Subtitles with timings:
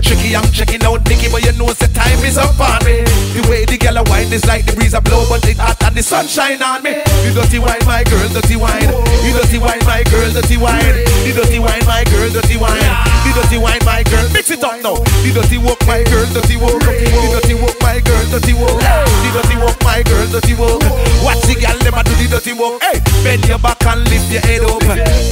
[0.00, 3.04] tricky, I'm checking out Nicky, but you know the time is up on me.
[3.36, 5.82] The way the girl a wind is like the breeze a blow, but it hot
[5.84, 7.00] and the sunshine on me.
[7.26, 8.90] You dirty wine, my girl, dirty wine.
[9.24, 11.04] You dirty wine, my girl, dirty wine.
[11.26, 12.80] The dirty wine, my girl, dirty wine.
[13.24, 14.96] The dirty wine, my girl, mix it up now.
[15.26, 16.80] The dirty walk, my girl, dirty walk.
[16.80, 18.78] The dirty walk, my girl, dirty walk.
[18.78, 20.80] The dirty walk, my girl, dirty walk.
[21.26, 22.82] Watch the girl, them do the dirty walk.
[22.82, 24.80] Hey, bend your back and lift your head up.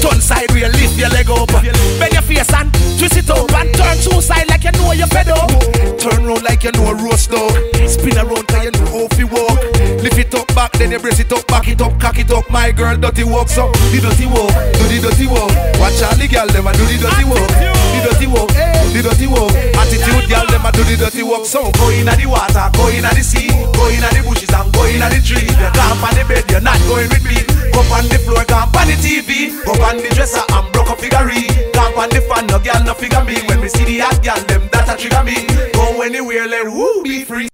[0.03, 1.49] Turn side lift your leg up.
[1.49, 4.48] Bend your face and twist it up and turn two side
[5.19, 5.51] fed up.
[5.99, 7.53] Turn round like you know a roast dog.
[7.89, 9.59] Spin around cause you know how to walk.
[10.03, 12.49] Lift it up back, then you brace it up, back it up, cock it up.
[12.51, 15.51] My girl, dirty walk, so the dirty walk, do the dirty walk.
[15.81, 17.49] Watch all the girl, them a do the dirty walk.
[17.49, 18.49] The dirty walk,
[18.95, 19.53] the dirty walk.
[19.75, 23.03] Attitude, girl, them a do the dirty work So go in the water, go in
[23.03, 25.49] the sea, go in the bushes and go in the tree.
[25.49, 27.41] You camp on the bed, you're not going with me.
[27.73, 29.57] Go on the floor, camp on the TV.
[29.65, 31.49] Go on the dresser and broke up figurine.
[31.73, 33.41] Camp on the fan, no girl, no figure me.
[33.49, 35.49] When we see the hot girl, them that a trigger me.
[35.73, 37.49] Go anywhere, let who be free.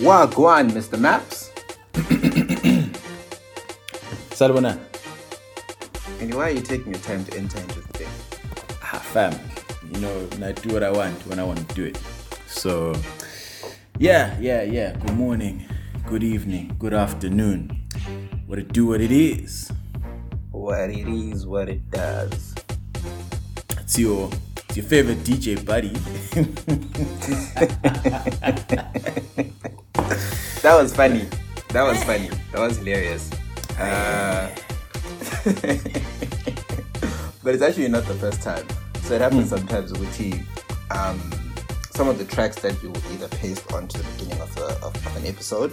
[0.00, 0.98] Wagwan, Mr.
[0.98, 1.52] Maps.
[4.36, 4.78] Salbona.
[6.20, 7.75] And why are you taking your time to enter into the thing?
[9.16, 9.32] Fam.
[9.94, 11.98] You know, and I do what I want when I want to do it.
[12.48, 12.94] So,
[13.98, 14.92] yeah, yeah, yeah.
[14.92, 15.64] Good morning,
[16.06, 17.88] good evening, good afternoon.
[18.44, 19.72] What it do, what it is.
[20.50, 22.54] What it is, what it does.
[23.80, 24.28] It's your,
[24.68, 25.96] it's your favorite DJ buddy.
[30.60, 31.26] That was funny.
[31.70, 32.28] That was funny.
[32.52, 33.30] That was hilarious.
[33.78, 34.50] Uh,
[37.42, 38.66] but it's actually not the first time.
[39.06, 40.34] So it happens sometimes with T.
[40.90, 41.20] Um,
[41.90, 45.06] some of the tracks that you will either paste onto the beginning of, the, of,
[45.06, 45.72] of an episode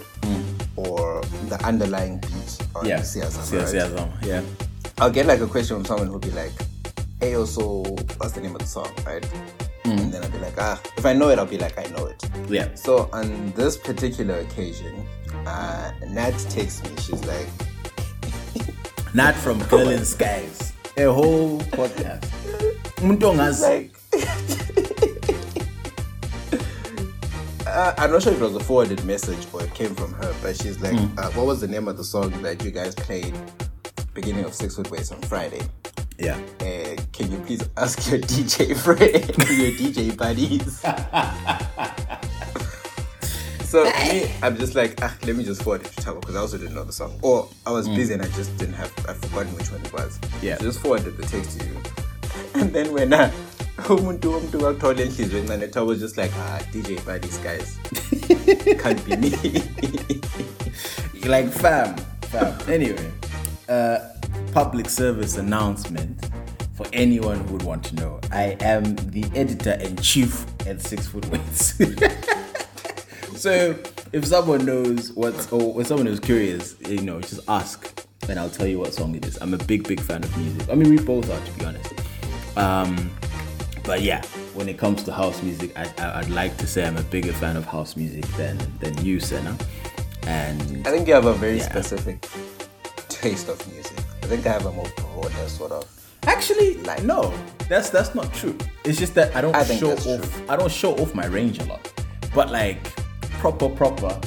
[0.76, 3.00] or the underlying beat on yeah.
[3.00, 4.24] Siazam, yeah, right?
[4.24, 4.42] yeah, yeah.
[4.98, 6.52] I'll get like a question from someone who'll be like,
[7.18, 7.82] hey, also,
[8.18, 9.28] what's the name of the song, right?
[9.84, 12.06] And then I'll be like, ah, if I know it, I'll be like, I know
[12.06, 12.24] it.
[12.48, 12.72] Yeah.
[12.76, 15.04] So on this particular occasion,
[15.44, 16.96] uh, Nat texts me.
[16.98, 17.48] She's like,
[19.12, 20.72] Not from Girl in Skies.
[20.96, 22.30] A whole podcast.
[23.04, 23.62] Umuntu ongazi.
[23.62, 23.90] like.
[27.66, 30.34] uh, I'm not sure if it was a forwarded message or it came from her,
[30.42, 33.34] but she's like, uh, "What was the name of the song that you guys played
[34.14, 35.60] beginning of Six Foot Ways on Friday?"
[36.18, 36.38] Yeah.
[36.60, 40.80] Uh, can you please ask your DJ friend, your DJ buddies?
[43.68, 46.40] so me, I'm just like, ah, let me just forward it to Tabo because I
[46.40, 49.18] also didn't know the song, or I was busy and I just didn't have, I've
[49.18, 50.18] forgotten which one it was.
[50.40, 50.56] Yeah.
[50.56, 51.76] So just forwarded the text to you,
[52.60, 53.30] and then when uh,
[53.88, 57.78] umuntu umuntu wakuthole enhliziyo encane Tabo was just like, ah, DJ by these guys,
[58.82, 59.30] can't be me.
[61.28, 61.96] like fam,
[62.30, 62.54] fam.
[62.68, 63.10] Anyway,
[63.68, 63.98] uh,
[64.52, 66.26] public service announcement
[66.74, 68.20] for anyone who would want to know.
[68.30, 71.74] I am the editor in chief at Six Foot Weights.
[73.36, 73.74] so
[74.12, 78.50] if someone knows what, or if someone is curious, you know, just ask, and I'll
[78.50, 79.36] tell you what song it is.
[79.40, 80.68] I'm a big, big fan of music.
[80.70, 81.92] I mean, we both are, to be honest.
[82.56, 83.10] Um,
[83.84, 84.22] but yeah,
[84.54, 87.32] when it comes to house music, I, I, I'd like to say I'm a bigger
[87.32, 89.56] fan of house music than than you, Senna.
[90.26, 91.68] And I think you have a very Yeah.
[91.68, 92.26] specific
[93.08, 93.98] taste of music.
[94.22, 95.84] I think I have a more broader sort of.
[96.26, 97.34] Actually, like no,
[97.68, 98.56] that's that's not true.
[98.84, 100.50] It's just that I don't I show off.
[100.50, 101.92] I don't show off my range a lot.
[102.34, 102.82] But like
[103.40, 104.18] proper, proper.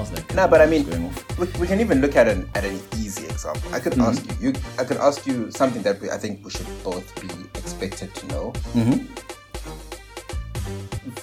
[0.00, 0.86] This is, sounds like No, but I mean,
[1.58, 3.74] we, can even look at an at an easy example.
[3.74, 4.02] I could Mm-hmm.
[4.02, 4.54] ask you, you.
[4.78, 7.28] I could ask you something that we, I think we should both be
[7.58, 8.52] expected to know.
[8.74, 9.06] Mm-hmm.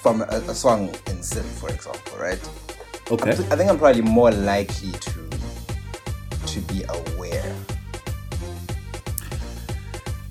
[0.03, 2.39] From a, a song in Zim, for example, right?
[3.11, 3.31] Okay.
[3.31, 5.29] I think I'm probably more likely to
[6.47, 7.55] to be aware.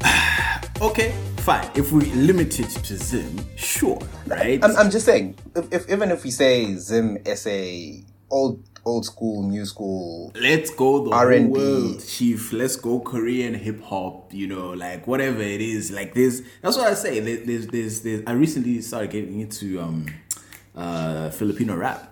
[0.83, 1.71] Okay, fine.
[1.77, 4.59] If we limit it to Zim, sure, right?
[4.65, 8.03] I'm, I'm just saying, if, if even if we say Zim SA
[8.33, 11.45] old old school, new school, Let's go the R&B.
[11.45, 12.53] world, chief.
[12.53, 14.33] Let's go Korean hip hop.
[14.35, 15.91] You know, like whatever it is.
[15.93, 16.43] Like this.
[16.63, 17.21] That's what I say.
[17.21, 18.23] There's, there's, there's.
[18.27, 20.07] I recently started getting into um,
[20.75, 22.09] uh, Filipino rap.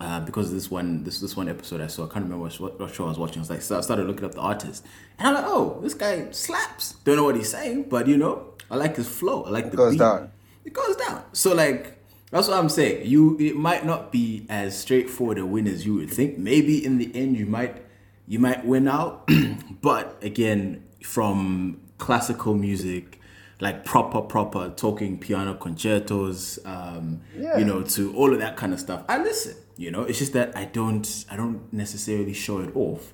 [0.00, 2.92] Uh, because this one, this this one episode I saw, I can't remember what, what
[2.94, 3.38] show I was watching.
[3.38, 4.84] I was like, so I started looking up the artist,
[5.18, 6.94] and I'm like, oh, this guy slaps.
[7.04, 9.44] Don't know what he's saying, but you know, I like his flow.
[9.44, 10.00] I like the goes beat.
[10.00, 10.30] down.
[10.64, 11.22] It goes down.
[11.32, 11.93] So like,
[12.34, 13.06] That's what I'm saying.
[13.06, 16.36] You it might not be as straightforward a win as you would think.
[16.36, 17.80] Maybe in the end you might
[18.26, 19.28] you might win out,
[19.80, 23.20] but again, from classical music,
[23.60, 27.56] like proper proper talking piano concertos, um, Yeah.
[27.56, 29.04] you know, to all of that kind of stuff.
[29.08, 29.54] I listen.
[29.76, 33.12] You know, it's just that I don't I don't necessarily show it off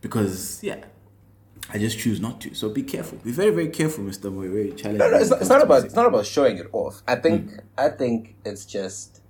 [0.00, 0.84] because yeah.
[1.70, 2.54] I just choose not to.
[2.54, 3.18] So be careful.
[3.18, 4.32] Be very, very careful, Mr.
[4.32, 4.48] Moy.
[4.48, 4.98] Very challenging.
[4.98, 7.02] No, no, it's not, it's not about it's not about showing it off.
[7.06, 9.22] I think I think it's just,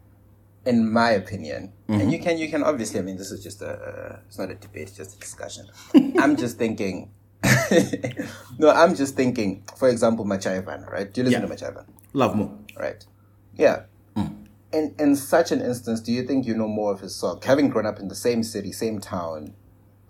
[0.65, 2.99] in my opinion, and you can you can obviously.
[3.01, 5.67] I mean, this is just a uh, it's not a debate, it's just a discussion.
[6.19, 7.11] I'm just thinking.
[8.59, 9.63] no, I'm just thinking.
[9.77, 11.13] For example, Machaivan, right?
[11.13, 11.49] Do you listen Yeah.
[11.49, 11.87] to Machaivan?
[12.13, 12.57] Love more.
[12.79, 13.05] Right.
[13.57, 13.83] Yeah.
[14.73, 17.69] In in such an instance, do you think you know more of his song, having
[17.69, 19.53] grown up in the same city, same town,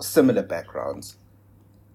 [0.00, 1.16] similar backgrounds?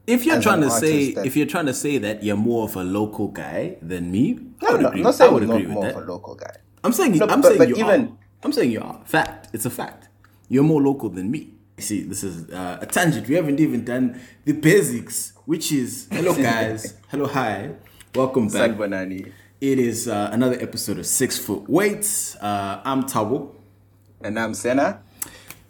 [0.07, 2.75] If you're trying to say, that- if you're trying to say that you're more of
[2.77, 4.99] a local guy than me, I No, would no, agree.
[4.99, 5.95] I'm not I saying would not agree with more that.
[5.97, 6.55] of a local guy.
[6.83, 8.09] I'm saying, No, I'm but- saying but you even- are.
[8.43, 9.01] I'm saying you are.
[9.05, 9.49] Fact.
[9.53, 10.07] It's a fact.
[10.47, 11.53] You're more local than me.
[11.77, 13.27] You see, this is uh, a tangent.
[13.27, 17.71] We haven't even done the basics, which is hello guys, hello hi,
[18.15, 18.71] welcome back.
[19.59, 22.35] It is uh, another episode of Six Foot Weights.
[22.37, 23.53] Uh, I'm Tabo.
[24.21, 25.01] And I'm Senna.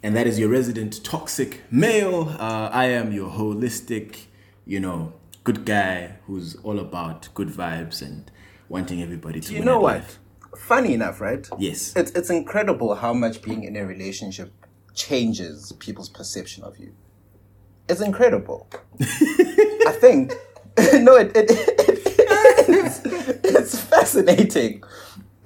[0.02, 2.28] and that is your resident toxic male.
[2.38, 4.26] Uh, I am your holistic,
[4.68, 8.30] you know, good guy who's all about good vibes and
[8.68, 9.54] wanting everybody to.
[9.54, 9.96] You know what?
[9.96, 10.18] life.
[10.56, 11.48] Funny enough, right?
[11.58, 11.96] Yes.
[11.96, 14.52] It's it's incredible how much being in a relationship
[14.94, 16.94] changes people's perception of you.
[17.88, 18.68] It's incredible.
[19.00, 20.32] I think
[20.94, 21.46] no, it, it,
[22.68, 23.00] it's,
[23.44, 24.84] it's fascinating.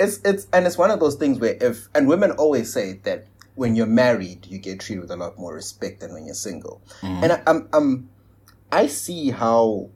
[0.01, 3.29] It's it's and it's one of those things where if and women always say that
[3.55, 6.83] when you're married you get treated with a lot more respect than when you're single.
[7.03, 7.25] Mm-hmm.
[7.25, 8.09] And I, I'm I'm
[8.73, 9.91] I see how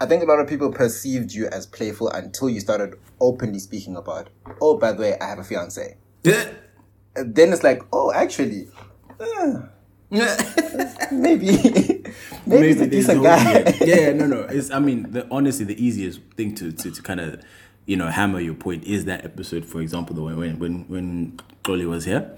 [0.00, 3.96] I think a lot of people perceived you as playful until you started openly speaking
[3.96, 4.30] about,
[4.62, 5.96] oh, by the way, I have a fiance.
[6.24, 8.68] And then it's like, oh, actually,
[9.20, 9.62] uh,
[11.12, 12.04] maybe,
[12.46, 13.52] maybe, he's a decent guy.
[13.52, 14.40] Yeah, yeah, no, no.
[14.42, 17.42] It's, I mean, the, honestly, the easiest thing to, to, to kind of,
[17.84, 21.40] you know, hammer your point is that episode, for example, the one when when when
[21.64, 22.30] Dolly was here,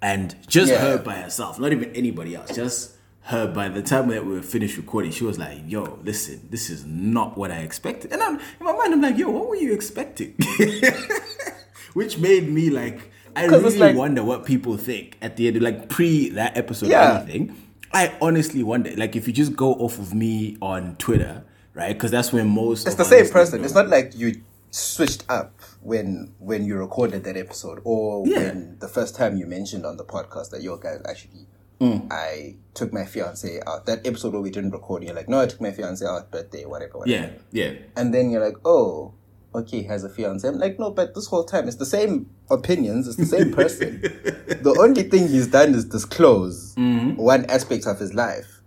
[0.00, 0.78] and just Yeah.
[0.78, 2.92] her by herself, not even anybody else, just
[3.24, 3.46] her.
[3.46, 6.84] By the time that we were finished recording, she was like, "Yo, listen, this is
[6.84, 9.72] not what I expected." And I'm, in my mind, I'm like, "Yo, what were you
[9.72, 10.34] expecting?"
[11.94, 15.88] Which made me like, I really like- wonder what people think at the end, like
[15.88, 17.20] pre that episode or Yeah.
[17.20, 17.56] anything.
[17.94, 21.92] I honestly wonder, like, if you just go off of me on Twitter, right?
[21.92, 23.58] Because that's where most It's the same person.
[23.58, 23.64] go.
[23.66, 24.40] It's not like you
[24.70, 28.38] switched up when when you recorded that episode, or Yeah.
[28.38, 31.46] when the first time you mentioned on the podcast that your guys actually.
[31.82, 32.12] Mm.
[32.12, 33.86] I took my fiance out.
[33.86, 36.64] That episode where we didn't record, you're like, no, I took my fiance out, birthday,
[36.64, 37.34] whatever, whatever.
[37.52, 37.78] Yeah, yeah.
[37.96, 39.14] And then you're like, oh,
[39.54, 40.46] okay, he has a fiance.
[40.46, 44.00] I'm like, no, but this whole time it's the same opinions, it's the same person.
[44.00, 47.16] the only thing he's done is disclose Mm-hmm.
[47.16, 48.60] one aspect of his life.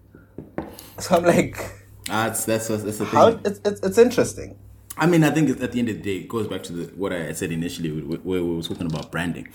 [1.00, 1.58] So I'm like,
[2.08, 3.06] That's that's that's the thing.
[3.08, 4.58] how it's, it's it's interesting.
[4.98, 6.84] I mean, I think at the end of the day, it goes back to the,
[6.96, 9.48] what I said initially, where we were talking about branding,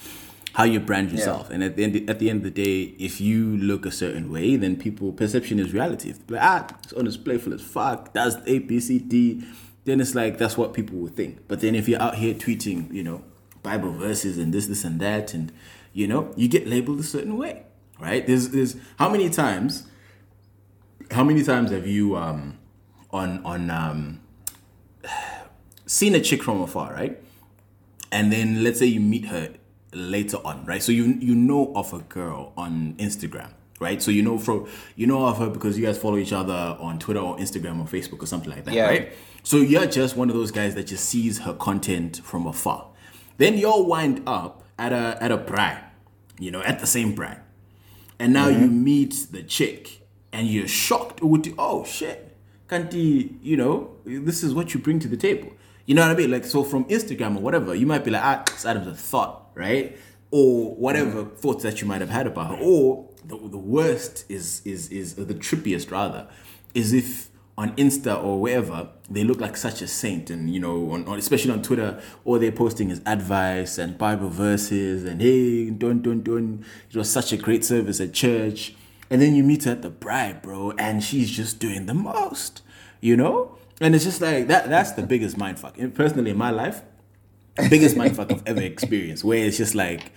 [0.55, 3.21] how you brand yourself, and at the end, at the end of the day, if
[3.21, 6.11] you look a certain way, then people perception is reality.
[6.11, 9.45] If like, ah, it's on as playful as fuck, does A B C D,
[9.85, 11.47] then it's like that's what people would think.
[11.47, 13.25] But then if you're out here tweeting, you know,
[13.63, 15.53] Bible verses and this, this, and that, and
[15.93, 17.65] you know, you get labeled a certain way,
[18.01, 18.27] right?
[18.27, 19.87] There's, there's how many times,
[21.13, 22.59] how many times have you um
[23.13, 24.21] on on um
[25.87, 27.23] seen a chick from afar, right?
[28.13, 29.55] And then let's say you meet her
[29.93, 30.83] later on, right?
[30.83, 34.01] So you you know of a girl on Instagram, right?
[34.03, 36.99] So you know from you know of her because you guys follow each other on
[36.99, 38.87] Twitter or Instagram or Facebook or something like that, Yeah.
[38.87, 39.13] right?
[39.43, 42.89] So you're just one of those guys that just sees her content from afar.
[43.39, 45.83] Then you'll wind up at a at a brand,
[46.39, 47.41] you know, at the same brand.
[48.19, 48.85] And now you mm-hmm.
[48.85, 52.37] meet the chick and you're shocked with the, oh shit.
[52.69, 55.53] Kanti, you know, this is what you bring to the table.
[55.91, 56.31] You know what I mean?
[56.31, 59.51] Like so from Instagram or whatever, you might be like, ah, it's Adam's a thought,
[59.57, 59.99] right?
[60.31, 62.63] Or whatever thoughts that you might have had about her.
[62.63, 66.29] Or the, the worst is is is the trippiest rather,
[66.75, 70.93] is if on Insta or wherever they look like such a saint, and you know,
[70.93, 75.71] on, on especially on Twitter, all they're posting is advice and Bible verses and hey,
[75.71, 76.65] don't don't don't.
[76.89, 78.77] It was such a great service at church,
[79.11, 82.63] and then you meet her at the bride, bro, and she's just doing the most,
[83.01, 83.57] you know.
[83.81, 84.69] And it's just like that.
[84.69, 85.79] That's the biggest mindfuck.
[85.79, 86.83] And personally, in my life,
[87.69, 89.25] biggest mindfuck I've ever experienced.
[89.25, 90.13] Where it's just like,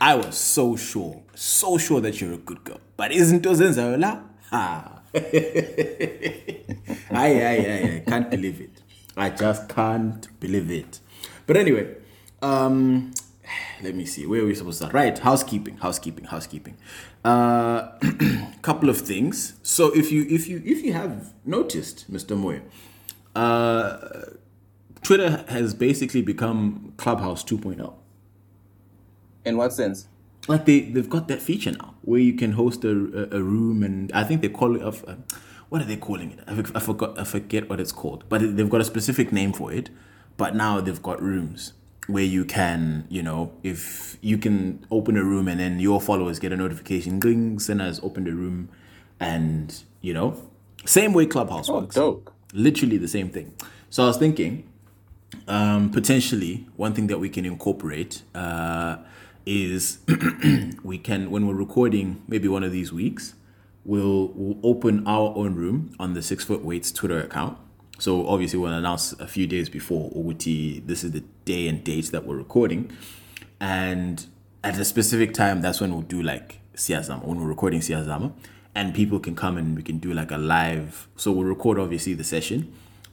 [0.00, 4.22] I was so sure, so sure that you're a good girl, but isn't Ozenzaola?
[4.50, 5.02] Ha.
[5.14, 5.20] I,
[7.10, 8.82] I, I, I can't believe it.
[9.16, 11.00] I just can't believe it.
[11.46, 11.96] But anyway,
[12.42, 13.12] um,
[13.82, 16.76] let me see where are we supposed to start right housekeeping housekeeping housekeeping
[17.24, 17.88] uh
[18.62, 22.60] couple of things so if you if you if you have noticed mr moy
[23.38, 23.98] uh
[25.02, 27.56] twitter has basically become clubhouse oh.
[27.56, 27.94] 2.0
[29.44, 30.08] In what sense?
[30.48, 33.82] like they they've got that feature now where you can host a, a, a room
[33.82, 35.16] and I think they call it of uh,
[35.70, 36.40] what are they calling it?
[36.46, 39.72] I, I forgot I forget what it's called, but they've got a specific name for
[39.72, 39.90] it.
[40.38, 41.74] But now they've got rooms
[42.08, 46.38] where you can you know if you can open a room and then your followers
[46.38, 48.70] get a notification, gling, Senna has opened a room,
[49.20, 50.36] and you know
[50.86, 52.30] same way Clubhouse Oh, works dope.
[52.52, 53.54] Literally the same thing.
[53.90, 54.68] So I was thinking,
[55.46, 58.98] um, potentially one thing that we can incorporate uh,
[59.46, 59.98] is
[60.82, 63.34] we can when we're recording maybe one of these weeks,
[63.84, 67.58] we'll we'll open our own room on the Six Foot Weights Twitter account.
[67.98, 72.12] So obviously we'll announce a few days before Uguti, this is the day and date
[72.12, 72.92] that we're recording,
[73.60, 74.24] and
[74.62, 78.32] at a specific time, that's when we'll do like Siazama when we're recording Siazama,
[78.78, 81.08] and people can come and we can do like a live.
[81.16, 82.72] So we'll record obviously the session,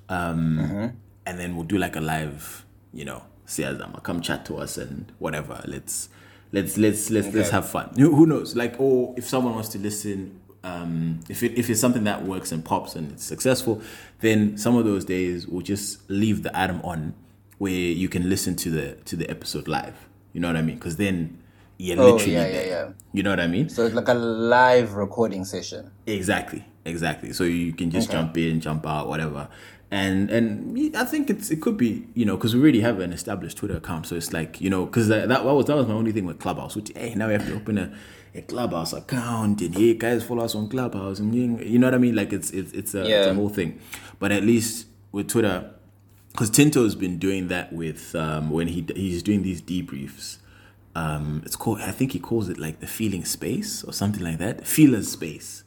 [0.10, 0.94] um,
[1.26, 5.12] and then we'll do like a live, you know, Siazama, come chat to us and
[5.18, 5.64] whatever.
[5.66, 6.10] Let's
[6.52, 7.90] let's let's let's let's have fun.
[7.98, 8.56] Who, who knows?
[8.56, 12.52] Like, or if someone wants to listen, um, if it if it's something that works
[12.52, 13.82] and pops and it's successful,
[14.20, 17.16] then some of those days we'll just leave the item on
[17.58, 20.08] where you can listen to the to the episode live.
[20.32, 20.76] You know what I mean?
[20.76, 21.40] Because then
[21.78, 22.68] you're Oh, literally yeah, yeah, there.
[22.68, 22.92] yeah.
[23.14, 23.70] You know what I mean?
[23.70, 25.92] So it's like a live recording session.
[26.08, 27.34] Exactly, exactly.
[27.34, 29.48] So you can just jump in, jump out, whatever.
[29.92, 33.14] And and I think it's it could be you know because we already have an
[33.14, 35.94] established Twitter account, so it's like you know because that, that was that was my
[35.94, 36.76] only thing with Clubhouse.
[36.76, 37.94] Which hey now we have to open a,
[38.34, 41.94] a Clubhouse account and hey guys follow us on Clubhouse and you you know what
[41.94, 43.80] I mean like it's it's it's a, it's a whole thing.
[44.20, 45.70] But at least with Twitter,
[46.32, 50.38] because Tinto's been doing that with um, when he he's doing these debriefs.
[50.96, 54.38] Um, it's called I think he calls it like the feeling space or something like
[54.40, 54.66] that.
[54.66, 55.66] Feelers space.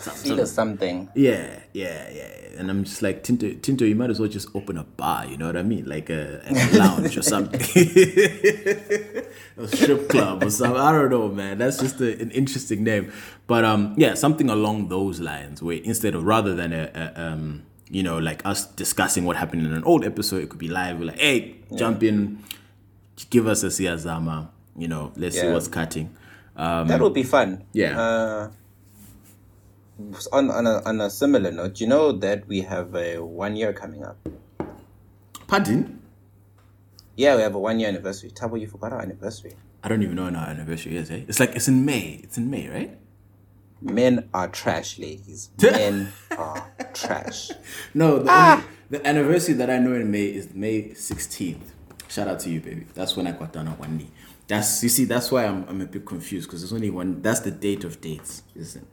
[0.00, 1.10] Feel or something.
[1.14, 2.58] Yeah, yeah, yeah.
[2.58, 5.26] And I'm just like Tinto, Tinto, you might as well just open a bar.
[5.26, 5.84] You know what I mean?
[5.84, 7.60] Like a, a lounge or something,
[9.58, 10.80] a strip club or something.
[10.80, 11.58] I don't know, man.
[11.58, 13.12] That's just a, an interesting name.
[13.46, 15.62] But um, yeah, something along those lines.
[15.62, 19.66] Where instead of rather than a, a um, you know, like us discussing what happened
[19.66, 20.98] in an old episode, it could be live.
[20.98, 22.42] We're like, hey, jump in,
[23.28, 24.48] give us a siazama.
[24.76, 26.14] You know, let's see what's cutting.
[26.56, 27.64] Um, That would be fun.
[27.72, 28.00] Yeah.
[28.00, 28.50] Uh,
[30.32, 33.72] on on a, on a similar note, you know that we have a one year
[33.72, 34.16] coming up.
[35.46, 36.00] pardon?
[37.16, 38.30] Yeah, we have a one year anniversary.
[38.30, 39.54] Tabo, you forgot our anniversary.
[39.84, 41.10] I don't even know when our anniversary is.
[41.10, 41.22] Eh?
[41.28, 42.20] It's like it's in May.
[42.22, 42.98] It's in May, right?
[43.82, 45.50] Men are trash, ladies.
[45.62, 47.50] Men are trash.
[47.94, 51.58] No, the, only, the anniversary that I know in May is May 16th.
[52.08, 52.86] Shout out to you, baby.
[52.94, 54.10] That's when I got down on one knee.
[54.52, 57.22] That's you see, that's why I'm I'm a bit confused because there's only one.
[57.22, 58.86] That's the date of dates, isn't?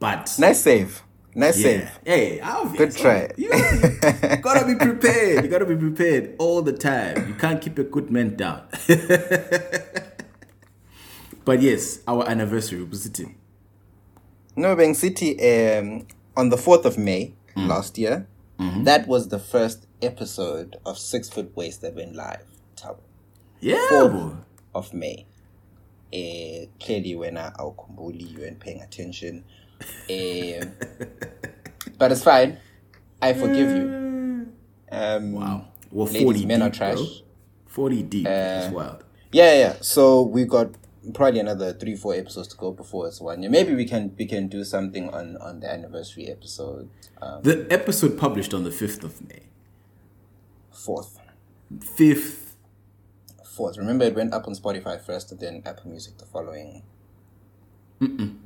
[0.00, 1.02] But Nice save.
[1.34, 1.90] Nice yeah, save.
[2.04, 2.96] hey, obvious.
[2.96, 3.30] Good try.
[3.36, 5.44] You, you gotta be prepared.
[5.44, 7.28] You gotta be prepared all the time.
[7.28, 8.62] You can't keep a good man down.
[11.44, 13.20] but yes, our anniversary was it?
[14.56, 17.68] No, Bang City, um, on the 4th of May Mm.
[17.68, 18.26] last year,
[18.58, 18.84] Mm-hmm.
[18.84, 22.42] that was the first episode of Six Foot Waist that went live.
[22.74, 22.96] Tabo.
[23.60, 24.34] Yeah, Fourth.
[24.76, 25.26] Of May.
[26.12, 29.44] Uh, clearly, when I awukhumbuli, you weren't paying attention.
[30.10, 30.72] Um,
[31.98, 32.58] but it's fine.
[33.20, 34.52] I forgive you.
[34.90, 35.68] Um, Wow.
[35.90, 36.94] Well, Ladies, 40 men are deep, bro.
[36.94, 36.98] trash.
[37.20, 38.24] Uh, 40 deep.
[38.24, 39.04] That's wild.
[39.32, 39.74] Yeah, yeah.
[39.80, 40.70] So we got
[41.14, 43.50] probably another three, four episodes to go before it's one year.
[43.50, 46.88] Maybe we can we can do something on on the anniversary episode.
[47.20, 49.42] Um, The episode published on the 5th of May.
[50.70, 51.18] fourth,
[51.98, 52.45] 5th.
[53.56, 53.76] Fourth.
[53.78, 56.82] Remember, it went up on Spotify first, and then Apple Music the following.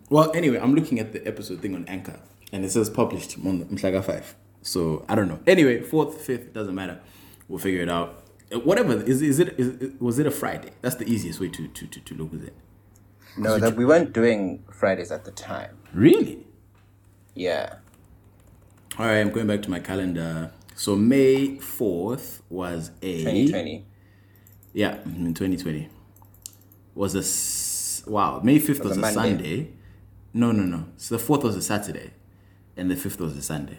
[0.08, 2.20] Well, anyway, I'm looking at the episode thing on Anchor
[2.52, 4.34] and it says published on Mshaga 5.
[4.62, 5.40] So I don't know.
[5.46, 7.00] Anyway, 4th, 5th, doesn't matter.
[7.48, 8.22] We'll figure it out.
[8.52, 9.02] Uh, Whatever.
[9.02, 10.70] Is, is it, is was it a Friday?
[10.82, 12.54] That's the easiest way to, to, to, to look at it.
[13.36, 15.78] No, that we weren't doing Fridays at the time.
[15.94, 16.46] Really?
[17.34, 17.76] Yeah.
[18.98, 20.52] All right, I'm going back to my calendar.
[20.74, 23.84] So May 4th was a 2020.
[24.72, 25.88] Yeah, in 2020
[26.94, 28.40] was a s- wow.
[28.42, 29.14] May 5th was, a a, Monday.
[29.14, 29.68] Sunday.
[30.32, 30.84] No, no, no.
[30.96, 32.12] So the 4th was a Saturday,
[32.76, 33.78] and the 5th was a Sunday.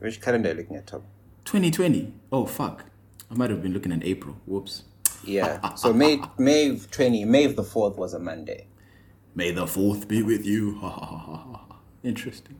[0.00, 1.02] Which calendar are you looking at, Tom?
[1.44, 2.12] 2020.
[2.32, 2.84] Oh fuck!
[3.30, 4.36] I might have been looking at April.
[4.46, 4.84] Whoops.
[5.24, 5.60] Yeah.
[5.76, 8.66] So May May twenty May the fourth was a Monday.
[9.34, 10.78] May the 4th be with you.
[12.02, 12.56] Interesting.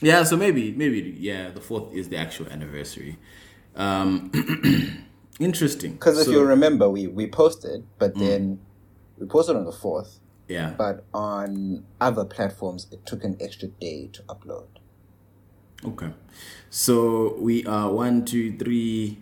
[0.00, 3.16] Yeah, so maybe maybe yeah, the 4th is the actual anniversary.
[3.76, 4.30] Um,
[5.40, 5.92] Interesting.
[5.92, 8.60] Because if So- you remember, we we posted, but then
[9.18, 10.20] we posted on the fourth.
[10.48, 10.74] yeah.
[10.76, 14.66] But on other platforms, it took an extra day to upload.
[15.84, 16.12] Okay.
[16.70, 19.18] So we are one, two, three,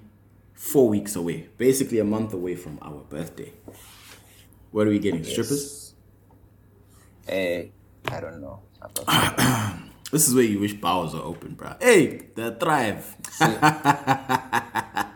[0.54, 1.48] four weeks away.
[1.56, 3.52] Basically a month away from our birthday.
[4.72, 5.24] What are we getting?
[5.24, 5.94] Strippers?
[7.28, 7.66] Eh,
[8.08, 8.60] I don't know.
[10.10, 11.74] This is where you wish bowels are open, bro.
[11.80, 13.16] Hey, the thrive.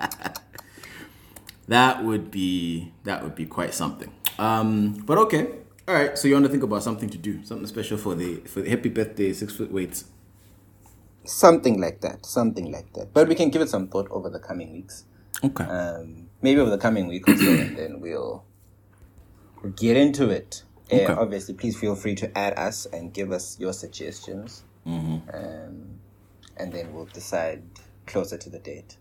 [1.68, 4.12] that would be that would be quite something.
[4.38, 5.48] Um, but okay.
[5.86, 6.16] All right.
[6.18, 8.70] So you want to think about something to do, something special for the for the
[8.70, 10.04] happy birthday six foot weights.
[11.24, 12.26] something like that.
[12.26, 13.12] Something like that.
[13.14, 15.04] But we can give it some thought over the coming weeks.
[15.42, 15.64] Okay.
[15.64, 18.44] Um, maybe over the coming week or so, and then we'll
[19.76, 20.62] get into it.
[20.92, 21.12] Uh, Okay.
[21.12, 25.30] obviously, please feel free to add us and give us your suggestions, Mm-hmm.
[25.34, 25.98] um,
[26.58, 27.62] and then we'll decide
[28.06, 28.96] closer to the date.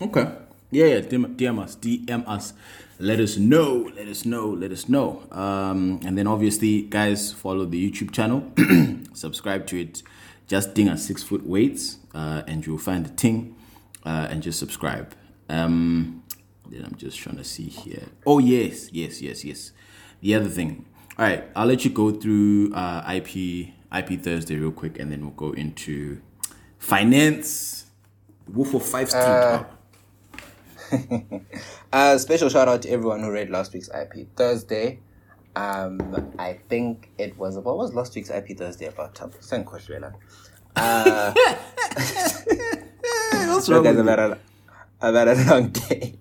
[0.00, 0.28] Okay.
[0.70, 1.00] Yeah, yeah.
[1.00, 1.76] DM, DM us.
[1.76, 2.52] DM us.
[2.98, 3.90] Let us know.
[3.96, 4.48] Let us know.
[4.48, 5.22] Let us know.
[5.32, 8.52] Um, and then obviously, guys, follow the YouTube channel.
[9.14, 10.02] subscribe to it.
[10.46, 13.56] Just ding at six foot weights, uh, and you'll find the ting,
[14.04, 15.14] uh, and just subscribe.
[15.48, 16.24] Um,
[16.68, 18.02] then I'm just trying to see here.
[18.26, 19.72] Oh yes, yes, yes, yes.
[20.20, 20.86] The other thing.
[21.18, 25.20] All right, I'll let you go through uh, IP IP Thursday real quick, and then
[25.22, 26.20] we'll go into
[26.78, 27.86] finance.
[28.48, 29.66] Wolf of Five Street.
[31.92, 35.00] Uh, special shout out to everyone who read last week's IP Thursday.
[35.56, 39.16] Um, I think it was what was last week's IP Thursday about?
[39.18, 40.14] Thank Koshwela.
[40.76, 41.34] Uh,
[43.48, 44.38] What's wrong guys, I've had a,
[45.00, 46.14] I've had a long day.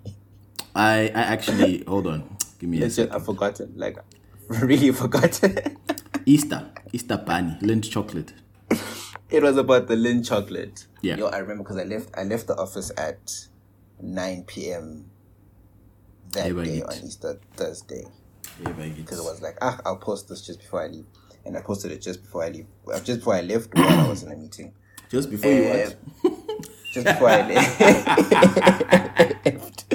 [0.76, 2.38] I, I actually hold on.
[2.58, 3.14] Give me a second.
[3.14, 3.74] I've forgotten.
[3.76, 4.00] Like,
[4.48, 5.78] really forgotten.
[6.26, 8.34] Easter, Easter bunny, Lindt chocolate.
[9.30, 10.88] it was about the Lindt chocolate.
[11.02, 11.18] Yeah.
[11.18, 12.10] Yo, I remember because I left.
[12.18, 13.48] I left the office at
[14.02, 15.10] nine p.m.
[16.32, 18.06] that day on Easter Thursday.
[18.64, 21.06] Yeah, because it was like, ah, I'll post this just before I leave,
[21.46, 24.08] and I posted it just before I leave, uh, just before I left while I
[24.08, 24.74] was in a meeting,
[25.10, 25.90] Just before you Uh,
[26.24, 26.24] what?
[26.94, 27.42] just before I
[29.48, 29.94] left.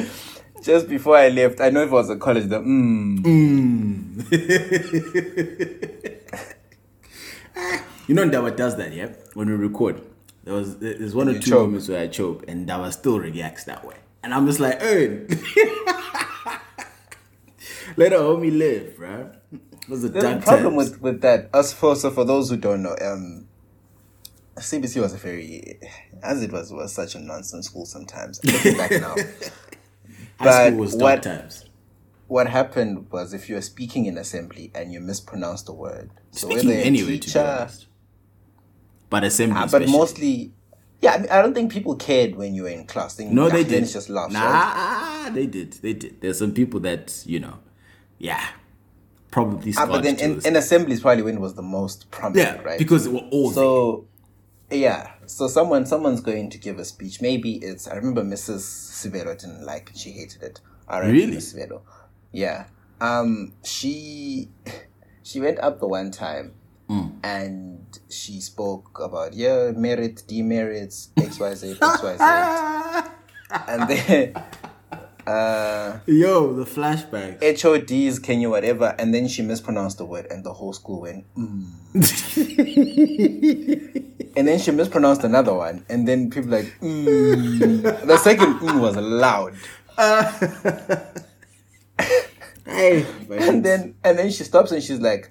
[0.62, 4.24] just before I left, I know if I was a college, the mm,
[8.06, 9.08] You know Dawa does that, yeah?
[9.34, 10.00] When we record.
[10.44, 11.61] There was there's one or two choke.
[11.66, 13.96] moments where I choke and Dawa still reacts that way.
[14.22, 15.26] And I'm just like, hey.
[17.96, 19.30] Let a homie live, bro.
[19.52, 20.74] It was a problem times.
[20.76, 21.50] with with that.
[21.52, 23.46] As for so for those who don't know, um,
[24.57, 25.78] CBC was a very,
[26.22, 28.40] as it was, was such a nonsense school sometimes.
[28.44, 29.14] Looking back now,
[30.38, 31.64] but was what- times.
[32.26, 36.48] what happened was if you were speaking in assembly and you mispronounced a word, so
[36.48, 37.87] Speaking whether anyway, to be honest.
[39.14, 39.92] But assembly, Ah, but especially.
[39.96, 40.53] mostly,
[41.00, 43.14] yeah, I, mean, I don't think people cared when you were in class.
[43.14, 43.87] They, No, ah, they did.
[43.87, 44.33] Just laugh.
[44.33, 45.74] Nah, they did.
[45.74, 46.20] They did.
[46.20, 47.61] There's some people that you know,
[48.18, 48.44] yeah,
[49.31, 49.72] probably.
[49.79, 52.77] Ah, but then in, in assemblies, probably when it was the most prominent, yeah, right?
[52.77, 53.55] because they were all there.
[53.55, 54.07] so,
[54.72, 55.12] yeah.
[55.27, 57.22] So someone someone's going to give a speech.
[57.22, 58.62] Maybe it's I remember Mrs.
[58.62, 59.96] Sivelo didn't like it.
[59.96, 60.61] She hated it.
[60.88, 61.37] I Really?
[61.37, 61.57] Miss
[62.33, 62.64] Yeah.
[63.00, 63.53] Um.
[63.62, 64.48] She
[65.22, 66.55] she went up the one time.
[66.88, 67.12] Mm.
[67.23, 72.25] And she spoke about yeah merit, demerits, X Y Z, X Y Z,
[73.68, 74.35] and then
[75.27, 77.40] uh, Yo, the flashback.
[77.40, 81.25] HODs, can you whatever, and then she mispronounced the word, and the whole school went.
[81.35, 81.64] Mm.
[84.37, 86.66] and then she mispronounced another one, and then people like.
[86.81, 88.07] Mm.
[88.07, 89.55] The second mm was loud,
[92.66, 95.31] hey, and then and then she stops and she's like,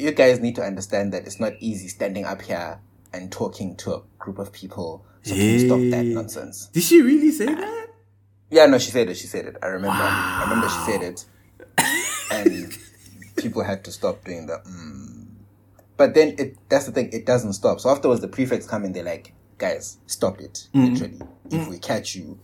[0.00, 2.80] "You guys need to understand that it's not easy standing up here
[3.12, 5.04] and talking to a group of people.
[5.22, 7.88] So you stop that nonsense?" did she really say that?
[8.50, 9.16] Yeah, no, she said it.
[9.16, 9.56] She said it.
[9.62, 10.02] I remember.
[10.02, 11.24] I remember she said it,
[12.32, 12.76] and
[13.36, 14.64] people had to stop doing that.
[14.64, 15.26] Mm.
[15.96, 17.10] But then it that's the thing.
[17.12, 17.80] It doesn't stop.
[17.80, 18.92] So afterwards, the prefects come in.
[18.92, 20.68] They're like, "Guys, stop it!
[20.72, 22.38] Literally, if we catch you,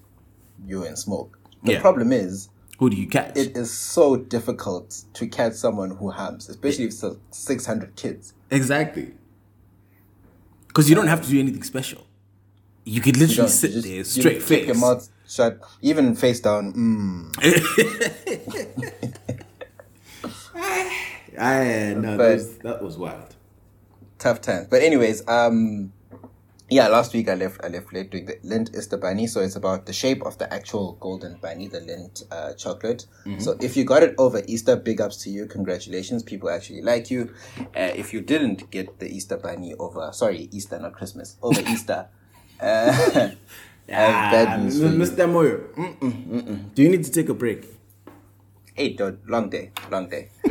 [0.65, 1.81] you're in smoke." The Yeah.
[1.81, 3.37] problem is, Who do you catch?
[3.37, 8.35] it is so difficult to catch someone who harms, especially if it's six hundred kids.
[8.51, 9.13] exactly.
[10.69, 12.07] Because you don't have to do anything special.
[12.85, 14.67] You could literally don't- sit just- there you straight keep face.
[14.67, 16.73] your mouth shut, even face down.
[16.75, 17.33] Mm.
[21.39, 23.35] I no, But- that was, that was wild.
[24.19, 24.69] tough times.
[24.69, 25.93] But anyways, um,
[26.69, 29.55] yeah, last week I left I left late doing the Lindt Easter Bunny, so it's
[29.55, 33.07] about the shape of the actual golden bunny, the Lindt uh, chocolate.
[33.39, 36.23] So if you got it over Easter, big ups to you, congratulations.
[36.25, 37.33] People actually like you.
[37.59, 42.09] Uh, if you didn't get the Easter Bunny over, sorry, Easter not Christmas, over Easter.
[42.61, 43.31] Uh,
[43.89, 44.89] I bad news for.
[44.89, 45.29] Mr.
[45.31, 46.75] Moyo, mm-mm, mm-mm.
[46.75, 47.65] do you need to take a break?
[48.75, 50.31] Hey, dude, long day, long day.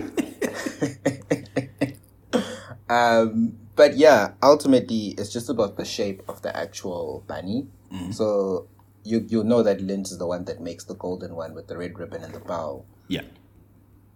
[2.89, 7.67] um, but yeah, ultimately, it's just about the shape of the actual bunny.
[7.91, 8.11] Mm-hmm.
[8.11, 8.67] So
[9.03, 11.77] you you know that Lindt is the one that makes the golden one with the
[11.77, 12.85] red ribbon and the bow.
[13.07, 13.23] Yeah.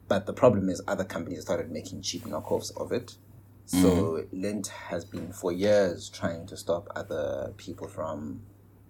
[0.07, 3.15] But the problem is, other companies started making cheap knockoffs of it.
[3.65, 4.43] So mm-hmm.
[4.43, 8.41] Lindt has been for years trying to stop other people from,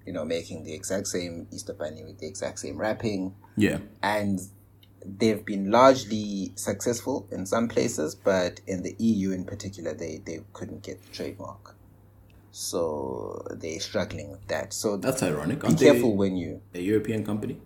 [0.05, 3.79] you know, making the exact same Easter bunny with the exact same wrapping Yeah.
[4.01, 4.39] and
[5.05, 10.39] they've been largely successful in some places, but in the EU in particular, they, they
[10.53, 11.75] couldn't get the trademark.
[12.51, 14.73] So they're struggling with that.
[14.73, 15.61] So That's ironic.
[15.61, 17.57] be Aren't careful they when you, a European company?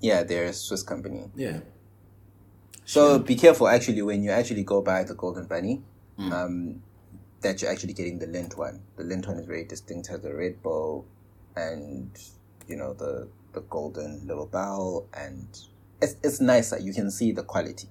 [0.00, 1.24] yeah, they're a Swiss company.
[1.36, 1.60] Yeah.
[2.84, 5.82] So be careful actually when you actually go buy the Golden Bunny,
[6.18, 6.82] um,
[7.40, 8.80] that you're actually getting the Lindt one.
[8.96, 11.04] The Lindt one is very distinct, has a red bow,
[11.56, 12.10] and
[12.68, 15.46] you know the the golden little bow, and
[16.00, 16.78] it's it's nicer.
[16.78, 17.88] You can see the quality.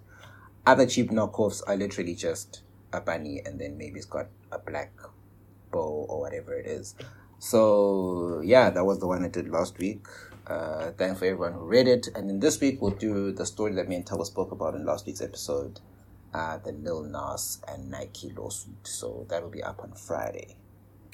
[0.65, 2.61] Other cheap knockoffs are literally just
[2.93, 4.93] a bunny, and then maybe it's got a black
[5.71, 6.95] bow or whatever it is.
[7.39, 10.05] So yeah, that was the one I did last week.
[10.47, 12.07] Uh, thanks for everyone who read it.
[12.15, 14.85] And then this week we'll do the story that me and Tava spoke about in
[14.85, 15.79] last week's episode,
[16.33, 18.87] uh, the Lil Nas and Nike lawsuit.
[18.87, 20.55] So that'll be up on Friday.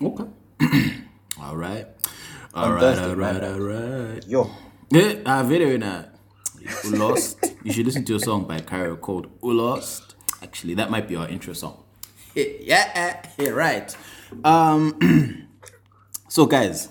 [0.02, 0.26] Okay.
[1.42, 1.88] all right.
[2.54, 3.44] All On right, Thursday, all right, right?
[3.44, 4.28] all right.
[4.28, 4.52] Yo,
[4.92, 5.84] Yeah, uh, video in
[6.66, 6.98] that.
[6.98, 7.54] Lost.
[7.64, 10.16] you should listen to a song by Cairo called Lost.
[10.42, 11.84] Actually, that might be our intro song.
[12.36, 13.96] Yeah, yeah, right.
[14.44, 15.48] Um,
[16.30, 16.88] so, guys,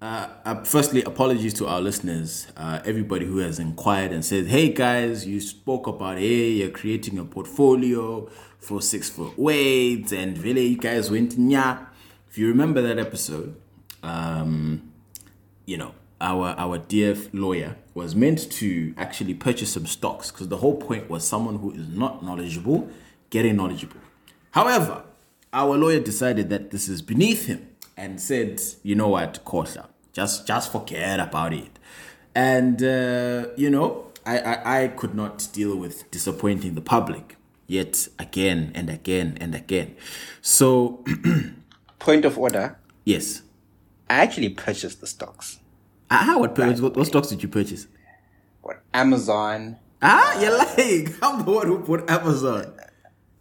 [0.00, 4.72] uh, uh, firstly, apologies to our listeners, uh, everybody who has inquired and said, "Hey
[4.72, 8.28] guys, you spoke about hey, you're creating a portfolio
[8.60, 11.86] for six foot weights, and really, you guys went nya."
[12.30, 13.56] If you remember that episode,
[14.02, 14.92] um,
[15.66, 20.58] you know, our our dear lawyer was meant to actually purchase some stocks because the
[20.58, 22.88] whole point was someone who is not knowledgeable
[23.30, 24.00] getting knowledgeable.
[24.52, 25.04] However,
[25.52, 30.46] our lawyer decided that this is beneath him and said, you know what, Kosha, just
[30.46, 31.78] just forget about it.
[32.34, 38.08] And uh, you know, I, I I could not deal with disappointing the public yet
[38.18, 39.94] again and again and again.
[40.40, 41.04] So
[41.98, 42.78] point of order.
[43.04, 43.42] yes.
[44.10, 45.58] I actually purchased the stocks.
[46.10, 47.86] Ah, what, purchase, what, what stocks did you purchase?
[48.62, 49.76] What Amazon?
[50.00, 51.14] Ah, you're lying.
[51.22, 52.72] I'm the one who bought Amazon.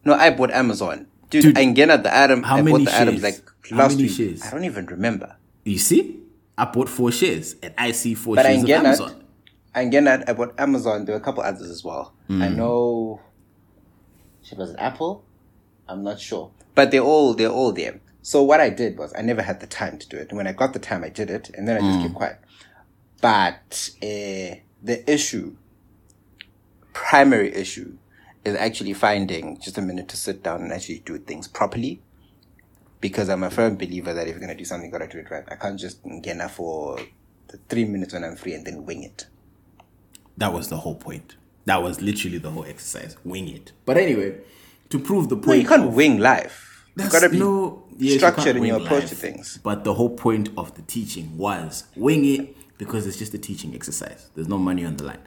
[0.04, 1.08] No, I bought Amazon.
[1.30, 2.44] Dude, Dude, I again at the Adam.
[2.44, 3.36] how I many bought the Adams shares?
[3.42, 4.18] like How last many week.
[4.18, 4.42] shares?
[4.44, 5.36] I don't even remember.
[5.66, 6.20] You see?
[6.58, 9.24] I bought four shares and I see four But shares of again, at, Amazon.
[9.76, 11.06] again at I bought Amazon.
[11.06, 12.14] There were a couple others as well.
[12.28, 12.42] Hmm.
[12.42, 13.22] I know.
[14.44, 15.24] Shit, was it Apple?
[15.88, 16.52] I'm not sure.
[16.76, 18.00] But they're all they're all there.
[18.22, 20.30] So what I did was I never had the time to do it.
[20.30, 22.04] And When I got the time, I did it, and then I just Hmm.
[22.04, 22.40] kept quiet.
[23.22, 25.56] But uh, the issue,
[26.94, 27.98] primary issue,
[28.46, 32.02] is actually finding just a minute to sit down and actually do things properly.
[33.00, 35.30] Because I'm a firm believer that if you're gonna do something, you gotta do it
[35.30, 35.44] right.
[35.50, 37.00] I can't just get up for
[37.48, 39.28] the three minutes when I'm free and then wing it.
[40.38, 41.36] That was the whole point.
[41.66, 43.16] That was literally the whole exercise.
[43.24, 43.72] Wing it.
[43.86, 44.40] But anyway,
[44.90, 45.48] to prove the point.
[45.48, 46.86] No, you can't of- wing life.
[46.96, 49.10] You That's- gotta be no, yes, you structured can't in your approach life.
[49.10, 49.60] to things.
[49.62, 53.74] But the whole point of the teaching was wing it because it's just a teaching
[53.74, 54.30] exercise.
[54.36, 55.22] There's no money on the line.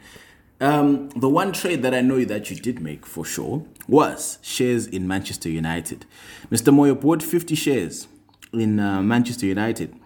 [0.61, 4.87] Um, the one trade that I know that you did make for sure was shares
[4.87, 6.05] in Manchester United.
[6.51, 6.73] Mr.
[6.73, 8.09] Moyo bought 50 shares
[8.53, 9.97] in uh, Manchester United,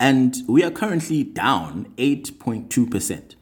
[0.00, 3.34] and we are currently down 8.2%.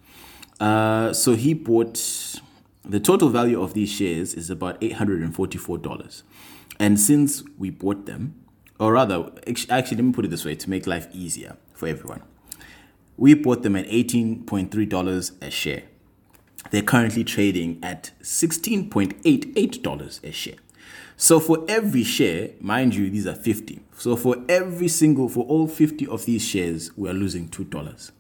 [0.59, 2.41] Uh, so he bought
[2.85, 6.23] the total value of these shares is about $844.
[6.79, 8.35] And since we bought them,
[8.79, 12.23] or rather, actually, let me put it this way to make life easier for everyone.
[13.21, 15.83] We bought them at $18.3 a share.
[16.71, 20.55] They're currently trading at $16.88 a share.
[21.19, 23.81] So for every share, mind you, these are 50.
[23.99, 28.11] So for every single, for all 50 of these shares, we are losing $2.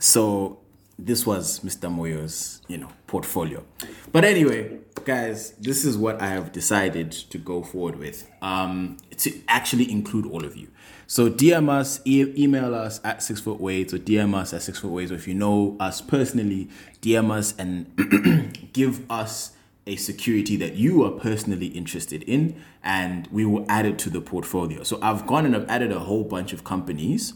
[0.00, 0.58] So
[0.98, 1.88] this was Mr.
[1.88, 3.64] Moyo's, you know, portfolio.
[4.10, 8.28] But anyway, guys, this is what I have decided to go forward with.
[8.42, 10.66] Um, to actually include all of you.
[11.06, 14.80] So DM us, e- email us at six foot ways, or DM us at six
[14.80, 15.12] foot ways.
[15.12, 16.68] Or if you know us personally,
[17.00, 19.52] DM us and give us
[19.86, 24.20] a security that you are personally interested in, and we will add it to the
[24.20, 24.82] portfolio.
[24.82, 27.34] So I've gone and I've added a whole bunch of companies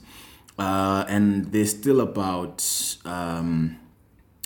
[0.61, 2.63] uh, and there's still about
[3.07, 3.79] um,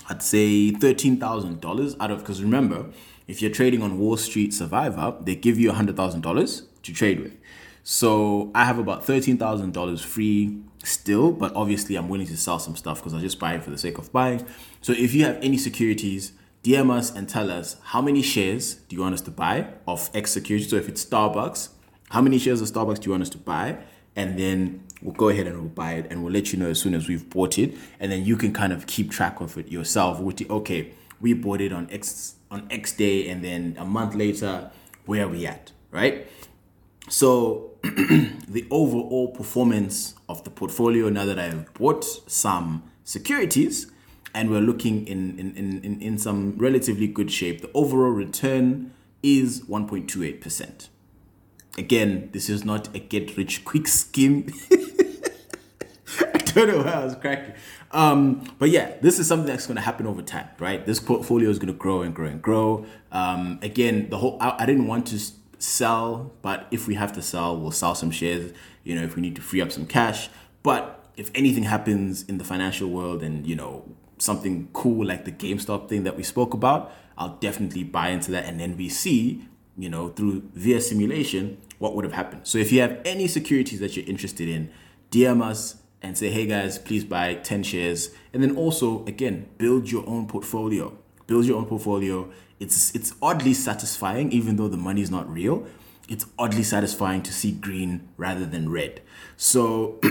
[0.09, 2.87] I'd say thirteen thousand dollars out of because remember,
[3.27, 7.21] if you're trading on Wall Street Survivor, they give you hundred thousand dollars to trade
[7.21, 7.37] with.
[7.85, 12.59] So I have about thirteen thousand dollars free still, but obviously I'm willing to sell
[12.59, 14.45] some stuff because I just buy it for the sake of buying.
[14.81, 18.97] So if you have any securities, DM us and tell us how many shares do
[18.97, 20.67] you want us to buy of X security.
[20.67, 21.69] So if it's Starbucks,
[22.09, 23.77] how many shares of Starbucks do you want us to buy?
[24.17, 26.81] And then we'll go ahead and we'll buy it and we'll let you know as
[26.81, 27.75] soon as we've bought it.
[28.01, 30.21] And then you can kind of keep track of it yourself.
[30.21, 34.15] With the, okay, we bought it on X on X day and then a month
[34.15, 34.71] later,
[35.05, 35.73] where are we at?
[35.91, 36.29] Right?
[37.11, 37.73] So
[38.49, 43.91] the overall performance of the portfolio now that I've bought some securities
[44.35, 48.93] and we're looking in, in, in, in, some relatively good shape, the overall return
[49.23, 50.89] is 1.28%.
[51.77, 54.51] Again, this is not a get rich quick scheme.
[56.21, 57.55] I don't know how I was cracking.
[57.91, 60.85] Um, but yeah, this is something that's going to happen over time, right?
[60.87, 62.87] This portfolio is going to grow and grow and grow.
[63.13, 65.21] Um, again, the whole I, I didn't want to
[65.59, 69.23] sell, but if we have to sell, we'll sell some shares, you know, if we
[69.23, 70.29] need to free up some cash.
[70.63, 73.85] But if anything happens in the financial world and, you know,
[74.19, 78.45] something cool like the GameStop thing that we spoke about, I'll definitely buy into that.
[78.45, 82.43] And then we see, you know, through via simulation, what would have happened.
[82.45, 84.71] So if you have any securities that you're interested in,
[85.11, 88.11] DM us and say, hey guys, please buy 10 shares.
[88.33, 90.97] And then also, again, build your own portfolio.
[91.27, 95.67] Build your own portfolio it's it's oddly satisfying, even though the money is not real.
[96.09, 99.03] It's oddly satisfying to see green rather than red.
[99.37, 100.01] So.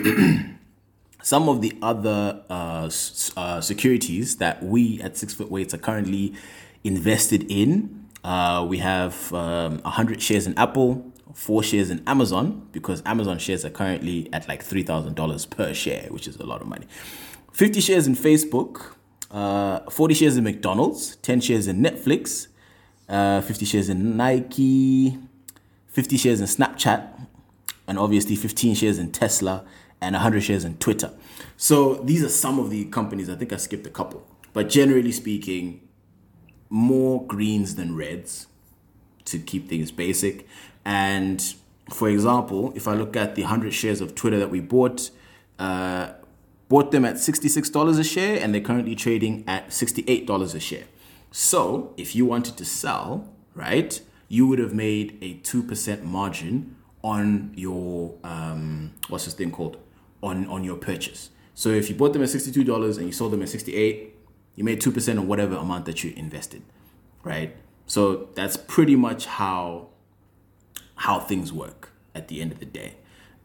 [1.24, 2.90] some of the other uh,
[3.38, 6.34] uh, securities that we at Six Foot Weights are currently
[6.84, 13.02] invested in, uh, we have um, 100 shares in Apple, four shares in Amazon, because
[13.06, 16.88] Amazon shares are currently at like $3,000 per share, which is a lot of money.
[17.52, 18.93] 50 shares in Facebook,
[19.34, 22.48] uh, 40 shares in McDonald's, 10 shares in Netflix,
[23.10, 25.18] uh, 50 shares in Nike,
[25.88, 27.10] 50 shares in Snapchat,
[27.88, 29.66] and obviously 15 shares in Tesla
[30.00, 31.12] and 100 shares in Twitter.
[31.58, 33.30] So these are some of the companies.
[33.30, 34.26] I think I skipped a couple.
[34.54, 35.82] But generally speaking,
[36.70, 38.48] more greens than reds
[39.26, 40.48] to keep things basic.
[40.86, 41.44] And
[41.90, 45.10] for example, if I look at the 100 shares of Twitter that we bought,
[45.60, 46.12] uh,
[46.74, 50.86] bought them at $66 a share and they're currently trading at $68 a share.
[51.30, 57.52] So if you wanted to sell, right, you would have made a 2% margin on
[57.56, 59.78] your, um, what's this thing called?
[60.24, 61.30] On, on your purchase.
[61.54, 64.14] So if you bought them at $62 and you sold them at 68
[64.56, 66.64] you made 2% on whatever amount that you invested,
[67.24, 67.56] right?
[67.86, 69.90] So that's pretty much how
[70.96, 72.94] how things work at the end of the day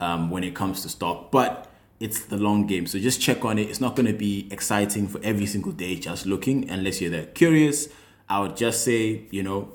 [0.01, 1.31] um, when it comes to stock.
[1.31, 1.68] But
[2.01, 2.87] it's the long game.
[2.87, 3.69] So just check on it.
[3.69, 7.35] It's not going to be exciting for every single day just looking unless you're that
[7.35, 7.89] curious.
[8.29, 9.73] I would just say, you know,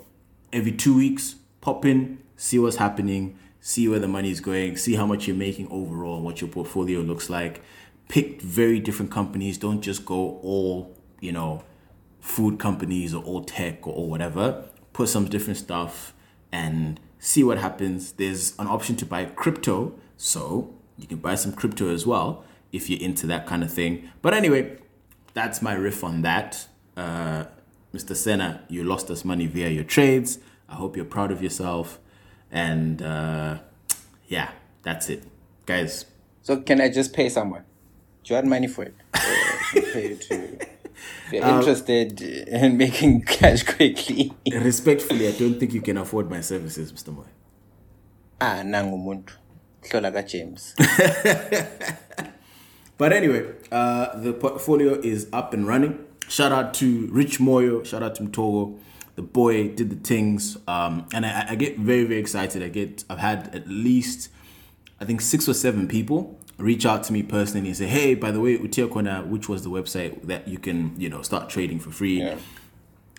[0.52, 4.96] every two weeks, pop in, see what's happening, see where the money is going, see
[4.96, 7.62] how much you're making overall, what your portfolio looks like.
[8.08, 9.58] Pick very different companies.
[9.58, 11.64] Don't just go all, you know,
[12.20, 14.66] food companies or all tech or, or whatever.
[14.94, 16.14] Put some different stuff
[16.52, 18.14] and see what happens.
[18.14, 19.96] There's an option to buy crypto.
[20.16, 24.10] So you can buy some crypto as well if you're into that kind of thing.
[24.22, 24.78] But anyway,
[25.34, 26.68] that's my riff on that.
[26.96, 27.46] Uh,
[27.94, 28.16] Mr.
[28.16, 30.40] Senna, you lost us money via your trades.
[30.68, 32.00] I hope you're proud of yourself.
[32.52, 33.60] And uh,
[34.28, 34.52] yeah,
[34.82, 35.24] that's it.
[35.66, 36.06] Guys.
[36.42, 37.64] So, can I just pay someone?
[38.24, 38.96] Do you want money for it?
[39.14, 40.34] pay to,
[41.28, 44.34] if you're um, interested in making cash quickly.
[44.52, 47.14] respectfully, I don't think you can afford my services, Mr.
[47.16, 47.24] Moy.
[48.42, 49.32] Ah, nangumuntu
[49.90, 50.74] hlola James.
[52.98, 56.06] but anyway, uh, the portfolio is up and running.
[56.28, 57.86] Shout out to Rich Moyo.
[57.86, 58.80] Shout out to Mtogo.
[59.16, 62.64] The boy did the things, um, and I, I get very very excited.
[62.64, 64.30] I get I've had at least
[65.00, 68.32] I think six or seven people reach out to me personally and say, "Hey, by
[68.32, 71.80] the way, Utia Kona, which was the website that you can you know start trading
[71.80, 72.38] for free." Yeah.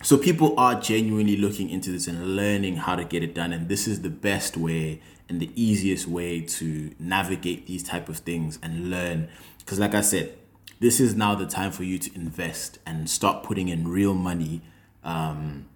[0.02, 3.68] So people are genuinely looking into this and learning how to get it done, and
[3.68, 8.58] this is the best way and the easiest way to navigate these type of things
[8.62, 9.28] and learn.
[9.58, 10.36] Because like i said
[10.80, 14.60] this is now the time for you to invest and start putting in real money
[15.02, 15.66] um,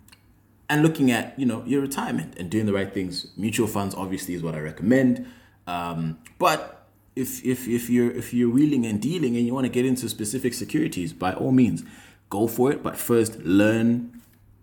[0.68, 3.28] and looking at you know your retirement and doing the right things.
[3.36, 5.26] Mutual funds obviously is what i recommend.
[5.66, 9.72] Um, but if, if, if you're if you're wheeling and dealing and you want to
[9.72, 11.84] get into specific securities by all means
[12.30, 12.82] go for it.
[12.82, 14.14] But first learn.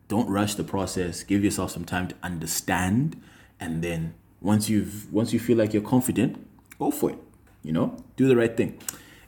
[0.08, 1.24] Don't rush the process.
[1.24, 3.20] Give yourself some time to understand
[3.60, 4.14] and then
[4.46, 6.38] once you've once you feel like you're confident,
[6.78, 7.18] go for it.
[7.64, 8.80] You know, do the right thing.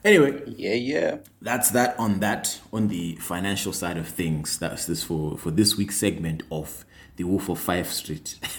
[0.04, 1.16] Anyway, yeah, yeah.
[1.42, 4.58] That's that on that on the financial side of things.
[4.58, 6.84] That's this for for this week's segment of
[7.16, 8.36] the Wolf of Five Street.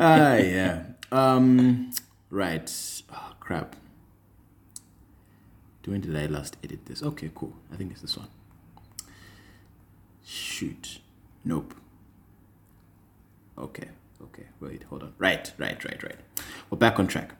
[0.00, 0.82] ah, yeah.
[1.12, 1.92] Um,
[2.28, 2.68] right.
[3.12, 3.76] Oh, crap.
[5.84, 7.02] When did I last edit this?
[7.02, 7.54] Okay, cool.
[7.72, 8.28] I think it's this one.
[10.24, 10.98] Shoot.
[11.44, 11.74] Nope.
[13.58, 13.88] Okay.
[14.32, 14.46] Okay.
[14.60, 14.82] Wait.
[14.84, 15.14] Hold on.
[15.18, 15.52] Right.
[15.58, 15.84] Right.
[15.84, 16.02] Right.
[16.02, 16.16] Right.
[16.70, 17.34] We're back on track.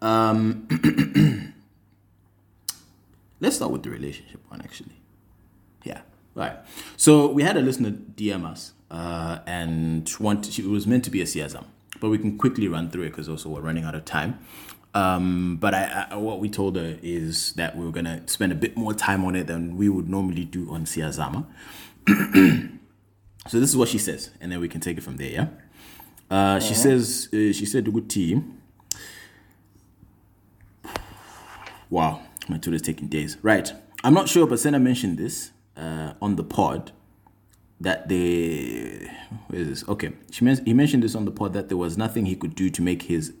[0.00, 0.68] Um,
[3.40, 4.96] let's start with the relationship one, actually.
[5.82, 6.02] Yeah.
[6.34, 6.56] Right.
[6.96, 11.20] So we had a listener DM us, uh, and want it was meant to be
[11.20, 11.64] a CSM,
[12.00, 14.38] but we can quickly run through it because also we're running out of time.
[14.94, 18.54] Um, but I, I, what we told her is that we were gonna spend a
[18.54, 21.44] bit more time on it than we would normally do on Siazama.
[23.48, 25.30] so this is what she says, and then we can take it from there.
[25.30, 25.48] Yeah.
[26.30, 28.60] Uh, she says uh, she said good team.
[31.90, 33.38] Wow, my is taking days.
[33.42, 33.72] Right.
[34.04, 36.92] I'm not sure, but Senna mentioned this uh, on the pod
[37.80, 39.10] that they.
[39.48, 39.88] Where is this?
[39.88, 40.12] Okay.
[40.30, 42.68] She men- he mentioned this on the pod that there was nothing he could do
[42.70, 43.32] to make his.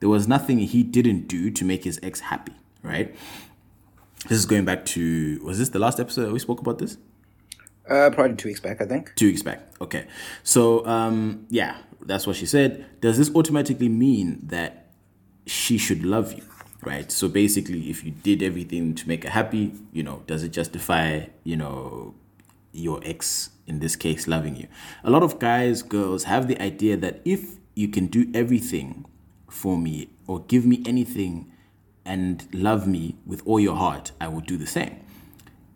[0.00, 3.16] There was nothing he didn't do to make his ex happy, right?
[4.28, 5.40] This is going back to.
[5.42, 6.98] Was this the last episode we spoke about this?
[7.88, 9.14] Uh, probably two weeks back, I think.
[9.16, 9.62] Two weeks back.
[9.80, 10.06] Okay.
[10.42, 12.86] So, um, yeah, that's what she said.
[13.00, 14.90] Does this automatically mean that
[15.46, 16.42] she should love you?
[16.82, 17.10] Right.
[17.10, 21.26] So basically, if you did everything to make her happy, you know, does it justify,
[21.42, 22.14] you know,
[22.72, 24.68] your ex, in this case, loving you?
[25.02, 29.04] A lot of guys, girls have the idea that if you can do everything
[29.50, 31.50] for me or give me anything
[32.04, 35.00] and love me with all your heart, I will do the same.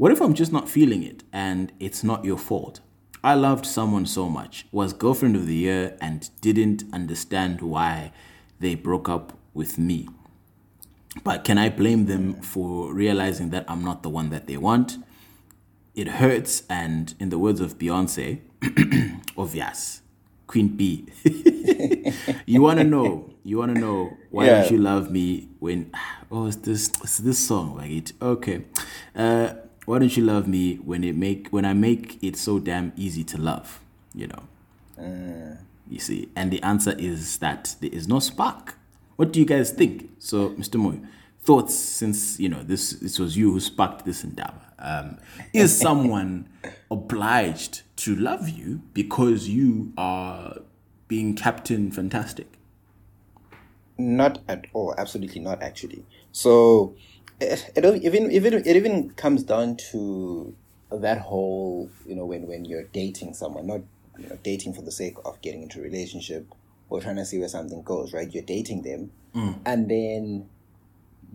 [0.01, 2.81] What if I'm just not feeling it and it's not your fault?
[3.23, 8.13] I loved someone so much, was girlfriend of the year, and didn't understand why
[8.61, 10.09] they broke up with me.
[11.23, 14.97] But can I blame them for realizing that I'm not the one that they want?
[15.95, 18.41] It hurts, and in the words of Beyonce,
[19.37, 20.01] obvious,
[20.47, 21.09] Queen B.
[22.47, 23.29] you wanna know?
[23.45, 24.63] You wanna know why Yeah.
[24.63, 25.93] don't you love me when?
[26.33, 26.89] Oh, it's this.
[27.03, 28.15] It's this song it.
[28.23, 28.65] Okay.
[29.15, 29.53] Uh,
[29.91, 33.25] why don't you love me when it make when I make it so damn easy
[33.25, 33.81] to love?
[34.15, 35.59] You know.
[35.89, 38.77] You see, and the answer is that there is no spark.
[39.17, 40.11] What do you guys think?
[40.21, 40.77] So, Mr.
[40.77, 41.01] Moy,
[41.43, 44.63] thoughts since you know this this was you who sparked this endeavor.
[44.79, 45.19] Um,
[45.53, 46.49] is someone
[46.89, 50.59] obliged to love you because you are
[51.09, 52.59] being Captain Fantastic?
[53.99, 54.95] Not at all.
[54.97, 55.61] Absolutely not.
[55.65, 56.05] Actually.
[56.31, 56.95] So
[57.41, 60.55] it, it even even it even comes down to
[60.91, 63.81] that whole you know when when you're dating someone, not
[64.19, 66.47] you know dating for the sake of getting into a relationship
[66.89, 68.13] or trying to see where something goes.
[68.13, 68.33] Right?
[68.33, 69.59] You're dating them, mm.
[69.65, 70.49] and then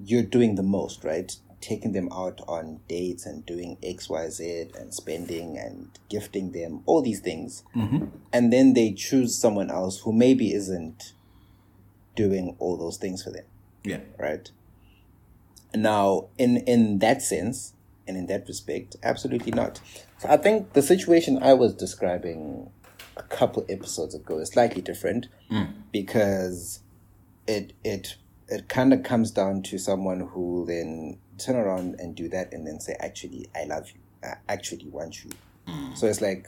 [0.03, 1.03] you're doing the most.
[1.03, 1.35] Right?
[1.61, 6.83] Taking them out on dates and doing X, Y, Z and spending and gifting them
[6.85, 8.05] all these things, mm-hmm.
[8.31, 11.13] and then they choose someone else who maybe isn't
[12.15, 13.43] doing all those things for them
[13.83, 13.99] Yeah.
[14.17, 14.49] right
[15.75, 17.73] now in in that sense
[18.07, 19.79] and in that respect absolutely not.
[20.19, 22.69] So i think the situation i was describing
[23.17, 25.71] a couple episodes ago is slightly different mm.
[25.91, 26.81] because
[27.47, 28.15] it it
[28.47, 32.65] it kind of comes down to someone who then turn around and do that and
[32.65, 33.99] then say actually i love you.
[34.25, 35.31] I actually want you.
[35.67, 35.97] Mm.
[35.97, 36.47] So it's like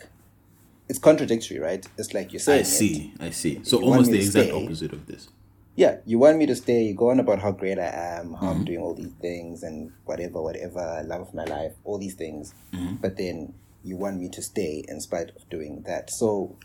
[0.89, 1.85] it's contradictory right?
[1.97, 3.13] It's like you're saying I it, see.
[3.19, 3.59] I see.
[3.63, 5.29] So you almost the exact stay- opposite of this.
[5.77, 8.47] Yeah, you want me to stay, you go on about how great I am, how
[8.47, 12.55] I'm doing all these things and whatever, whatever, love of my life, all these things.
[12.99, 16.09] But then you want me to stay in spite of doing that.
[16.09, 16.55] So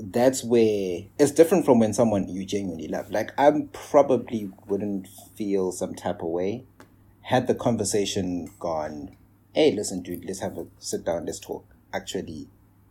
[0.00, 3.12] that's where it's different from when someone you genuinely love.
[3.12, 6.64] Like I probably wouldn't feel some type of way
[7.22, 9.16] had the conversation gone,
[9.52, 11.64] hey, listen, dude, let's have a sit down, let's talk.
[11.92, 12.48] Actually,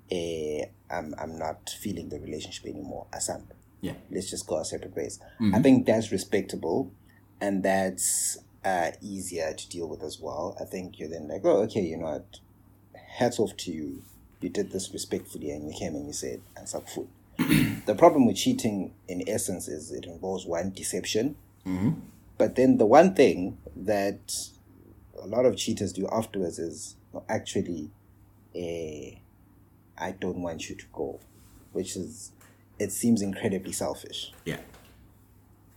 [0.09, 3.07] eh, I'm I'm not feeling the relationship anymore.
[3.13, 3.43] Asam
[3.85, 3.93] Yeah.
[4.11, 5.19] let's just go our separate ways.
[5.53, 6.91] I think that's respectable
[7.39, 10.57] and that's uh, easier to deal with as well.
[10.59, 12.39] I think you're then like, oh, okay, you know what?
[13.19, 14.01] Hats off to you.
[14.41, 17.07] You did this respectfully and you came and you said, and suck food.
[17.85, 21.35] the problem with cheating, in essence, is it involves one deception.
[22.37, 24.49] But then the one thing that
[25.21, 27.89] a lot of cheaters do afterwards is "No, actually,
[28.55, 29.15] eh,
[29.97, 31.19] I don't want you to go,
[31.71, 32.31] which is,
[32.79, 34.33] it seems incredibly selfish.
[34.45, 34.59] Yeah.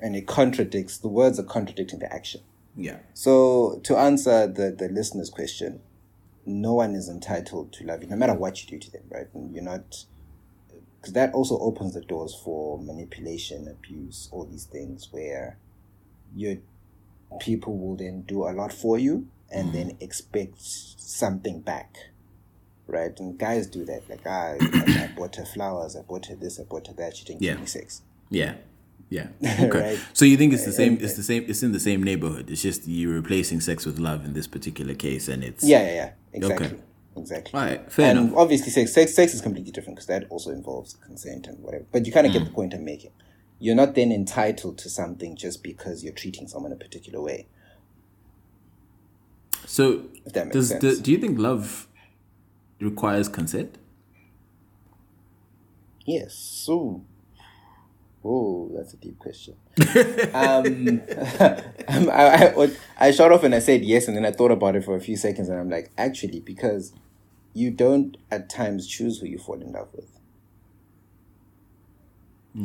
[0.01, 2.41] And it contradicts, the words are contradicting the action.
[2.77, 2.99] Yeah.
[3.15, 5.81] So to answer the, the listener's question,
[6.47, 9.27] no one is entitled to love you, no matter what you do to them, right?
[9.35, 10.05] And you're not,
[11.01, 15.59] because that also opens the doors for manipulation, abuse, all these things where
[16.35, 16.57] your
[17.41, 19.73] people will then do a lot for you and mm.
[19.73, 21.97] then expect something back,
[22.89, 23.19] right?
[23.21, 26.59] And guys do that, like ah, I, I bought her flowers, I bought her this,
[26.59, 27.53] I bought her that, she didn't Yeah.
[27.53, 28.03] give me sex.
[28.31, 28.55] Yeah.
[29.11, 29.29] Yeah.
[29.43, 29.81] Okay.
[29.81, 29.99] Right.
[30.13, 30.99] So you think it's the same?
[31.01, 31.45] It's the same.
[31.49, 32.51] It's in the same neighborhood.
[32.51, 35.95] It's just you're replacing sex with love in this particular case, and it's Yeah, yeah,
[35.95, 36.11] yeah.
[36.35, 36.67] Exactly.
[36.67, 36.77] Okay.
[37.17, 37.59] Exactly.
[37.59, 37.91] All right.
[37.91, 38.37] Fair and enough.
[38.37, 41.85] obviously, sex, sex sex is completely different because that also involves consent and whatever.
[41.91, 42.39] But you kind of Mm.
[42.39, 43.11] get the point I'm making.
[43.59, 47.47] You're not then entitled to something just because you're treating someone a particular way.
[49.67, 51.88] So If that makes does the, do you think love
[52.81, 53.79] requires consent?
[56.05, 56.35] Yes.
[56.35, 57.03] So,
[58.25, 59.57] oh, that's a deep question.
[60.35, 61.03] um,
[61.89, 64.85] I, I, I shot off and I said yes, and then I thought about it
[64.85, 66.93] for a few seconds, and I'm like, actually, because
[67.55, 70.19] you don't at times choose who you fall in love with.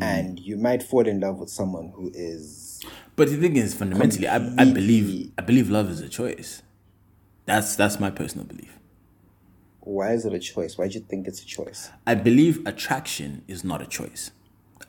[0.01, 2.82] And you might fall in love with someone who is
[3.16, 6.64] But the thing is, fundamentally, I, I believe I believe love is a choice.
[7.45, 8.80] That's that's my personal belief.
[9.86, 10.78] Why is it a choice?
[10.78, 11.90] Why do you think it's a choice?
[12.08, 14.32] I believe attraction is not a choice.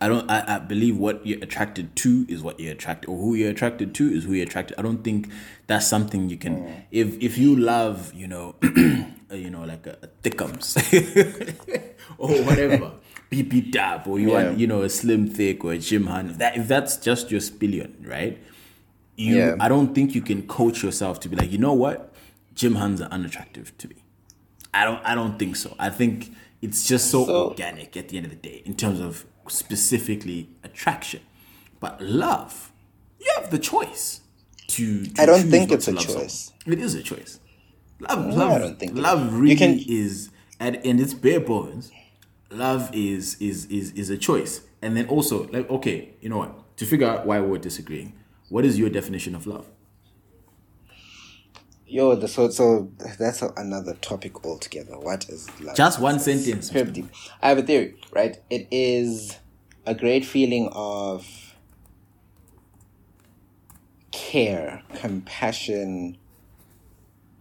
[0.01, 0.29] I don't.
[0.31, 3.95] I, I believe what you're attracted to is what you're attracted, or who you're attracted
[3.95, 4.79] to is who you're attracted.
[4.79, 5.29] I don't think
[5.69, 6.85] that's something you can.
[6.91, 8.57] If if you love, you know,
[9.31, 10.77] uh, you know, like a, a thickums
[12.19, 12.93] or whatever,
[13.31, 14.45] beep beep dab, or you Yeah.
[14.49, 16.33] want, you know, a slim thick or a gym hand.
[16.33, 18.39] If that if that's just your spillion, right?
[19.17, 19.57] You, Yeah.
[19.61, 22.13] I don't think you can coach yourself to be like, you know what,
[22.55, 23.97] gym hands are unattractive to me.
[24.75, 25.75] I don't I don't think so.
[25.79, 29.01] I think it's just so, So- organic at the end of the day in terms
[29.01, 31.21] of specifically attraction.
[31.81, 32.73] But love,
[33.21, 34.21] you have the choice
[34.69, 36.23] to, to I don't think it's a love someone.
[36.25, 36.53] choice.
[36.67, 37.41] It is a choice.
[38.01, 41.41] Love No, love I don't think love you really can- is at in its bare
[41.41, 41.91] bones,
[42.51, 44.63] love is is is is a choice.
[44.83, 46.77] And then also like okay, you know what?
[46.79, 48.13] To figure out why we're disagreeing,
[48.49, 49.67] what is your definition of love?
[51.95, 52.91] Yo, the, so so
[53.21, 54.99] that's a, another topic altogether.
[54.99, 55.77] What is love?
[55.77, 56.69] Just one sentence.
[56.69, 57.07] Deep.
[57.41, 58.37] I have a theory, right?
[58.51, 59.39] It is
[59.87, 61.55] a great feeling of
[64.11, 66.19] care, compassion,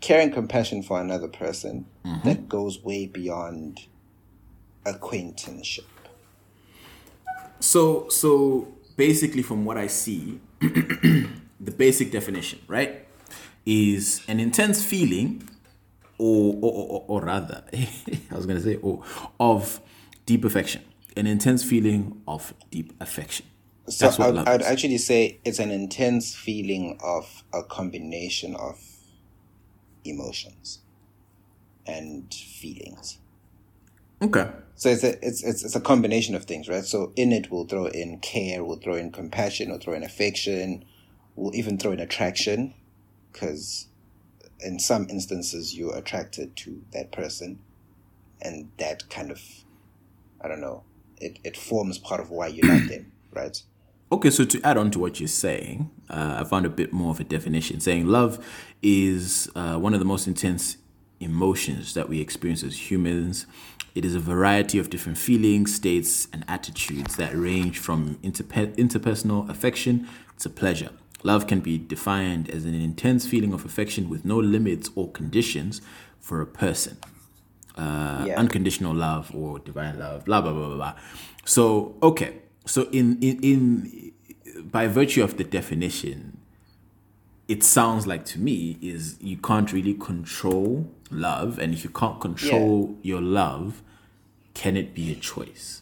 [0.02, 2.28] care and compassion for another person mm-hmm.
[2.28, 3.88] that goes way beyond
[4.86, 5.90] acquaintanceship.
[7.60, 13.03] So so basically from what I see, the basic definition, right,
[13.66, 15.48] is an intense feeling
[16.18, 19.04] or or, or, or rather I was gonna say or
[19.40, 19.80] of
[20.26, 20.84] deep affection.
[21.16, 23.46] An intense feeling of deep affection.
[23.88, 28.80] So I'd, I'd actually say it's an intense feeling of a combination of
[30.06, 30.80] emotions
[31.86, 33.20] and feelings.
[34.22, 34.50] Okay.
[34.76, 36.84] So it's a it's, it's it's a combination of things, right?
[36.84, 40.86] So in it we'll throw in care, we'll throw in compassion, we'll throw in affection,
[41.36, 42.74] we'll even throw in attraction,
[43.34, 43.88] because
[44.60, 47.60] in some instances you're attracted to that person,
[48.42, 49.42] and that kind of,
[50.42, 50.84] I don't know,
[51.18, 53.62] it it forms part of why you like them, right?
[54.12, 57.10] Okay, so to add on to what you're saying, uh, I found a bit more
[57.10, 58.46] of a definition saying love
[58.84, 60.78] is uh, one of the most intense
[61.20, 63.48] emotions that we experience as humans.
[63.96, 69.50] It is a variety of different feelings, states, and attitudes that range from interpe- interpersonal
[69.50, 70.08] affection
[70.40, 70.90] to pleasure.
[71.24, 75.82] Love can be defined as an intense feeling of affection with no limits or conditions
[76.20, 76.98] for a person
[77.78, 78.40] uh, Yeah.
[78.40, 80.94] unconditional love or divine love, blah blah blah blah blah.
[81.46, 84.12] So okay, so in in in
[84.72, 86.38] by virtue of the definition,
[87.48, 92.20] it sounds like to me is you can't really control love, and if you can't
[92.22, 93.82] control your love,
[94.54, 95.82] can it be a choice?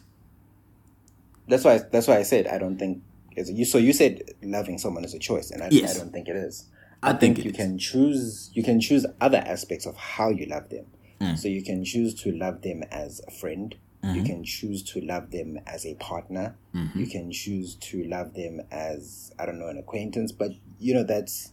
[1.48, 3.02] That's why that's why I said I don't think
[3.36, 3.64] it's you.
[3.64, 5.96] So you said loving someone is a choice, and I, Yes.
[5.96, 6.68] I don't think it is.
[7.02, 7.56] I think it you is.
[7.56, 8.50] can choose.
[8.54, 10.86] You can choose other aspects of how you love them.
[11.20, 11.38] Mm.
[11.38, 13.74] So you can choose to love them as a friend.
[14.04, 14.16] Mm-hmm.
[14.18, 16.56] You can choose to love them as a partner.
[16.74, 16.98] Mm-hmm.
[16.98, 20.32] You can choose to love them as I don't know an acquaintance.
[20.32, 21.52] But you know that's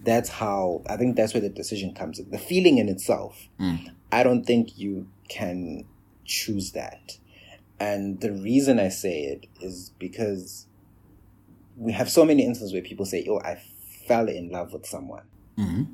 [0.00, 2.30] that's how I think that's where the decision comes in.
[2.30, 3.90] The feeling in itself, Mm.
[4.12, 5.84] I don't think you can
[6.24, 7.18] choose that.
[7.80, 10.66] And the reason I say it is because
[11.76, 13.60] we have so many instances where people say, Oh, I
[14.06, 15.24] fell in love with someone.
[15.56, 15.84] Mm-hmm.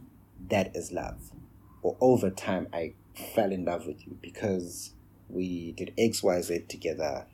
[0.49, 1.31] That is love.
[1.83, 2.95] Or over time, I
[3.35, 4.93] fell in love with you because
[5.29, 7.27] we did X, Y, Z together.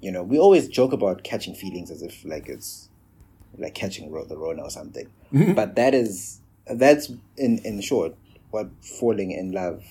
[0.00, 2.88] You know, we always joke about catching feelings as if like it's
[3.56, 5.06] like catching the Rona or something.
[5.32, 5.54] Mm-hmm.
[5.54, 8.14] But that is, that's in, in short
[8.50, 8.68] what
[9.00, 9.84] falling in love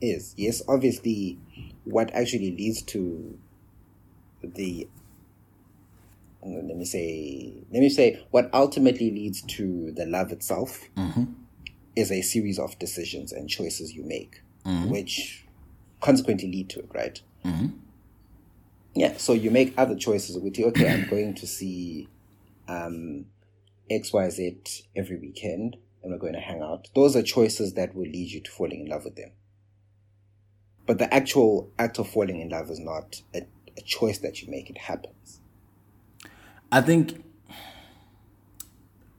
[0.00, 0.34] is.
[0.36, 1.38] Yes, obviously,
[1.84, 3.38] what actually leads to
[4.42, 4.88] the
[6.44, 11.24] uh, let me say let me say what ultimately leads to the love itself mm-hmm.
[11.96, 14.88] is a series of decisions and choices you make mm-hmm.
[14.88, 15.44] which
[16.00, 17.66] consequently lead to it right mm-hmm.
[18.96, 20.66] Yeah, so you make other choices with you.
[20.68, 22.08] Okay, I'm going to see
[22.66, 23.26] um,
[23.90, 26.88] XYZ every weekend and we're going to hang out.
[26.94, 29.32] Those are choices that will lead you to falling in love with them.
[30.86, 33.42] But the actual act of falling in love is not a,
[33.76, 35.40] a choice that you make, it happens.
[36.70, 37.24] I think.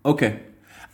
[0.05, 0.39] Okay.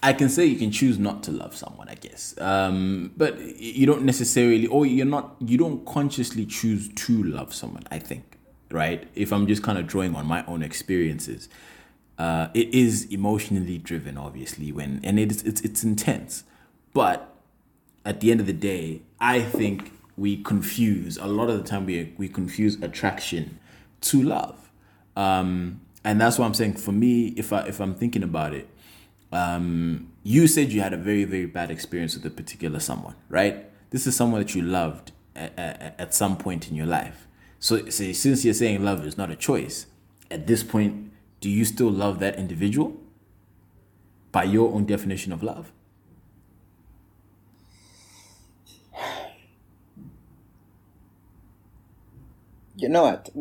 [0.02, 2.36] I can say you can choose not to love someone, I guess.
[2.38, 7.84] Um, but you don't necessarily, or you're not, you don't consciously choose to love someone,
[7.90, 8.38] I think,
[8.70, 9.08] right?
[9.16, 11.48] If I'm just kind of drawing on my own experiences,
[12.18, 16.44] uh, it is emotionally driven, obviously, when, and it's, it's, it's intense.
[16.94, 17.34] But
[18.04, 21.86] at the end of the day, I think we confuse, a lot of the time,
[21.86, 23.60] we, we confuse attraction
[24.02, 24.72] to love.
[25.16, 26.74] Um, and that's why I'm saying.
[26.74, 28.68] For me, if I, if I'm thinking about it,
[29.32, 33.66] um, you said you had a very very bad experience with a particular someone right?
[33.90, 37.28] This is someone that you loved at, at, at some point in your life.
[37.60, 39.88] So, so since you're saying love is not a choice
[40.30, 41.12] at this point
[41.42, 42.96] do you still love that individual?
[44.32, 45.72] By your own definition of love
[52.76, 53.30] You know what?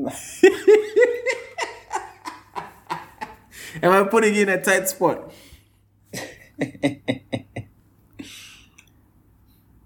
[3.82, 5.32] am i putting you in a tight spot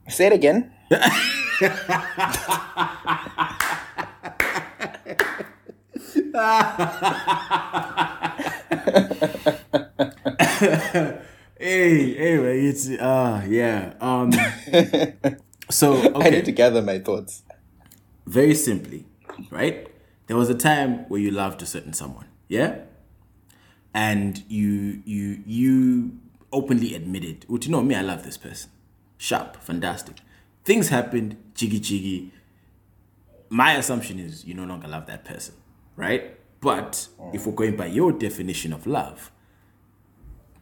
[0.09, 0.73] Say it again.
[11.59, 14.31] hey anyway it's uh yeah um
[15.71, 16.27] so okay.
[16.27, 17.43] I need to gather my thoughts.
[18.27, 19.07] very simply,
[19.51, 19.89] right?
[20.27, 22.81] There was a time where you loved a certain someone, yeah,
[23.95, 26.19] and you you you
[26.53, 28.71] openly admitted, "Well, you know me, I love this person,
[29.19, 30.17] sharp, fantastic."
[30.65, 32.33] Things happened, jiggy jiggy.
[33.49, 35.55] My assumption is you no longer love that person,
[35.95, 36.37] right?
[36.61, 39.31] But if we're going by your definition of love,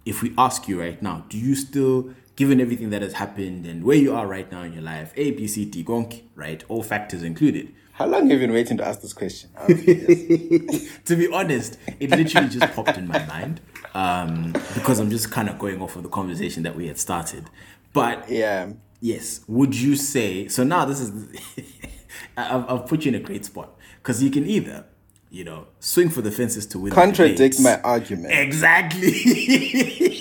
[0.04, 3.82] if we ask you right now, do you still, given everything that has happened and
[3.84, 6.62] where you are right now in your life, A, B, C, D, gonk, right?
[6.68, 7.72] All factors included.
[7.94, 9.50] How long have you been waiting to ask this question?
[9.56, 10.88] Out of curiosity.
[11.04, 13.60] to be honest, it literally just popped in my mind
[13.94, 17.48] um, because I'm just kind of going off of the conversation that we had started.
[17.92, 18.72] But yeah.
[19.00, 20.64] yes, would you say so?
[20.64, 21.12] Now this is
[22.36, 24.86] I've, I've put you in a great spot because you can either,
[25.30, 26.90] you know, swing for the fences to win.
[26.90, 28.34] the Contradict my argument.
[28.34, 30.20] Exactly.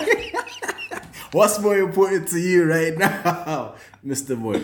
[1.32, 3.74] What's more important to you right now,
[4.06, 4.38] Mr.
[4.38, 4.62] Moy?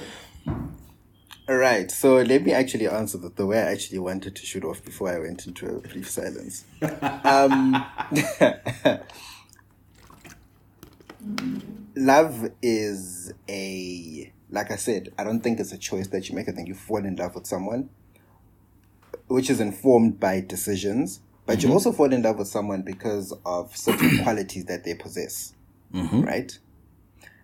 [1.51, 4.64] All right, so let me actually answer the, the way I actually wanted to shoot
[4.64, 6.64] off before I went into a brief silence.
[7.24, 7.84] um,
[11.96, 16.48] love is a, like I said, I don't think it's a choice that you make.
[16.48, 17.90] I think you fall in love with someone,
[19.26, 23.76] which is informed by decisions, but you also fall in love with someone because of
[23.76, 25.53] certain qualities that they possess,
[26.22, 26.57] right?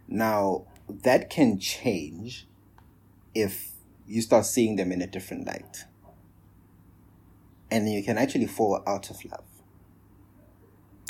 [0.06, 2.46] Now, that can change
[3.34, 3.72] if
[4.06, 5.84] you start seeing them in a different light.
[7.70, 9.44] And you can actually fall out of love.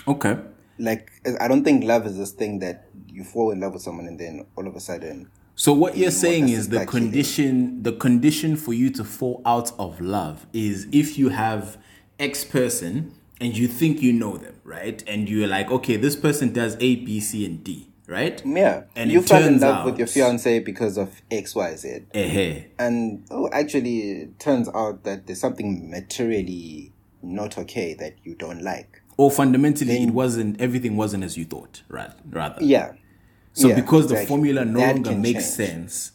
[0.08, 0.38] Okay.
[0.78, 4.06] Like, I don't think love is this thing that you fall in love with someone
[4.06, 8.56] and then all of a sudden, So what you're saying is the condition the condition
[8.56, 11.78] for you to fall out of love is if you have
[12.18, 15.02] X person and you think you know them, right?
[15.06, 18.40] And you're like, okay, this person does A, B, C, and D, right?
[18.44, 22.00] yeah, And you fell in love with your fiance because of X, Y, Z.
[22.14, 26.92] Eh, And oh, actually, it turns out that there's something materially
[27.22, 29.02] not okay that you don't like.
[29.16, 32.10] Or fundamentally, it wasn't everything wasn't as you thought, right?
[32.30, 32.92] Rather, Yeah.
[33.54, 35.70] So Yeah, because the formula no longer makes change.
[35.70, 36.12] sense,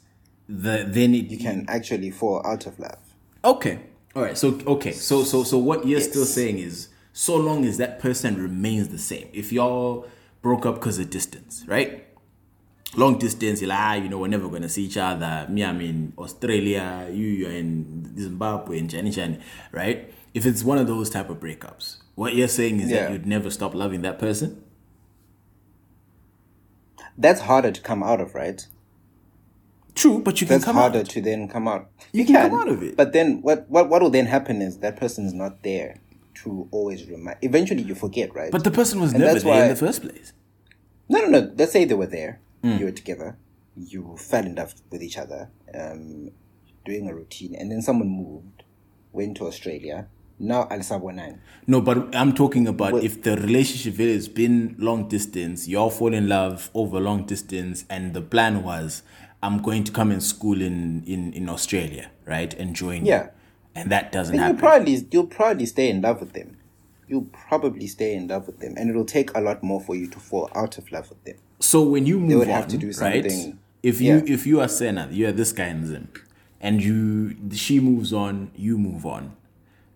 [0.48, 3.00] the then it You can actually fall out of love.
[3.44, 3.80] Okay.
[4.16, 4.38] All right.
[4.38, 4.92] So okay.
[4.92, 9.00] So so so what you're still saying is so long as that person remains the
[9.00, 9.28] same.
[9.34, 10.06] If y'all
[10.42, 12.06] broke up because of distance, right?
[12.98, 15.46] Long distance, you're like, ah, you know, we're never gonna see each other.
[15.50, 19.40] Me, I'm in Australia, you you're in Zimbabwe Chani Chani,
[19.72, 20.14] right?
[20.34, 23.04] If it's one of those type of breakups, what you're saying is Yeah.
[23.04, 24.62] that you'd never stop loving that person?
[27.18, 28.66] That's harder to come out of, right?
[29.94, 31.10] True, but you can That's come harder out.
[31.10, 31.90] to then come out.
[32.14, 32.96] You can come out of it.
[32.96, 35.98] But then what, what what will then happen is that person's not there
[36.44, 37.38] to always remind.
[37.42, 38.52] Eventually you forget, right?
[38.52, 40.34] But the person was And never there in the first place.
[41.10, 41.52] No, no, no.
[41.58, 42.40] Let's say they were there.
[42.64, 42.78] Hmm.
[42.78, 43.38] You were together.
[43.76, 46.32] You fell in love with each other, um,
[46.86, 48.64] doing a routine, and then someone moved,
[49.14, 50.08] went to Australia.
[50.40, 51.40] Now Alisabonan.
[51.68, 55.90] No, but I'm talking about Well- if the relationship has been long distance, you all
[55.92, 59.04] fall in love over long distance, and the plan was,
[59.44, 63.24] I'm going to come and school in in in Australia, right, and join Yeah.
[63.24, 63.30] you.
[63.76, 64.60] And that doesn't Then you happen.
[64.60, 66.58] probably you'll probably stay in love with them.
[67.08, 70.08] You'll probably stay in love with them, and it'll take a lot more for you
[70.08, 71.36] to fall out of love with them.
[71.60, 73.24] So when you move they would on, have to do right?
[73.30, 74.34] something- If you yeah.
[74.34, 76.08] if you are Senna, you're this guy in Zim,
[76.62, 79.36] and you she moves on, you move on,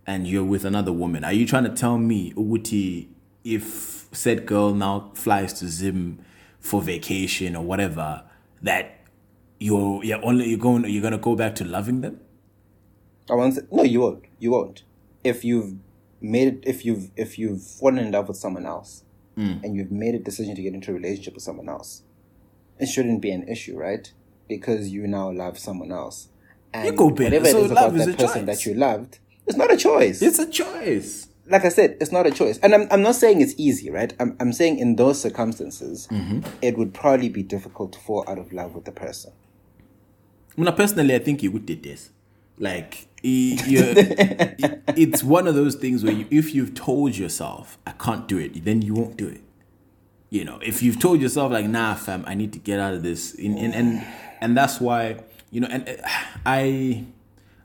[0.07, 1.23] and you're with another woman.
[1.23, 3.07] Are you trying to tell me, Uguti,
[3.43, 6.19] if said girl now flies to Zim
[6.59, 8.23] for vacation or whatever,
[8.61, 8.99] that
[9.59, 12.19] you're you're only you're going you're gonna go back to loving them?
[13.29, 14.25] I won't say, no, you won't.
[14.39, 14.83] You won't.
[15.23, 15.75] If you've
[16.21, 19.03] made it, if you've if you've fallen in love with someone else,
[19.37, 19.63] Mm.
[19.65, 22.03] and you've made a decision to get into a relationship with someone else,
[22.79, 24.09] it shouldn't be an issue, right?
[24.47, 26.29] Because you now love someone else,
[26.73, 27.25] and go, Ben.
[27.25, 28.59] whatever So it is love about is that a person choice.
[28.63, 30.21] that you loved, it's not a choice.
[30.21, 31.27] It's a choice.
[31.47, 32.57] like I said, it's not a choice.
[32.59, 34.13] And I'm, I'm not saying it's easy, right?
[34.21, 36.39] I'm, I'm saying in those circumstances, Mm-hmm.
[36.61, 39.33] it would probably be difficult to fall out of love with the person.
[40.57, 42.09] I mean, personally, I think you would did this.
[42.57, 48.27] Like, it- it's one of those things where you, if you've told yourself, I can't
[48.27, 49.41] do it, then you won't do it.
[50.29, 53.03] You know, if you've told yourself, like, nah, fam, I need to get out of
[53.03, 53.33] this.
[53.35, 54.05] And, and, and,
[54.41, 55.17] and that's why,
[55.51, 55.93] you know, and uh,
[56.45, 57.05] I,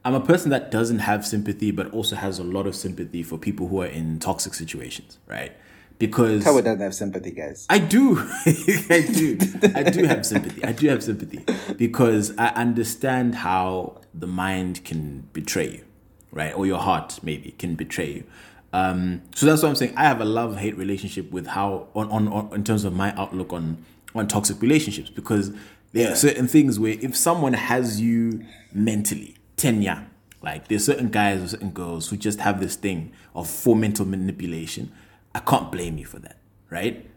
[0.04, 3.38] I'm a person that doesn't have sympathy, but also has a lot of sympathy for
[3.38, 5.52] people who are in toxic situations, right?
[5.98, 7.66] Because Tawa doesn't have sympathy, guys.
[7.68, 8.18] I do.
[8.46, 9.38] I do.
[9.74, 10.64] I do have sympathy.
[10.64, 11.44] I do have sympathy
[11.76, 15.84] because I understand how the mind can betray you,
[16.32, 16.54] right?
[16.54, 18.24] Or your heart maybe can betray you.
[18.72, 19.94] Um, so that's what I'm saying.
[19.96, 23.14] I have a love hate relationship with how on, on, on in terms of my
[23.16, 23.84] outlook on
[24.14, 25.52] on toxic relationships because
[25.92, 30.06] there are certain things where if someone has you mentally tenya
[30.42, 34.06] like there's certain guys or certain girls who just have this thing of for mental
[34.06, 34.90] manipulation
[35.34, 36.38] i can't blame you for that
[36.70, 37.08] right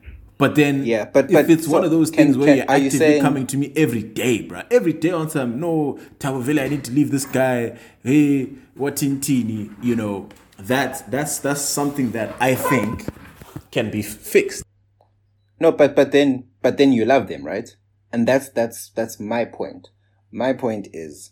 [0.44, 2.70] but then Yeah, but- if but it's one of those can- things where can- you're
[2.74, 4.66] are you actively saying- coming to me every day bruh.
[4.78, 7.58] every day on some no Tawavele, i need to leave this guy
[8.04, 8.50] hey
[8.82, 10.16] what tintini you know
[10.72, 13.06] that's that's that's something that i think
[13.72, 14.64] can be fixed
[15.60, 16.30] No, but but then
[16.62, 17.70] but then you love them, right?
[18.12, 19.84] And that's that's that's my point.
[20.44, 21.32] My point is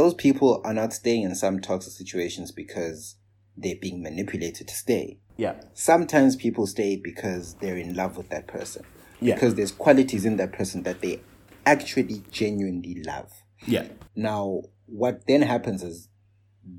[0.00, 3.16] those people are not staying in some toxic situations because
[3.62, 5.06] they're being manipulated to stay.
[5.38, 8.84] Yeah Sometimes people stay because they're in love with that person.
[9.20, 9.34] Yeah.
[9.34, 11.20] Because there's qualities in that person that they
[11.64, 13.30] actually genuinely love.
[13.66, 16.08] yeah Now, what then happens is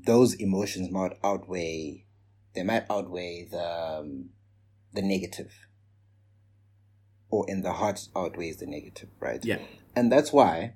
[0.06, 2.06] those emotions might outweigh,
[2.54, 3.64] they might outweigh the
[4.00, 4.30] um,
[4.92, 5.52] the negative,
[7.30, 9.44] or in the heart outweighs the negative, right?
[9.44, 9.58] yeah
[9.96, 10.74] and that's why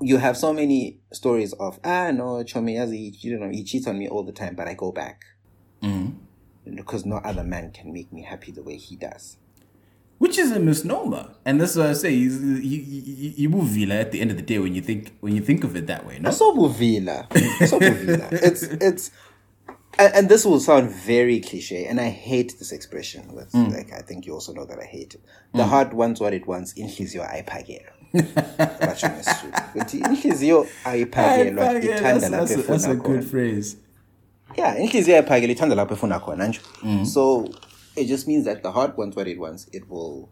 [0.00, 4.08] you have so many stories of ah no Chomiyazi, you know he cheats on me
[4.08, 5.20] all the time, but I go back
[6.76, 9.36] because no other man can make me happy the way he does.
[10.20, 12.30] which is a misnomer and that's what i say you
[12.70, 12.78] you,
[13.42, 15.86] you, at the end of the day when you think when you think of it
[15.86, 17.18] that way no So buvila.
[17.66, 18.26] So buvila.
[18.48, 19.10] It's it's
[19.98, 23.22] and, this will sound very cliche, and I hate this expression.
[23.34, 23.74] That's mm.
[23.76, 25.22] like I think you also know that I hate it.
[25.52, 25.68] The mm.
[25.68, 26.72] heart wants what it wants.
[26.74, 27.92] Inhliziyo ayiphakela.
[28.80, 29.52] Batsho ngesizulu.
[29.74, 33.76] Uthi inhliziyo ayiphakela Hey, yeah, ithanda that's, that's, that's a good phrase
[34.56, 36.60] Yeah, inhliziyo ayiphakela ithanda lapho efuna khona nje.
[36.82, 37.06] Mm.
[37.06, 37.48] So
[37.96, 39.68] it just means that the heart wants what it wants.
[39.72, 40.28] It will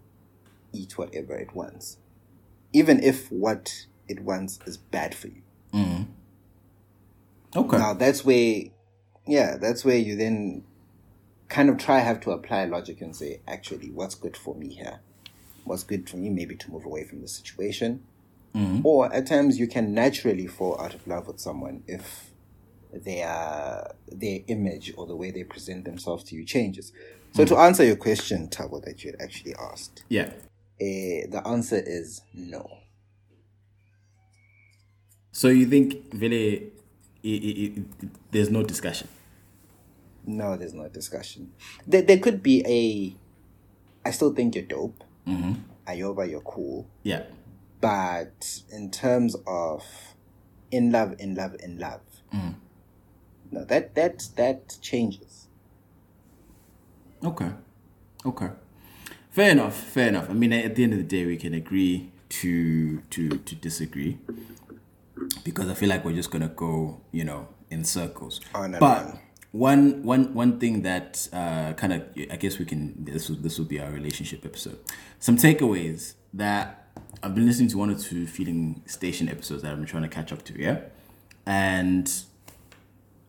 [0.73, 1.99] eat whatever it wants,
[2.73, 5.43] even if what it wants is bad for you.
[5.73, 6.07] Mm.
[7.57, 8.65] okay Now that's where,
[9.27, 10.65] yeah, that's where you then
[11.49, 15.01] kind of try have to apply logic and say, actually, what's good for me here?
[15.65, 16.29] What's good for me?
[16.31, 18.03] Maybe to move away from the situation.
[18.55, 18.85] Mm.
[18.85, 22.31] Or at times you can naturally fall out of love with someone if
[22.93, 26.93] their their image or the way they present themselves to you changes.
[27.35, 30.31] So to answer your question, Tabo, that you had actually asked, yeah
[30.81, 32.69] eh, the answer is no.
[35.33, 36.73] so you think really,
[37.25, 37.83] i i i
[38.31, 39.09] there's no discussion
[40.27, 41.53] No, there's no discussion.
[41.87, 42.79] There, there could be a.
[44.07, 45.03] I still think you're dope.
[45.27, 45.55] Mm-hmm.
[45.87, 46.87] Ayoba, you're cool.
[47.03, 47.23] yeah
[47.81, 49.85] But in terms of
[50.71, 52.03] in love, in love, in love,
[53.51, 55.47] no, that that that changes.
[57.25, 57.51] Okay.
[58.25, 58.51] Okay.
[59.31, 59.77] Fair enough.
[59.77, 60.31] Fair enough.
[60.31, 64.19] I mean, at the end of the day, we can agree to to to disagree
[65.45, 68.41] because I feel like we're just gonna go, you know, in circles.
[68.55, 69.19] On but on.
[69.53, 73.59] one one one thing that uh, kind of I guess we can this will this
[73.59, 74.79] will be our relationship episode.
[75.19, 76.87] Some takeaways that
[77.23, 80.09] I've been listening to one or two feeling station episodes that I've been trying to
[80.09, 80.61] catch up to.
[80.61, 80.81] Yeah,
[81.47, 82.13] and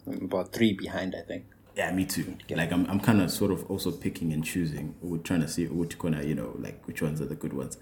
[0.07, 1.45] I'm about three behind, I think.
[1.75, 2.37] yeah, me too.
[2.49, 4.95] Like I'm, I'm kind of sort of also picking and choosing.
[5.01, 7.77] We're trying to see which gonna, you know, like which ones are the good ones,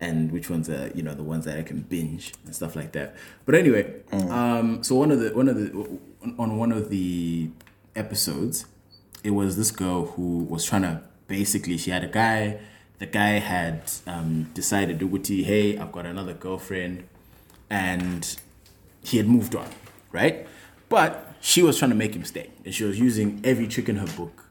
[0.00, 2.92] and which ones are, you know, the ones that I can binge and stuff like
[2.92, 3.14] that.
[3.44, 5.70] But anyway, um, so one of the one of the
[6.22, 7.50] on- on one of the
[7.96, 8.66] episodes,
[9.24, 12.60] it was this girl who was trying to basically she had a guy.
[13.00, 17.02] The guy had um, decided, Uguti, hey, I've got another girlfriend,
[17.68, 18.36] and
[19.02, 19.68] he had moved on,
[20.12, 20.46] right?
[20.88, 23.96] But she was trying to make him stay, and she was using every trick in
[23.96, 24.46] her book.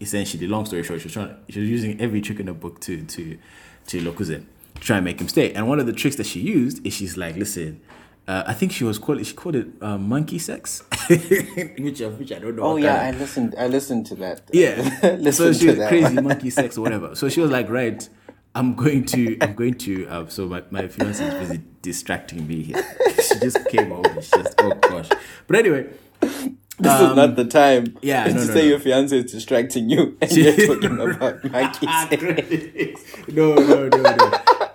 [0.00, 1.36] Essentially, long story short, she was trying.
[1.48, 3.38] She was using every trick in her book to to
[3.86, 5.52] to Lokuzen to try and make him stay.
[5.52, 7.80] And one of the tricks that she used is she's like, listen.
[8.28, 9.24] Uh, I think she was called.
[9.26, 12.62] She called it uh, monkey sex, which, which I don't know.
[12.62, 13.56] Oh yeah, I listened.
[13.58, 14.42] I listened to that.
[14.52, 14.76] yeah.
[15.18, 15.88] listen so she to was that.
[15.88, 17.16] crazy monkey sex or whatever.
[17.16, 18.08] So she was like, right,
[18.54, 20.06] I'm going to, I'm going to.
[20.06, 22.84] Uh, so my my fiance is busy distracting me here.
[23.28, 24.22] she just came over.
[24.22, 25.08] She just, oh gosh.
[25.48, 25.88] But anyway,
[26.82, 27.84] This is not the time.
[27.84, 28.68] Um, yeah, to no, no, say no.
[28.70, 32.98] your fiance is distracting you, and you're talking about monkeys.
[33.28, 34.32] no, no, no, no.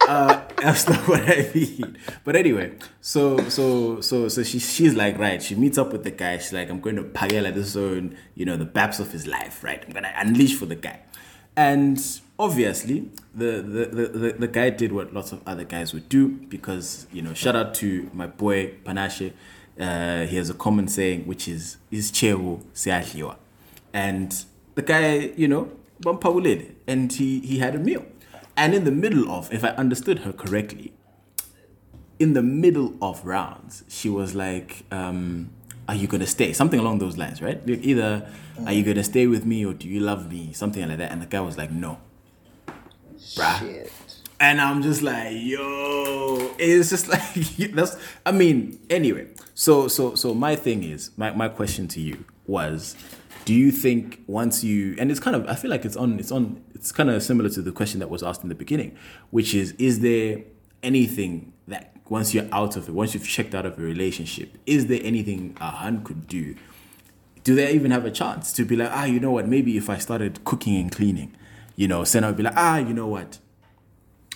[0.07, 1.97] Uh, that's not what I mean.
[2.23, 2.71] But anyway,
[3.01, 5.43] so so so so she she's like right.
[5.43, 6.37] She meets up with the guy.
[6.37, 9.61] She's like, I'm going to pagela this on you know the baps of his life.
[9.61, 11.01] Right, I'm gonna unleash for the guy.
[11.57, 11.99] And
[12.39, 16.29] obviously, the the, the, the the guy did what lots of other guys would do
[16.29, 19.33] because you know shout out to my boy Panache.
[19.79, 23.35] Uh, he has a common saying which is is chewo siadliwa.
[23.93, 24.43] And
[24.75, 25.71] the guy, you know,
[26.01, 28.05] bampawulele, and he he had a meal.
[28.55, 30.91] And in the middle of, if I understood her correctly,
[32.19, 35.49] in the middle of rounds, she was like, um,
[35.87, 37.61] "Are you gonna stay?" Something along those lines, right?
[37.67, 38.27] Either,
[38.65, 41.11] "Are you gonna stay with me?" or "Do you love me?" Something like that.
[41.11, 41.99] And the guy was like, "No."
[43.35, 43.89] Bruh.
[44.39, 47.33] And I'm just like, yo, it's just like
[47.73, 47.97] that's.
[48.25, 49.27] I mean, anyway.
[49.55, 52.95] So so so my thing is my my question to you was,
[53.45, 56.31] do you think once you and it's kind of I feel like it's on it's
[56.31, 58.95] on it's kind of similar to the question that was asked in the beginning,
[59.31, 60.43] which is is there
[60.83, 64.85] anything that once you're out of it, once you've checked out of a relationship, is
[64.85, 66.55] there anything a hun could do
[67.47, 69.47] do they even have a chance to be like, ah, you know what?
[69.47, 71.33] Maybe if I started cooking and cleaning,
[71.77, 73.39] you know, Senna would be like, ah, you know what?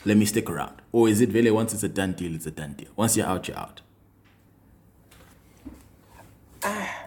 [0.04, 0.82] Let me stick around.
[0.91, 2.89] Or is it really once it's a done deal, it's a done deal?
[2.95, 3.82] Once you're out, you're out.
[6.64, 7.04] Ah.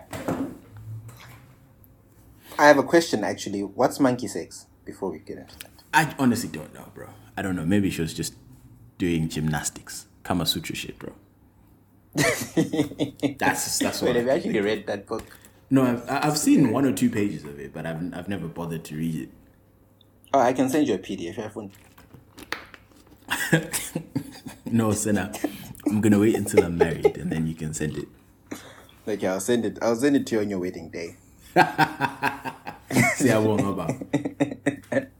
[2.59, 3.63] I have a question actually.
[3.63, 4.67] What's monkey sex?
[4.85, 5.71] Before we get into that.
[5.93, 7.09] I honestly don't know, bro.
[7.37, 7.65] I don't know.
[7.65, 8.35] Maybe she was just
[8.99, 11.13] doing gymnastics, Kama Sutra shit, bro.
[12.15, 14.15] that's that's what.
[14.15, 15.25] Wait, have you I actually read that book?
[15.71, 18.85] no, I've I've seen one or two pages of it, but I've I've never bothered
[18.85, 19.29] to read it.
[20.33, 21.31] Oh, I can send you a PDF.
[21.31, 21.73] If you have one.
[24.67, 25.33] no, Senna,
[25.87, 28.09] I'm gonna wait until I'm married and then you can send it.
[29.07, 29.79] Okay, I'll send it.
[29.83, 31.17] I'll send it to you on your wedding day.
[33.17, 33.93] See, I won't know about.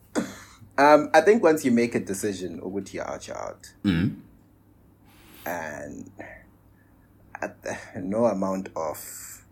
[0.77, 3.73] Um, I think once you make a decision, ukuthi you're out, you're out.
[5.47, 6.11] And
[7.41, 9.45] at the, no amount of,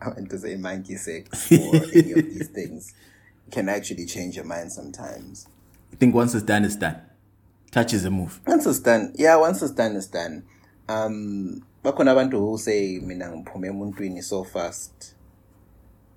[0.00, 2.94] I want to say monkey sex or any of these things
[3.50, 5.48] can actually change your mind sometimes.
[5.92, 7.00] I think once it's done, it's done.
[7.70, 8.40] Touch is a move.
[8.46, 10.44] Once it's done, yeah, once it's done, it's done.
[10.88, 15.14] Um, bakhona abantu who say mina ngiphume emuntwini so fast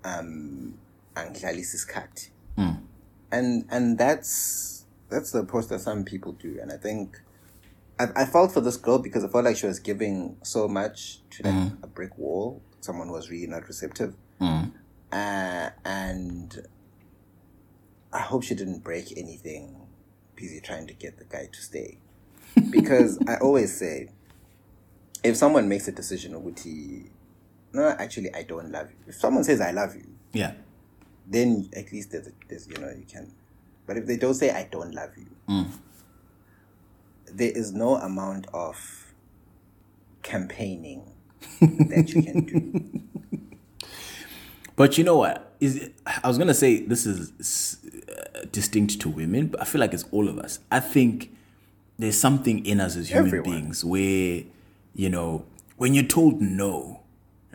[0.04, 0.74] um
[1.16, 2.30] angidlalisi isikhathi.
[3.32, 6.58] And and that's that's the approach that some people do.
[6.62, 7.20] And i think
[8.00, 11.20] I, I felt for this girl because i felt like she was giving so much
[11.32, 12.62] to like a brick wall.
[12.82, 14.16] Someone who was really not receptive.
[15.12, 16.66] Uh, and
[18.12, 19.76] i hope she didn't break anything
[20.36, 21.98] busy trying to get the guy to stay
[22.72, 24.10] because i always say
[25.24, 27.06] if someone makes a decision ukuthi
[27.74, 30.54] no actually i don't love you if someone says i love you Yeah.
[31.32, 33.32] then at least there's, a, there's you know you can
[33.88, 35.66] but if they don't say i don't love you mm.
[37.26, 39.14] there is no amount of
[40.24, 41.04] campaigning
[41.62, 43.00] that you can do
[44.80, 45.58] But you know what?
[45.60, 45.90] Is
[46.24, 47.34] I was gonna say this is
[48.52, 50.60] distinct to women, but I feel like it's all of us.
[50.72, 51.36] I think
[51.98, 53.52] there's something in us as human Everyone.
[53.52, 54.44] beings where,
[54.96, 55.46] you know,
[55.78, 57.02] when you're told no,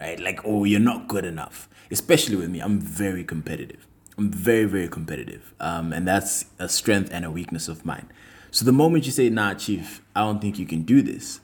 [0.01, 0.18] right?
[0.20, 1.68] Like, oh, you're not good enough.
[1.91, 3.87] Especially with me, I'm very competitive.
[4.16, 8.09] I'm very, very competitive, um, and that's a strength and a weakness of mine.
[8.53, 11.41] So the moment you say, "Nah, chief, I don't think you can do this,"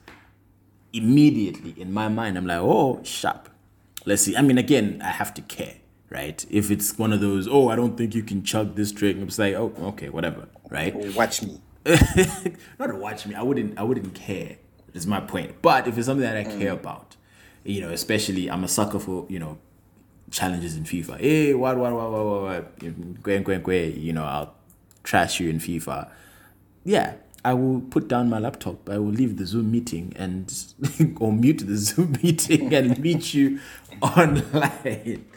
[0.92, 3.48] immediately in my mind, I'm like, oh, sharp.
[4.04, 4.36] Let's see.
[4.36, 5.74] I mean, again, I have to care,
[6.10, 6.44] right?
[6.50, 9.26] If it's one of those, oh, I don't think you can chug this drink, I'm
[9.28, 10.94] just like, oh, okay, whatever, right?
[11.14, 11.60] watch me
[12.78, 13.34] Not watch me.
[13.34, 13.78] I wouldn't.
[13.78, 14.56] I wouldn't care.
[14.92, 15.62] Is my point.
[15.62, 16.58] But if it's something that I mm.
[16.58, 17.16] care about,
[17.64, 19.58] you know, especially I'm a sucker for you know
[20.30, 21.20] challenges in FIFA.
[21.20, 23.22] Hey, what, what, what, what, what, what?
[23.22, 24.00] Gwen, gwen, gwen.
[24.00, 24.54] You know, I'll
[25.02, 26.10] trash you in FIFA.
[26.84, 27.14] Yeah,
[27.44, 28.88] I will put down my laptop.
[28.88, 30.52] I will leave the Zoom meeting and
[31.20, 33.60] or mute the Zoom meeting and meet you
[34.02, 35.26] online.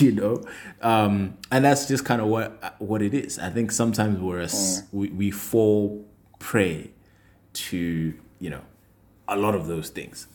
[0.00, 0.42] You know,
[0.80, 3.38] um, and that's just kind of what what it is.
[3.38, 6.04] I think sometimes we're a s we we fall
[6.40, 6.90] prey
[7.52, 8.62] to you know
[9.28, 10.26] a lot of those things.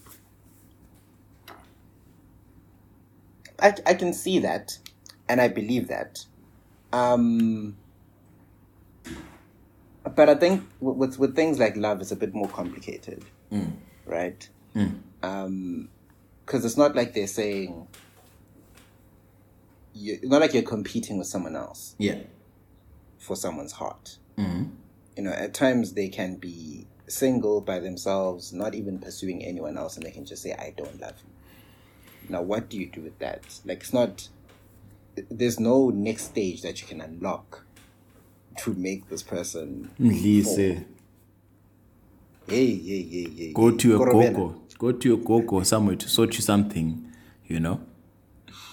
[3.61, 4.77] I, I can see that,
[5.27, 6.25] and I believe that.
[6.93, 7.75] Um,
[10.07, 13.71] but I think with, with things like love, it's a bit more complicated, mm.
[14.05, 14.47] right?
[14.75, 14.99] Mm.
[15.23, 15.89] Um,
[16.45, 17.87] because it's not like they're saying.
[19.93, 22.19] You, not like you're competing with someone else Yeah.
[23.17, 24.19] for someone's heart.
[24.37, 24.65] Mm-hmm.
[25.15, 29.97] You know, at times they can be single by themselves, not even pursuing anyone else,
[29.97, 33.17] and they can just say, "I don't love you." Now, what do you do with
[33.19, 33.41] that?
[33.65, 34.29] Like, it's not.
[35.31, 37.65] There's no next stage that you can unlock
[38.57, 39.89] to make this person.
[39.99, 40.85] Mdlise.
[42.47, 43.53] Hey, hey, hey, hey.
[43.53, 44.61] Go to your gogo.
[44.77, 47.11] Go to your gogo somewhere to sort you something.
[47.45, 47.81] You know.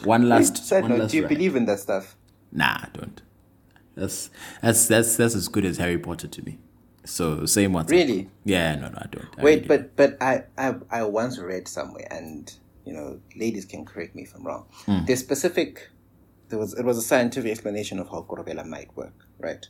[0.05, 0.57] One last.
[0.59, 1.28] side one note, last do you ride.
[1.28, 2.16] believe in that stuff?
[2.53, 3.22] Nah, I don't.
[3.95, 4.30] That's
[4.61, 6.59] that's that's that's as good as Harry Potter to me.
[7.05, 7.87] So same one.
[7.87, 8.30] Really?
[8.45, 9.28] Yeah, no, no, I don't.
[9.39, 12.53] I Wait, really but but I, I I once read somewhere, and
[12.85, 14.66] you know, ladies can correct me if I'm wrong.
[14.87, 15.05] Hmm.
[15.05, 15.91] There's specific.
[16.49, 19.66] There was it was a scientific explanation of how Korobela might work, right?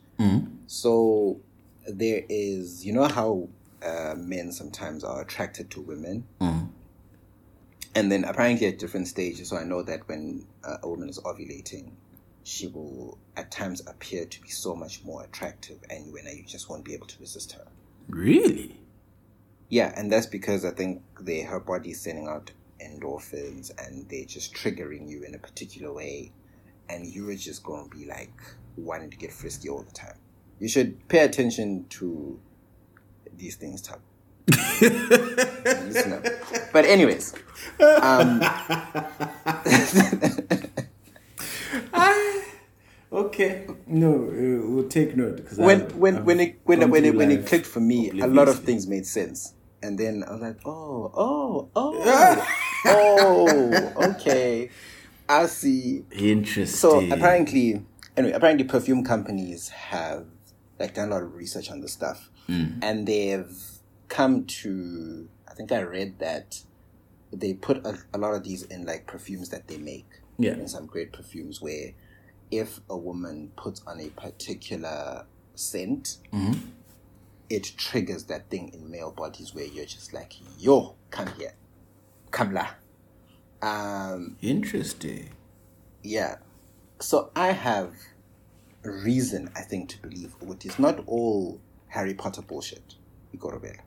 [0.67, 1.41] So
[1.87, 3.49] there is, you know how
[3.85, 6.25] uh, men sometimes are attracted to women,
[7.95, 9.49] and then apparently at different stages.
[9.51, 11.91] So I know that when uh, a woman is ovulating,
[12.43, 16.69] she will at times appear to be so much more attractive, and when you just
[16.69, 17.67] won't be able to resist her.
[18.09, 18.81] Really?
[19.69, 22.51] Yeah, and that's because I think they her body's sending out
[22.81, 26.33] endorphins and they're just triggering you in a particular way,
[26.89, 28.33] and you're just gonna be like
[28.77, 30.16] wanting to get frisky all the time.
[30.59, 32.41] You should pay attention to
[33.37, 34.01] these things, Tab.
[36.72, 37.35] But anyways,
[37.81, 38.43] um,
[43.14, 43.64] Okay.
[43.87, 47.47] No, uh, we'll take note because when when when it when when it when it
[47.47, 49.55] clicked for me, a lot of things made sense,
[49.85, 52.47] and then I was like, oh oh oh
[52.87, 54.68] oh okay,
[55.29, 56.05] I see.
[56.11, 56.66] Interesting.
[56.66, 57.85] So apparently,
[58.17, 60.27] anyway, apparently perfume companies have
[60.79, 62.31] like done a lot of research on this stuff,
[62.83, 63.57] and they've
[64.09, 65.29] come to.
[65.49, 66.61] I think I read that
[67.33, 70.07] they put a, a lot of these in like perfumes that they make.
[70.39, 70.55] Yeah.
[70.55, 71.93] In some great perfumes, where
[72.51, 76.19] if a woman puts on a particular scent,
[77.49, 81.55] it triggers that thing in male bodies where you're just like, yo, come here,
[82.33, 82.67] come la.
[83.62, 85.31] Um, Interesting.
[86.03, 86.37] yeah.
[87.01, 87.95] So I have
[88.82, 92.95] reason, I think, to believe it is not all Harry Potter bullshit,
[93.34, 93.80] Igorobela.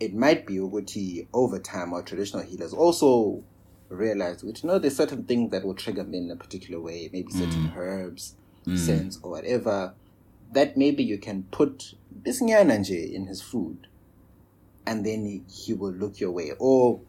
[0.00, 3.42] It might be Uguti over time our traditional healers also
[3.88, 7.08] realize which you know there's certain things that will trigger men in a particular way,
[7.12, 7.76] maybe certain mm.
[7.76, 8.34] herbs,
[8.66, 8.76] mm.
[8.76, 9.94] scents or whatever,
[10.52, 13.86] that maybe you can put nje in his food
[14.86, 16.52] and then he, he will look your way.
[16.58, 17.00] Or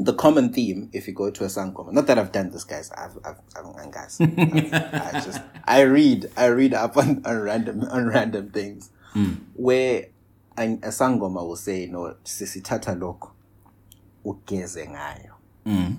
[0.00, 2.90] the common theme, if you go to a sangoma, not that I've done this, guys.
[2.92, 4.18] I've, I've, I've guys.
[4.20, 9.34] I just, I read, I read up on, on random, on random things, hmm.
[9.54, 10.06] where
[10.56, 13.30] a, a sangoma will say, no, sisithatha lokho,
[14.24, 15.32] ugeze ngayo.
[15.64, 15.94] Hmm.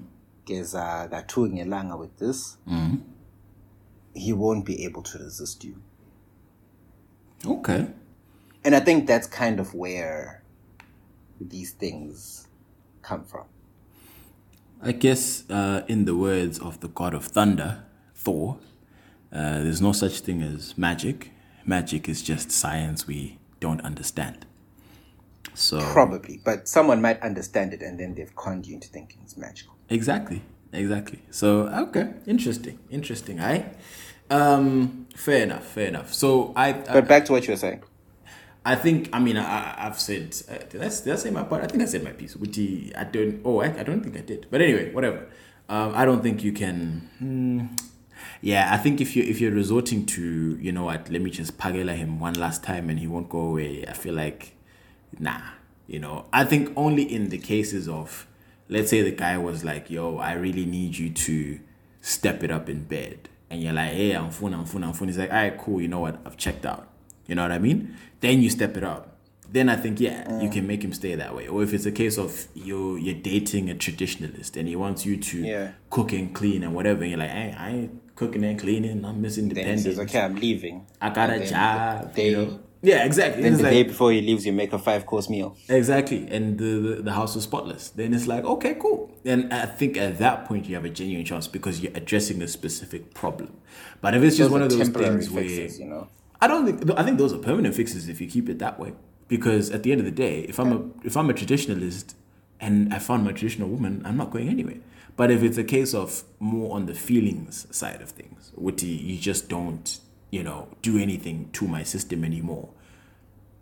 [0.46, 2.58] Geza kathu ngelanga with this.
[2.68, 2.96] Hmm.
[4.14, 5.76] He won't be able to resist you.
[7.46, 7.88] Okay.
[8.64, 10.44] And I think that's kind of where
[11.40, 12.48] these things
[13.02, 13.46] come from.
[14.82, 17.84] I guess, uh, in the words of the god of thunder,
[18.16, 18.58] Thor,
[19.32, 21.32] uh, there's no such thing as magic.
[21.66, 24.46] Magic is just science we don't understand.
[25.54, 29.36] So Probably, but someone might understand it and then they've conned you into thinking it's
[29.36, 29.76] magical.
[29.90, 31.20] exactly, exactly.
[31.32, 33.42] So okay, interesting, interesting.
[33.42, 33.66] I,
[34.30, 36.14] um, fair enough, fair enough.
[36.14, 37.84] So I, I But back to what you were saying.
[38.72, 41.64] I think I mean I, I've said uh, did, I, did I say my part?
[41.64, 42.36] I think I said my piece.
[42.36, 42.58] Which
[42.96, 43.42] I don't.
[43.44, 44.48] Oh, I, I don't think I did.
[44.52, 45.28] But anyway, whatever.
[45.68, 47.10] Um, I don't think you can.
[47.20, 47.66] hmm,
[48.42, 51.58] yeah, I think if you if you're resorting to you know what, let me just
[51.58, 53.86] pagela him one last time and he won't go away.
[53.88, 54.56] I feel like,
[55.20, 55.42] nah.
[55.88, 58.28] You know, I think only in the cases of,
[58.68, 61.60] let's say the guy was like, yo, I really need you to
[62.02, 65.08] step it up in bed, and you're like, hey, I'm fun, I'm fun, I'm fun.
[65.08, 65.82] He's like, all right, cool.
[65.82, 66.20] You know what?
[66.28, 66.89] I've checked out.
[67.30, 67.96] You know what I mean?
[68.20, 69.16] Then you step it up.
[69.52, 71.48] Then I think yeah, you can make him stay that way.
[71.48, 75.18] Or if it's a case of you you're dating a traditionalist and he wants you
[75.18, 75.72] to Yeah.
[75.90, 79.04] cook and clean and whatever, and you're like, hey, I ain't cooking and cleaning.
[79.06, 79.82] I'm Miss Then he Independent.
[79.82, 80.86] says, okay, I'm leaving.
[81.02, 82.14] I got a And then job.
[82.16, 82.60] They, you know?
[82.82, 83.42] Yeah, exactly.
[83.44, 85.58] Then the like- day before he leaves, you make a five course meal.
[85.68, 87.90] Exactly, and the, the the house was spotless.
[87.90, 89.12] Then it's like, okay, cool.
[89.26, 92.48] And I think at that point you have a genuine chance because you're addressing a
[92.48, 93.50] specific problem.
[94.00, 96.08] But if it's just Those one of those things where you know.
[96.42, 98.94] I don't think I think those are permanent fixes if you keep it that way.
[99.28, 102.16] Because at the end of the day, if I'm a if I'm a traditionalist
[102.60, 104.80] and I found my traditional woman, I'm not going anywhere.
[105.16, 109.18] But if it's a case of more on the feelings side of things, Witty, you
[109.18, 110.00] just don't,
[110.32, 112.70] you know, do anything to my system anymore,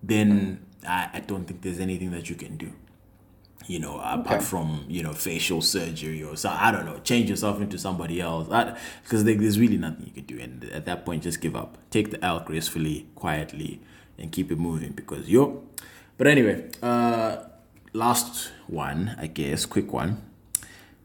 [0.04, 2.74] then I, I don't think there's anything that you can do.
[3.68, 4.46] You know, apart Okay.
[4.46, 8.48] from you know facial surgery or so, I don't know, change yourself into somebody else.
[9.04, 11.78] Because there's really nothing you can do, and at that point, just give up.
[11.92, 13.82] Take the L gracefully, quietly,
[14.18, 14.92] and keep it moving.
[14.94, 15.64] Because yo,
[16.18, 17.44] but anyway, uh,
[17.92, 20.22] last one, I guess, quick one.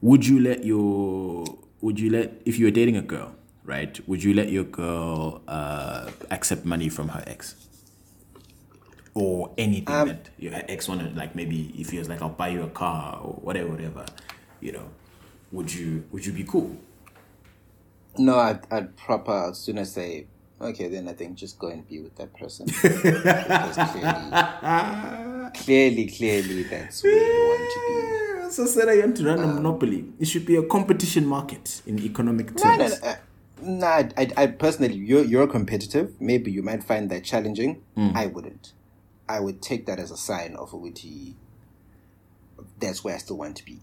[0.01, 1.45] Would you let your
[1.81, 3.35] would you let if you were dating a girl,
[3.65, 3.99] right?
[4.09, 7.57] Would you let your girl uh, accept money from her ex?
[9.15, 12.49] Or anything Um, that your ex wanted, like maybe if he was like, "I'll buy
[12.49, 14.07] you a car" or whatever, whatever,
[14.61, 14.89] you know,
[15.51, 16.77] would you would you be cool?
[18.19, 20.27] No, I'd, I'd proper, as soon as say,
[20.61, 22.67] okay, then I think just go and be with that person.
[22.83, 28.53] because clearly, clearly, clearly, that's where you want to be.
[28.53, 30.05] So said I want to run a monopoly.
[30.21, 32.63] It should be a competition market in economic be.
[32.63, 33.03] No, no, terms.
[33.03, 33.17] no, uh,
[33.63, 36.15] no, I, I, I personally, you're, you're competitive.
[36.21, 37.83] Maybe you might find that challenging.
[37.97, 38.75] I wouldn't.
[39.33, 41.37] I would take that as a sign of a witty.
[42.79, 43.81] That's where I still want to be.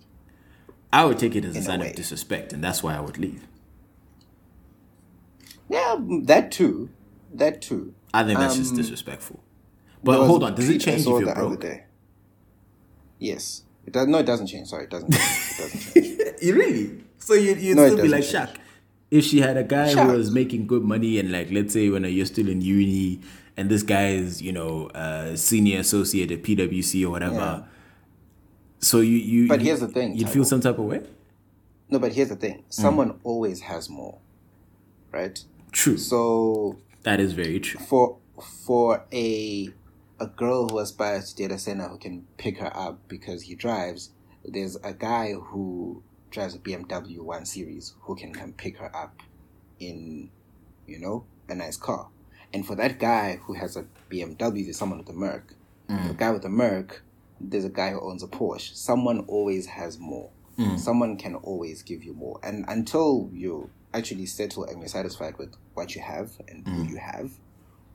[0.93, 2.99] I would take it as a In a sign of disrespect, and that's why I
[2.99, 3.47] would leave.
[5.67, 6.89] Yeah, that too.
[7.33, 7.95] That too.
[8.13, 9.39] I think that's just Um, disrespectful.
[10.03, 11.65] But hold on, does it change if you're broke?
[13.17, 13.63] Yes.
[13.87, 14.67] It does, no, it doesn't change.
[14.67, 15.23] Sorry, it doesn't change.
[15.23, 16.19] It doesn't change.
[16.41, 17.03] You really?
[17.17, 18.55] So you you'd No, still be like doesn't Shaq.
[19.11, 20.05] If she had a guy Shaq.
[20.11, 23.19] who was making good money and like let's say when you're still in uni
[23.59, 27.35] and this guy is, you know, uh senior associate at PwC or whatever.
[27.35, 27.63] Yeah.
[28.79, 31.01] So you you But here's the thing, You'd feel some type of way?
[31.89, 32.63] No, but here's the thing.
[32.69, 34.19] Someone always has more.
[35.11, 35.43] Right?
[35.71, 35.97] True.
[35.97, 37.79] So that is very true.
[37.79, 38.17] for
[38.65, 39.69] for a
[40.19, 43.55] a girl who aspires to date a center who can pick her up because he
[43.55, 44.11] drives,
[44.43, 49.21] there's a guy who drives a BMW 1 Series who can come pick her up
[49.79, 50.29] in,
[50.87, 52.09] you know, a nice car.
[52.53, 55.55] And for that guy who has a BMW, there's someone with a Merc.
[55.89, 56.07] Mm.
[56.09, 57.03] The guy with the Merc,
[57.39, 58.75] there's a guy who owns a Porsche.
[58.75, 60.29] Someone always has more.
[60.57, 60.79] Mm.
[60.79, 62.39] Someone can always give you more.
[62.43, 66.89] And until you actually settle and you're satisfied with what you have and who mm.
[66.89, 67.31] you have,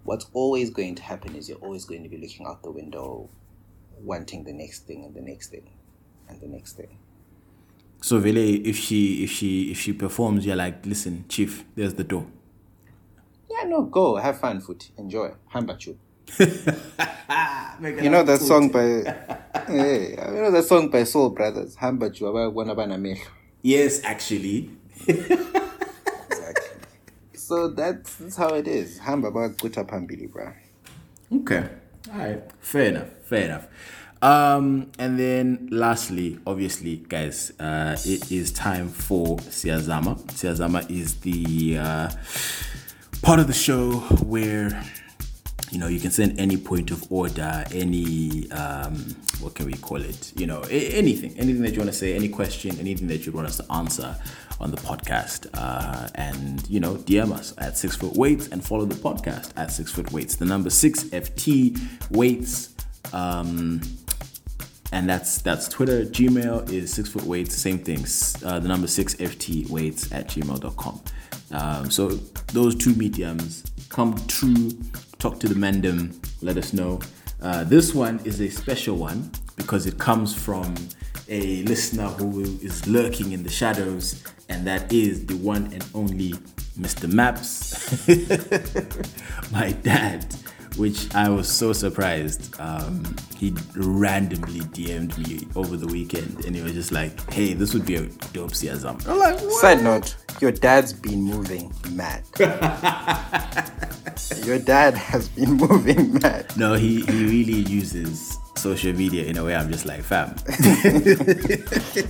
[0.05, 3.29] what's always going to happen is you're always going to be looking out the window,
[4.01, 5.69] wanting the next thing and the next thing
[6.29, 6.99] and the next thing.
[8.01, 12.05] So really if she if she if she performs, you're like, listen, chief, there's the
[12.05, 12.27] door.
[13.55, 15.97] Yeah, no, go have fun, foot, enjoy, hambachu.
[17.81, 18.83] You know that song by,
[19.67, 23.27] hey, you know that song by Soul Brothers, hambachu, ababona banamehlo.
[23.63, 24.71] Yes, actually.
[25.07, 26.69] Exactly.
[27.35, 28.99] So that's, that's how it is.
[28.99, 30.53] Hamba bakuta pambili, bro.
[31.33, 31.69] Okay.
[32.13, 32.43] All right.
[32.61, 33.09] Fair enough.
[33.25, 33.67] Fair enough.
[34.23, 40.19] Um, and then lastly, obviously, guys, uh, it is time for Siazama.
[40.27, 42.11] Siazama is the uh,
[43.25, 43.93] part of the show
[44.27, 44.85] where
[45.71, 48.95] you know you can send any point of order, any um,
[49.41, 50.31] what can we call it?
[50.37, 53.47] You know, anything, anything that you want to say, any question, anything that you want
[53.47, 54.15] us to answer
[54.61, 58.85] on the podcast, uh, and you know, DM us at Six Foot Weights and follow
[58.85, 60.37] the podcast at Six Foot Weights.
[60.37, 62.75] The number six FT Weights.
[63.15, 63.81] Um,
[64.93, 66.05] and that's that's Twitter.
[66.05, 68.37] Gmail is six foot weights, same things.
[68.45, 71.01] Uh, the number six ft weights at gmail.com.
[71.55, 72.09] Um, so
[72.53, 74.71] those two mediums come true.
[75.19, 76.15] Talk to the mandem.
[76.43, 77.01] Let us know.
[77.41, 80.75] Uh, this one is a special one because it comes from
[81.29, 86.35] a listener who is lurking in the shadows, and that is the one and only
[86.79, 87.11] Mr.
[87.11, 88.07] Maps,
[89.53, 90.27] my dad
[90.77, 92.59] which I was so surprised.
[92.61, 93.05] Um,
[93.37, 97.87] he randomly DM'd me over the weekend and he was just like, hey, this would
[97.87, 99.07] be a dope Siazam.
[99.09, 99.61] I'm like, what?
[99.61, 102.25] Side note, your dad's been moving mad.
[104.45, 106.57] your dad has been moving mad.
[106.57, 110.35] No, he, he really uses social media in a way I'm just like, fam.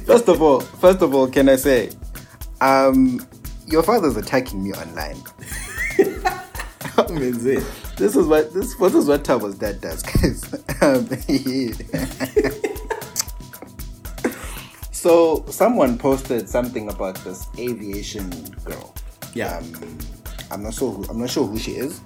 [0.06, 1.90] First of all, first of all, can I say,
[2.60, 3.26] um,
[3.66, 5.20] your father's attacking me online.
[7.10, 7.64] Means it.
[7.96, 10.44] This is what this what is what Tabo's dad does, guys.
[10.82, 11.06] Um,
[14.90, 18.30] so someone posted something about this aviation
[18.64, 18.94] girl.
[19.34, 19.58] Yeah.
[19.58, 19.98] Um,
[20.50, 20.92] I'm not sure.
[20.92, 22.00] Who, I'm not sure who she is.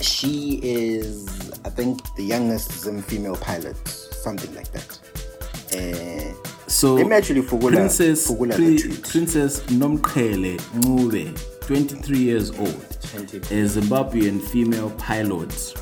[0.00, 4.98] She is, I think, the youngest Zim female pilot, something like that.
[5.74, 6.34] Uh,
[6.66, 11.34] So Let me actually fugula- Princess fugula Pri- Princess Nomqhele Ncube,
[11.66, 13.38] 23 years old, 23.
[13.58, 15.74] a Zimbabwean female pilot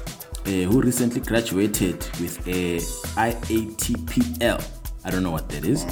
[0.47, 2.77] uh, who recently graduated with a
[3.17, 4.63] IATPL.
[5.05, 5.85] I don't know what that is.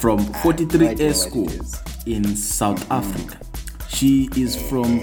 [0.00, 0.32] From Mm-hmm.
[0.32, 1.50] no 43 idea Air School
[2.06, 3.38] in South Africa.
[3.88, 4.98] She is from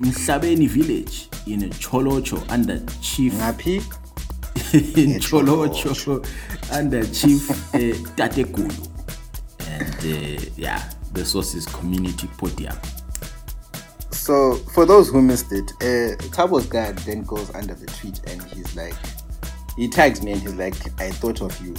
[0.00, 3.76] Mhlabeni village in Tsholotsho under Chief Ngapi?
[4.96, 6.24] in Tsholotsho
[6.72, 7.78] under Chief uh,
[8.16, 8.88] Tatekulu.
[9.68, 9.94] And
[10.38, 12.76] uh, yeah, the source is Community Podium.
[14.24, 18.42] So, for those who missed it, uh, Tabo's dad then goes under the tweet and
[18.44, 18.94] he's like,
[19.76, 21.74] he tags me and he's like, I thought of you.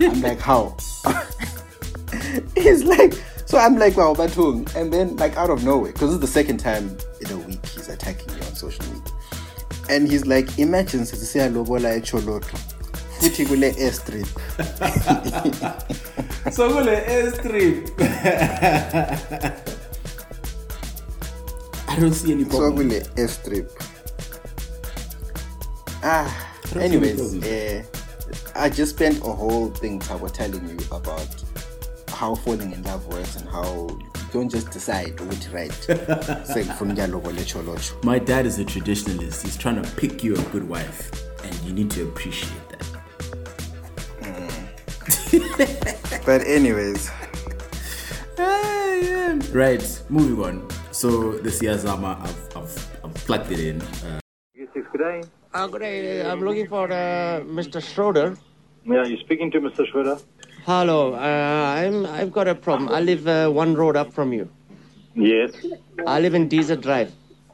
[0.06, 0.74] I'm like, how?
[2.56, 3.12] he's like,
[3.44, 4.74] so I'm like, wow, Batung.
[4.74, 7.90] And then, like, out of nowhere, because it's the second time in a week he's
[7.90, 9.12] attacking me on social media.
[9.90, 12.56] And he's like, imagine sisiya lobola echoloto.
[13.18, 14.26] Futhi kule airstrip.
[16.50, 17.90] So kule airstrip.
[21.90, 22.90] I don't see any So problem.
[22.90, 23.68] kule airstrip.
[26.02, 27.82] Ah, anyways, uh,
[28.54, 31.28] I just spent a whole thing Tabo telling you about
[32.08, 35.72] how falling in love works and how you don't just decide what to write.
[36.46, 38.02] Say from Yalobo Lecholocho.
[38.04, 39.42] My dad is a traditionalist.
[39.42, 41.10] He's trying to pick you a good wife,
[41.44, 42.86] and you need to appreciate that.
[46.26, 47.10] But anyways,
[49.52, 50.68] Right, moving on.
[51.00, 53.80] So the Siyazama, I've, I've, I've plugged it in.
[53.80, 54.20] Uh,
[54.54, 55.22] Good day.
[55.54, 56.20] Uh, good day.
[56.30, 57.80] I'm looking for uh, Mr.
[57.82, 58.36] Schroeder.
[58.84, 59.86] Yeah, you're speaking to Mr.
[59.90, 60.18] Schroeder.
[60.66, 61.14] Hello.
[61.14, 62.04] Uh, I'm.
[62.04, 62.90] I've got a problem.
[62.90, 64.50] I live uh, one road up from you.
[65.14, 65.52] Yes.
[66.06, 67.10] I live in Desert Drive.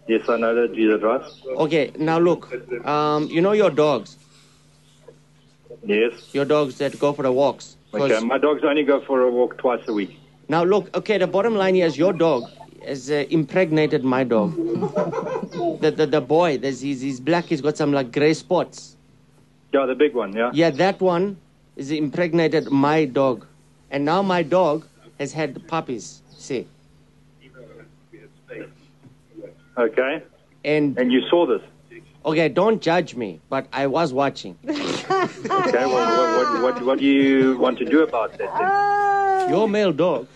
[0.09, 1.23] Yes, I know that Jesus right.
[1.67, 1.93] Okay.
[1.99, 2.53] Now look.
[2.85, 4.17] Um, you know your dogs.
[5.85, 6.35] Yes.
[6.35, 7.77] Your dogs that go for the walks.
[7.93, 10.19] 'Cause- Okay, my dogs only go for a walk twice a week.
[10.49, 10.91] Now look.
[10.97, 11.19] Okay.
[11.19, 12.43] The bottom line here is your dog
[12.87, 14.55] has uh, impregnated my dog.
[15.81, 16.59] the, the the boy.
[16.59, 17.45] There's he's, he's black.
[17.45, 18.97] He's got some like gray spots.
[19.73, 20.51] Yeah, the big one, yeah?
[20.55, 21.37] Yeah, that one
[21.77, 23.47] is impregnated my dog,
[23.91, 24.87] and now my dog
[25.19, 26.23] has had puppies.
[26.31, 26.67] See.
[29.77, 30.23] Okay.
[30.65, 31.61] And And you saw this.
[32.25, 34.59] Okay, don't judge me, but I was watching.
[35.49, 39.51] Okay, well, what, what, what, what do you want to do about that then?
[39.51, 40.27] Your male dog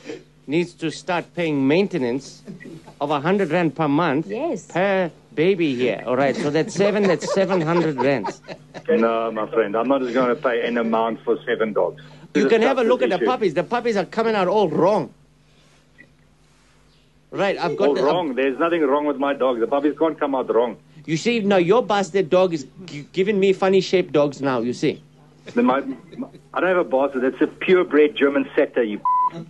[0.50, 2.42] needs to start paying maintenance
[3.00, 4.66] of a hundred rand per month Yes.
[4.66, 6.02] per baby here.
[6.06, 7.04] All right, so that's seven.
[7.04, 8.42] That's seven hundred rands.
[8.88, 12.02] No, my friend, I'm not just going to pay an amount for seven dogs.
[12.34, 13.24] You This can have a look at the issue.
[13.26, 13.54] puppies.
[13.54, 15.14] The puppies are coming out all wrong.
[17.30, 18.34] Right, I've got All the, wrong.
[18.34, 19.60] There's nothing wrong with my dog.
[19.60, 20.76] The puppies can't come out wrong.
[21.06, 24.60] You see, now your bastard dog is g- giving me funny shaped dogs now.
[24.60, 25.00] You see.
[25.54, 25.78] Then my,
[26.54, 27.22] I don't have a bastard.
[27.22, 29.00] That's a purebred German setter, you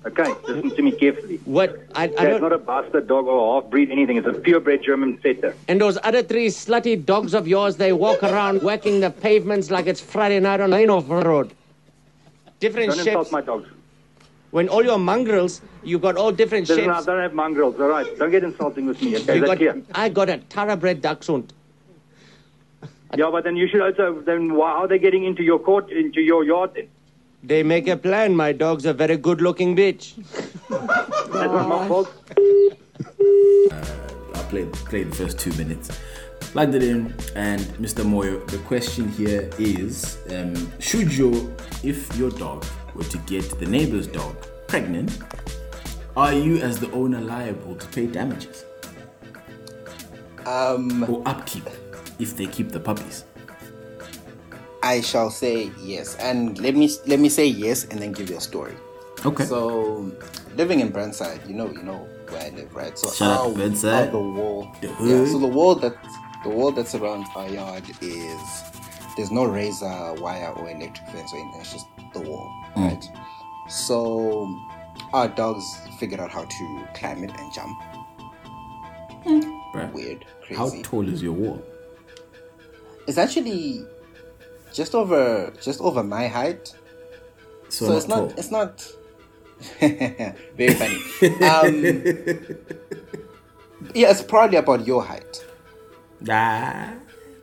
[0.05, 1.39] Okay, listen to me carefully.
[1.45, 2.53] What I, I That's don't.
[2.53, 4.19] a bastard dog or half breed anything.
[4.19, 5.55] It's a purebred German setter.
[5.69, 9.87] And those other three slutty dogs of yours, they walk around whacking the pavements like
[9.87, 11.53] it's Friday night on Lane Off Road.
[12.59, 13.09] Different Don't shapes.
[13.09, 13.69] insult my dogs.
[14.51, 17.03] When all your mongrels, you've got all different Listen, shapes.
[17.09, 18.19] I don't have mongrels, all right?
[18.19, 19.37] Don't get insulting with me, okay?
[19.37, 19.83] You got, clear?
[19.95, 21.53] I got a thoroughbred dachshund.
[23.17, 26.21] Yeah, but then you should also, then why are they getting into your court, into
[26.21, 26.89] your yard then?
[27.43, 28.37] They make a plan.
[28.37, 30.15] My dog's a very good looking bitch.
[30.69, 32.13] That's not my fault.
[34.35, 35.91] I played played the first two minutes,
[36.41, 38.05] plugged it in, and Mr.
[38.05, 38.47] Moyo.
[38.51, 44.07] The question here is: um, Should you, if your dog were to get the neighbor's
[44.07, 44.37] dog
[44.69, 45.19] pregnant,
[46.17, 48.65] are you as the owner liable to pay damages
[50.45, 51.65] um, or upkeep
[52.19, 53.25] if they keep the puppies?
[54.83, 56.17] I shall say yes.
[56.17, 58.75] And let me let me say yes and then give you a story.
[59.27, 59.45] Okay.
[59.45, 60.11] So,
[60.57, 62.97] living in Burnside, you know, you know where I live, right?
[62.99, 64.13] So, Shout out to Burnside.
[64.13, 64.95] the wall, The yeah.
[64.95, 65.29] hood.
[65.29, 65.95] So the wall that
[66.43, 68.41] the wall that surrounds our yard is
[69.17, 71.61] there's no razor wire or electric fence or anything.
[71.61, 72.89] It's just the wall, Mm.
[72.89, 73.05] right?
[73.69, 74.49] So,
[75.13, 75.65] our dogs
[75.99, 77.77] figured out how to climb it and jump.
[79.75, 80.25] Bruh, Weird,
[80.57, 81.63] How tall is your wall?
[83.07, 83.85] It's actually
[84.73, 86.75] just over just over my height.
[87.69, 88.33] So, so not it's not tall.
[88.39, 88.93] it's not
[90.57, 91.85] very funny um
[93.95, 95.45] yeah it's probably about your height
[96.29, 96.95] ah,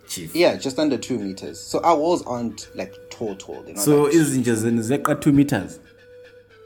[0.08, 0.36] chief.
[0.36, 4.38] yeah just under two meters so our walls aren't like tall tall So like, is
[4.40, 5.80] just in Zeka two meters?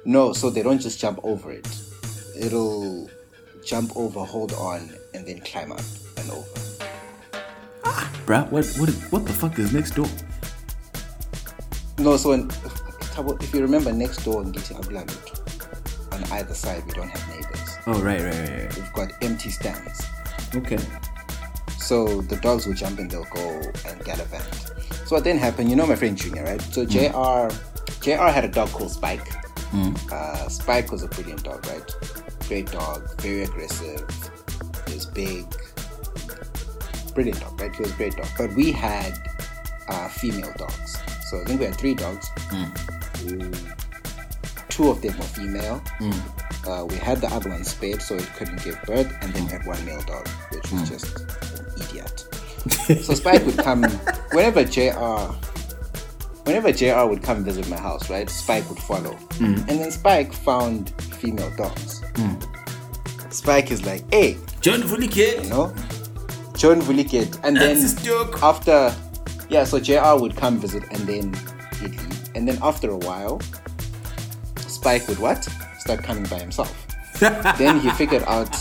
[0.06, 1.68] no so they don't just jump over it
[2.40, 3.10] it'll
[3.66, 5.82] jump over hold on and then climb up
[6.18, 6.62] and over
[8.26, 10.08] Bruh, what what what the fuck is next door?
[12.00, 12.50] No, so in,
[13.42, 17.78] if you remember next door in Giti Abulamut, on either side we don't have neighbors.
[17.88, 18.76] Oh right, right, right, right.
[18.76, 20.02] We've got empty stands.
[20.56, 20.80] Okay.
[21.78, 24.44] So the dogs will jump and they'll go and gallivant.
[25.06, 26.62] So what then happened, you know my friend Junior, right?
[26.62, 27.54] So JR
[28.02, 29.28] JR had a dog called Spike.
[30.12, 31.96] Uh, Spike was a brilliant dog, right?
[32.48, 34.06] Great dog, very aggressive,
[34.88, 35.46] he was big.
[37.14, 37.74] Brilliant dog, right?
[37.76, 38.28] He was a great dog.
[38.38, 39.14] But we had
[39.88, 40.98] uh, female dogs.
[41.32, 42.30] So I think we had three dogs.
[42.52, 43.56] Mm,
[44.68, 45.82] Two of them were female.
[46.68, 49.52] Uh, we had the other one spayed, so it couldn't give birth, and then we
[49.52, 52.26] had one male dog, which was just an idiot.
[53.06, 53.84] so Spike would come
[54.34, 55.32] whenever JR
[56.44, 58.30] whenever JR would come visit my house, right?
[58.30, 59.18] Spike would follow.
[59.40, 60.90] And then Spike found
[61.22, 62.04] female dogs.
[63.30, 65.44] Spike is like, hey, John Vuliket.
[65.46, 65.74] you know,
[66.58, 67.40] John Vuliket.
[67.44, 68.44] And That's then his joke.
[68.44, 68.94] after,
[69.52, 71.34] yeah, so JR would come visit and then
[71.82, 72.30] he'd leave.
[72.36, 73.42] And then after a while,
[74.58, 75.44] Spike would what?
[75.80, 76.74] Start coming by himself.
[77.20, 78.50] then he figured out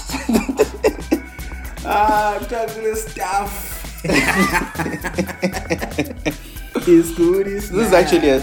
[1.82, 4.02] Ah, Douglas stuff.
[6.74, 7.46] it's good.
[7.46, 8.38] It's this is actually a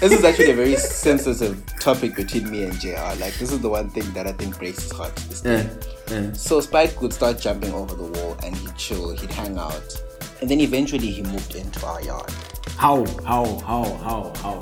[0.00, 3.14] this is actually a very sensitive topic between me and JR.
[3.18, 5.42] Like this is the one thing that I think breaks his heart.
[5.44, 5.66] Yeah,
[6.10, 6.32] yeah.
[6.34, 10.02] So Spike would start jumping over the wall and he'd chill, he'd hang out.
[10.40, 12.30] And then eventually he moved into our yard.
[12.76, 13.04] How?
[13.24, 13.44] How?
[13.66, 13.84] How?
[14.04, 14.32] How?
[14.36, 14.60] How?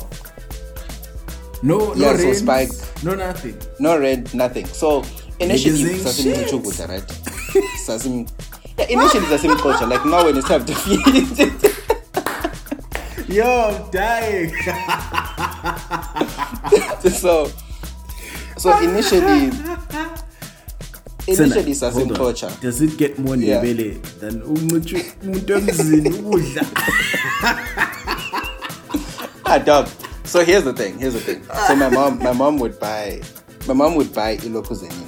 [1.62, 3.58] No, no Yeah, so rains, Spike- no nothing.
[3.78, 4.66] No red, nothing.
[4.66, 5.04] So
[5.40, 6.88] initially Sasim.
[6.88, 7.02] Right?
[7.86, 8.28] Sasim
[8.78, 11.00] yeah, initially Sasim culture, like now when it's time to feed
[13.28, 14.50] Yo, I'm dying.
[17.10, 17.50] so
[18.56, 19.50] so initially
[21.28, 22.52] initially Senna, Sasim hold on.
[22.60, 23.62] Does it get more Yeah.
[23.62, 24.96] nebele than umuntu
[25.54, 26.62] emzini ukudla?
[29.48, 29.86] Ah, dog.
[30.24, 30.98] So here's the thing.
[30.98, 31.42] Here's the thing.
[31.68, 33.22] So my mom, my mom would buy,
[33.68, 35.06] my mom would buy iloko ilokuzeni.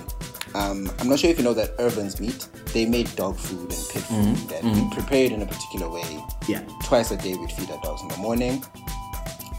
[0.55, 2.47] Um, I'm not sure if you know that Irvine's meat.
[2.73, 6.25] They made dog food and pet food that we prepared in a particular way.
[6.47, 6.63] Yeah.
[6.85, 8.63] Twice a day we'd feed our dogs in the morning.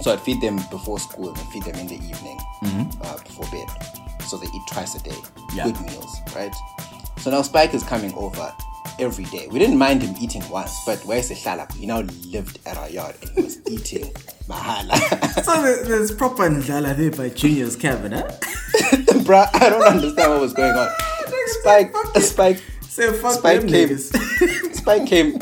[0.02, 2.40] So I'd feed them before school and feed them in the evening
[3.04, 3.68] uh, before bed.
[4.30, 5.16] So they eat twice a day.
[5.56, 5.64] Yeah.
[5.66, 6.54] Good meals, right?
[7.18, 8.54] So now Spike is coming over
[9.00, 9.48] every day.
[9.50, 11.74] We didn't mind him eating once, but where's the shalak?
[11.74, 14.12] He now lived at our yard and he was eating
[14.48, 14.98] mahala.
[15.44, 18.28] So there's proper ndlala there by Junior's cabin, huh?
[19.26, 20.90] Bruh, I don't understand what was going on.
[21.62, 22.62] Spike, Spike,
[23.00, 23.98] Say fuck Spike them came.
[23.98, 25.40] Spike came.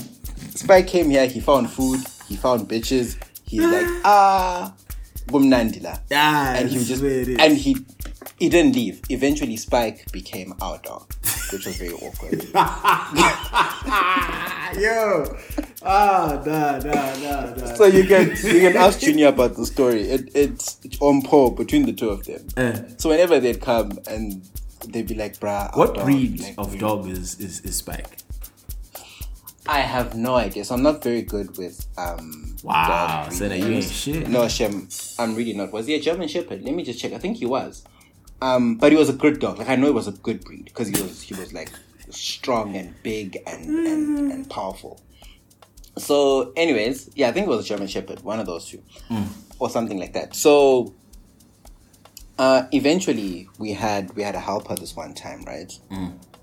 [0.53, 1.25] Spike came here.
[1.25, 1.99] He found food.
[2.27, 3.17] He found bitches.
[3.45, 4.73] He's like ah,
[5.25, 5.99] bumnandila.
[6.11, 7.77] Ah, and he was just and he
[8.39, 9.01] he didn't leave.
[9.09, 11.13] Eventually, Spike became our dog,
[11.51, 12.43] which was very awkward.
[14.79, 15.37] Yo.
[15.83, 17.73] Ah, da, da, da, da.
[17.75, 20.01] so you can you can ask Junior about the story.
[20.01, 22.45] It, it's on par between the two of them.
[22.57, 22.81] Eh.
[22.97, 24.41] So whenever they'd come and
[24.89, 28.17] they'd be like, "Bruh, What dog, breed like, of dog is, is, is Spike?
[29.67, 30.63] I have no idea.
[30.65, 32.55] So I'm not very good with um.
[32.63, 34.27] Wow, so that you ain't shit.
[34.27, 34.89] No, Shem,
[35.19, 35.71] I'm really not.
[35.71, 36.63] Was he a German Shepherd?
[36.63, 37.13] Let me just check.
[37.13, 37.83] I think he was.
[38.41, 39.57] Um, but he was a good dog.
[39.57, 41.71] Like I know it was a good breed because he was he was like
[42.09, 45.01] strong and big and, and and powerful.
[45.97, 48.83] So, anyways, yeah, I think it was a German Shepherd, one of those two,
[49.57, 50.35] or something like that.
[50.35, 50.93] So,
[52.37, 55.73] uh, eventually, we had we had a helper this one time, right?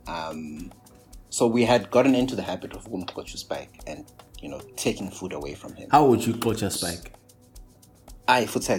[0.08, 0.72] Um,
[1.30, 4.04] so we had gotten into the habit of Umkochu Spike and
[4.40, 5.88] you know taking food away from him.
[5.90, 7.12] How would you culture Spike?
[8.26, 8.74] I for go.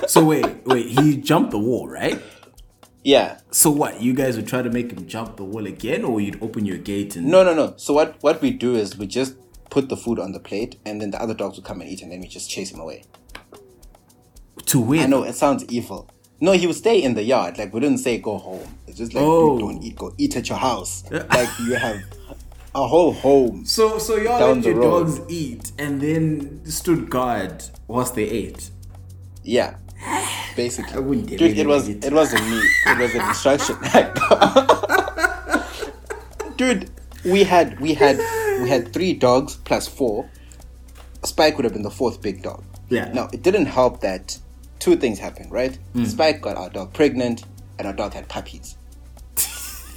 [0.08, 2.22] So wait, wait, he jumped the wall, right?
[3.02, 3.40] yeah.
[3.50, 4.00] So what?
[4.00, 6.78] You guys would try to make him jump the wall again, or you'd open your
[6.78, 7.74] gate and No, no, no.
[7.76, 9.34] So what what we do is we just
[9.68, 12.02] put the food on the plate, and then the other dogs would come and eat,
[12.02, 13.04] and then we just chase him away.
[14.66, 15.00] to win?
[15.02, 16.08] I know it sounds evil.
[16.40, 17.58] No, he would stay in the yard.
[17.58, 18.66] Like we didn't say go home.
[18.86, 19.58] It's just like Oh.
[19.58, 19.96] dude, don't eat.
[19.96, 21.02] Go eat at your house.
[21.10, 22.00] like you have
[22.76, 23.64] a whole home.
[23.64, 25.06] So, so y'all let your road.
[25.06, 28.70] dogs eat and then stood guard whilst they ate.
[29.42, 29.76] Yeah.
[30.56, 32.04] Basically, wouldn't dude, really it was it.
[32.04, 32.60] it wasn't me.
[32.86, 33.76] It was an instruction.
[36.56, 36.90] dude,
[37.24, 38.18] we had we had
[38.60, 40.28] we had three dogs plus four.
[41.24, 42.62] Spike would have been the fourth big dog.
[42.90, 43.10] Yeah.
[43.12, 44.38] Now it didn't help that
[44.78, 45.76] two things happened, right?
[45.94, 46.04] Hmm.
[46.04, 47.44] Spike got our dog pregnant,
[47.78, 48.76] and our dog had puppies.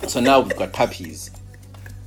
[0.07, 1.29] so now we've got puppies,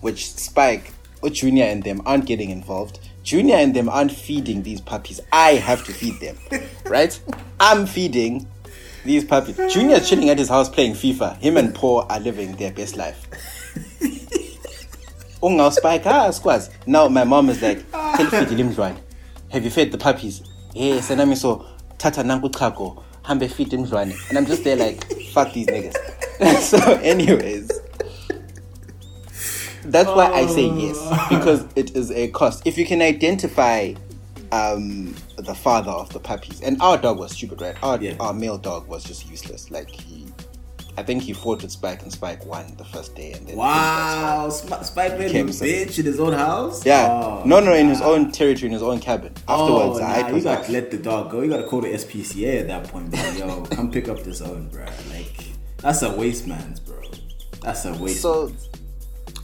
[0.02, 0.92] which Spike
[1.22, 3.00] or Junior and them aren't getting involved.
[3.22, 5.20] Junior and them aren't feeding these puppies.
[5.32, 6.36] I have to feed them,
[6.86, 7.18] right?
[7.58, 8.46] I'm feeding
[9.04, 9.56] these puppies.
[9.72, 11.38] Junior's chilling at his house playing FIFA.
[11.38, 13.26] Him and Paul are living their best life.
[15.42, 20.42] ungawspike ah sikwazi now my mom is like have you fed the puppies
[20.72, 21.66] yes and nami so
[21.98, 25.96] thatha nanku uchago hambe feed imdlwane and i'm just there like fuck these niggas
[26.60, 27.81] so anyways
[29.84, 30.98] that's why i say yes
[31.28, 33.92] because it is a cost if you can identify
[34.52, 38.14] um the father of the puppies and our dog was stupid right our, Yeah.
[38.20, 40.26] our male dog was just useless like he
[40.94, 44.50] I think he fought with Spike and Spike won the first day and then Wow,
[44.52, 46.84] Sp- Spike made him bitch in his own house.
[46.84, 47.08] Yeah.
[47.10, 49.32] Oh, no, no, in his own territory, in his own cabin.
[49.48, 51.40] Afterwards, oh, I you got like, to let the dog go.
[51.40, 53.30] You got to call the SPCA at that point, bro.
[53.32, 54.84] Yo, come pick up this own, bro.
[55.10, 55.46] Like
[55.78, 57.00] that's a waste man's, bro.
[57.62, 58.20] That's a waste.
[58.20, 58.52] so,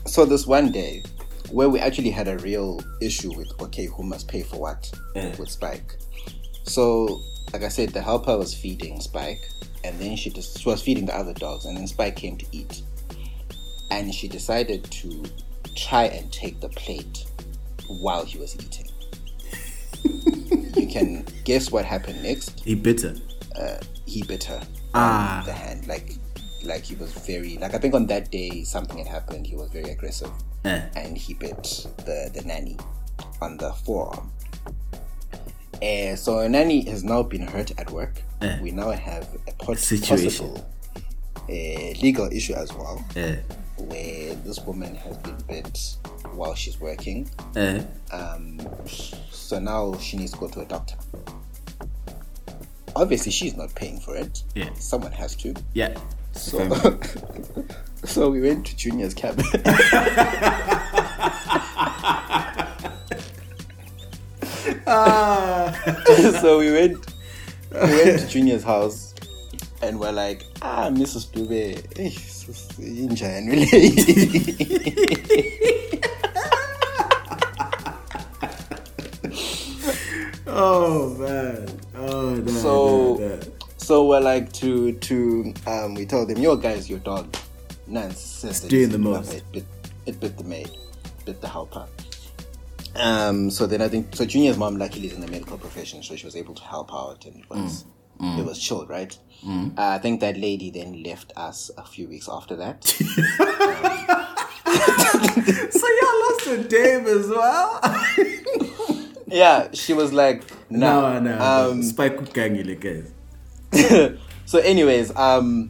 [0.05, 1.03] so this one day,
[1.51, 5.35] where we actually had a real issue with okay, who must pay for what Yeah.
[5.37, 5.95] with Spike.
[6.63, 7.21] So,
[7.53, 9.41] like I said, the helper was feeding Spike,
[9.83, 12.45] and then she just she was feeding the other dogs, and then Spike came to
[12.51, 12.81] eat,
[13.91, 15.23] and she decided to
[15.75, 17.25] try and take the plate
[18.01, 18.85] while he was eating.
[20.75, 22.59] you can guess what happened next.
[22.63, 23.15] he bitter.
[24.05, 24.61] he bit her
[24.93, 25.39] Ah.
[25.41, 26.15] on the hand like
[26.63, 29.69] like he was very like i think on that day something had happened he was
[29.71, 30.31] very aggressive
[30.65, 30.81] Eh.
[30.95, 31.63] and he bit
[32.05, 32.75] the the nanny
[33.41, 34.31] on the forearm
[35.81, 38.59] uh, so nanny has now been hurt at work Eh.
[38.61, 40.27] we now have a pot- Situation.
[40.29, 40.67] possible
[41.49, 41.53] uh,
[42.01, 42.97] legal issue as well
[43.77, 45.95] where this woman has been bit
[46.33, 47.29] while she's working
[48.11, 48.59] um,
[49.31, 50.95] so now she needs to go to a doctor.
[52.95, 54.43] Obviously, she's not paying for it.
[54.55, 54.69] Yeah.
[54.73, 55.53] Someone has to.
[55.73, 55.97] Yeah.
[56.33, 56.99] So,
[58.05, 59.45] so we went to Junior's cabin.
[66.41, 67.13] so we went,
[67.71, 69.13] we went to Junior's house,
[69.81, 71.31] and we're like, ah, Mrs.
[71.31, 73.65] Dube, eh, sis, really?"
[80.47, 81.79] Oh man.
[81.95, 82.51] Oh no.
[82.51, 83.39] So- no, no.
[83.89, 87.35] So we're like to to um we told them your guys your dog
[87.87, 89.33] Nance says doing the most.
[89.33, 89.65] It bit,
[90.05, 90.69] it bit the maid,
[91.25, 91.87] bit the helper.
[92.95, 96.15] Um so then I think so Junior's mom luckily is in the medical profession so
[96.15, 97.85] she was able to help out and it was
[98.21, 98.37] Mm.
[98.37, 99.17] it was chilled, right?
[99.47, 102.83] Uh, I think that lady then left us a few weeks after that.
[105.79, 107.79] So y'all lost a Dave as well.
[109.25, 111.17] yeah, she was like nah.
[111.17, 111.71] no, no.
[111.71, 113.11] Um, Spike kukangile guys.
[114.45, 115.69] so anyways um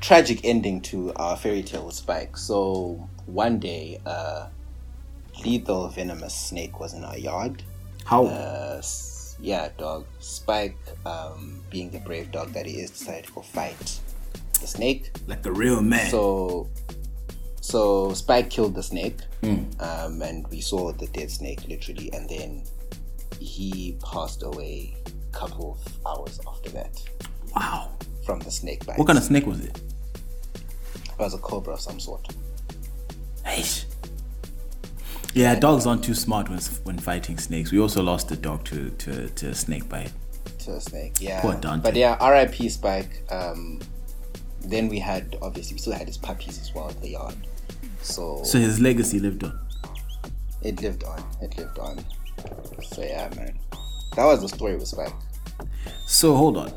[0.00, 4.46] tragic ending to our fairy tale with spike so one day uh
[5.44, 7.62] lethal venomous snake was in our yard
[8.04, 8.26] How?
[8.26, 8.82] uh
[9.40, 10.76] yeah dog spike
[11.06, 14.00] um being the brave dog that he is decided to go fight
[14.60, 16.10] the snake like a real man.
[16.10, 16.68] so
[17.60, 19.62] so spike killed the snake Hmm.
[19.78, 22.64] um and we saw the dead snake literally and then
[23.38, 27.00] he passed away a couple of hours after that
[27.54, 27.90] wow.
[28.24, 29.80] from the snake bite What kind of snake was it?
[30.54, 32.26] It was a cobra of some sort.
[33.44, 33.84] Eish.
[35.34, 37.70] Yeah, dogs aren't too smart when when fighting snakes.
[37.72, 40.12] We also lost a dog to to, to a snake bite.
[40.60, 41.40] To a snake, yeah.
[41.42, 41.82] Poor Dante.
[41.82, 42.68] But yeah, R.I.P.
[42.68, 43.22] Spike.
[43.30, 43.80] Um,
[44.60, 47.36] then we had obviously we still had his puppies as well in the yard.
[48.02, 49.58] So, So his legacy lived on.
[50.62, 51.22] it lived on.
[51.42, 52.04] It lived on.
[52.82, 53.58] So yeah, man.
[54.16, 55.12] That was the story with Spike.
[56.06, 56.72] So hold on.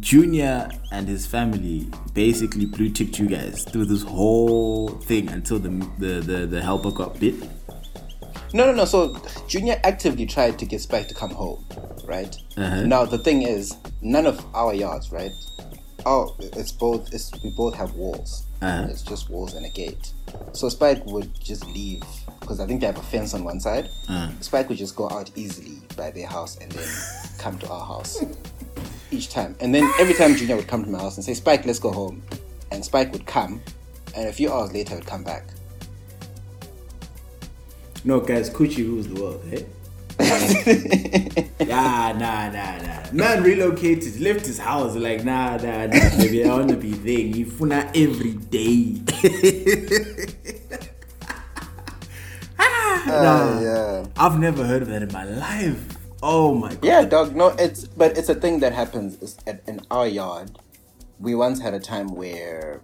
[0.00, 5.68] Junior and his family basically blue ticked you guys through this whole thing until the
[5.98, 7.34] the the, the helper got bit.
[8.52, 8.84] No, no, no.
[8.84, 9.16] So
[9.48, 11.64] Junior actively tried to get Spike to come home,
[12.04, 12.34] right?
[12.56, 12.84] Uh-huh.
[12.84, 15.32] Now the thing is, none of our yards, right?
[16.04, 17.12] Oh, it's both.
[17.12, 18.46] It's we both have walls.
[18.62, 18.86] Uh-huh.
[18.88, 20.12] It's just walls and a gate.
[20.52, 22.02] So Spike would just leave
[22.40, 23.88] because I think they have a fence on one side.
[24.08, 24.28] Uh-huh.
[24.40, 26.88] Spike would just go out easily by their house and then
[27.38, 28.24] come to our house
[29.16, 29.56] each time.
[29.60, 31.90] And then every time Junior would come to my house and say, "Spike, let's go
[31.90, 32.22] home,"
[32.70, 33.62] and Spike would come,
[34.14, 35.44] and a few hours later would come back.
[38.04, 39.62] No, guys, Coochie rules the world, eh?
[41.66, 43.12] nah, nah, nah, nah.
[43.12, 47.44] Man relocated, left his house, like, nah, nah, nah, baby, I wanna be there.
[47.44, 49.02] Ifuna every day.
[53.08, 54.06] Uh, yeah.
[54.16, 55.95] I've never heard of that in my life.
[56.28, 56.84] Oh my god.
[56.84, 57.36] Yeah, dog.
[57.36, 60.58] No, it's but it's a thing that happens at, in our yard.
[61.20, 62.82] We once had a time where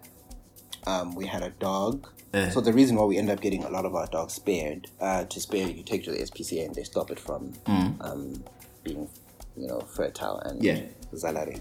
[0.86, 2.06] um, we had a dog.
[2.34, 2.50] Eh.
[2.50, 5.24] So the reason why we end up getting a lot of our dogs spared, uh,
[5.24, 7.52] to spare you take to the SPCA and they stop it from
[8.00, 8.44] um,
[8.84, 9.08] being,
[9.56, 10.82] you know, fertile and Yeah.
[11.12, 11.60] zalari,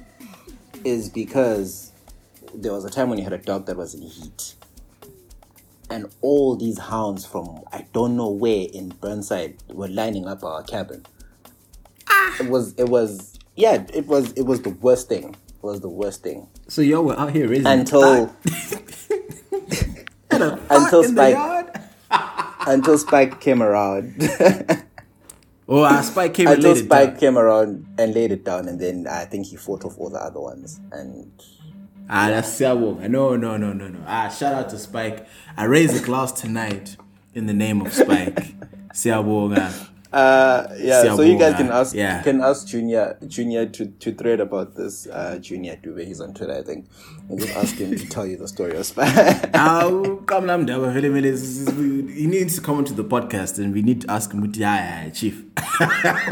[0.84, 1.92] is because
[2.54, 4.54] there was a time when you had a dog that was in heat,
[5.90, 10.62] and all these hounds from I don't know where in Burnside were lining up our
[10.64, 11.06] cabin.
[12.40, 15.36] It was it was yeah, it was it was the worst thing.
[15.50, 16.48] It was the worst thing.
[16.68, 18.34] So y'all were out here raising Until
[20.32, 21.76] until until in the Spike-
[22.68, 24.16] until Spike came around.
[25.68, 27.20] Oh, uh, Spike came and until laid it Spike down.
[27.20, 30.20] came around and laid it down and then I think he fought off all the
[30.20, 30.80] other ones.
[30.92, 31.32] And
[32.10, 33.08] Ah, that's Siabong.
[33.10, 34.00] No, no, no, no, no.
[34.06, 35.26] Ah, shout out to Spike.
[35.56, 36.98] I raise a glass tonight
[37.34, 38.54] in the name of Spike.
[38.94, 39.88] Siabong.
[40.12, 42.22] Uh, yeah, so you guys can ask Yeah.
[42.22, 45.08] can ask Junior Junior to, to thread about this.
[45.08, 46.88] Uh, Junior Dube, he's on Twitter, I think,
[47.30, 49.16] and just ask him to tell you the story of Spike.
[49.54, 53.58] Come lam daba, vele, vele, s- s- we- He needs to come onto the podcast
[53.58, 55.46] and we need to ask him, yeah, yeah, Chief.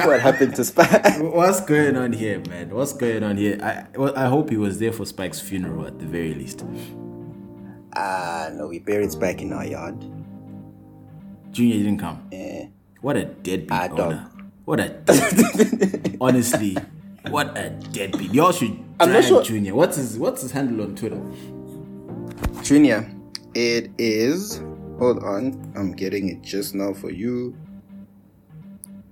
[0.06, 1.20] what happened to Spike?
[1.22, 2.70] What's going on here, man?
[2.76, 3.58] What's going on here?
[3.64, 6.66] I well, I hope he was there for Spike's funeral at the very least.
[7.96, 9.98] Ah, no, we buried Spike in our yard.
[11.52, 12.28] Junior didn't come.
[12.32, 12.68] Eh.
[13.02, 14.00] What a deadbeat dog.
[14.00, 14.30] owner.
[14.66, 16.18] What a deadbeat.
[16.22, 16.78] honestly.
[17.30, 18.34] What a deadbeat.
[18.34, 19.76] Y'all should I'm not sure- Junior.
[19.76, 21.22] What's his What's his handle on Twitter?
[22.64, 23.10] Junior,
[23.54, 24.62] it is.
[25.00, 27.56] Hold on, I'm getting it just now for you.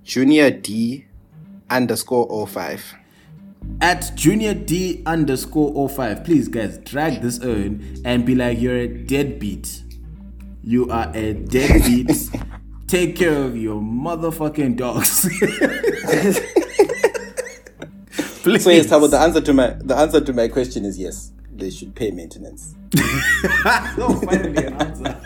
[0.04, 1.06] Junior D
[1.70, 2.94] underscore 05.
[3.80, 6.24] At Junior D underscore 05.
[6.24, 9.82] Please, guys, drag this on and be like, you're a deadbeat.
[10.62, 12.10] You are a deadbeat.
[12.88, 15.28] Take care of your motherfucking dogs.
[18.42, 18.64] Please.
[18.64, 21.32] So yes, Tabo, the answer to my the answer to my question is yes.
[21.52, 22.74] They should pay maintenance.
[22.96, 25.20] oh, finally an answer.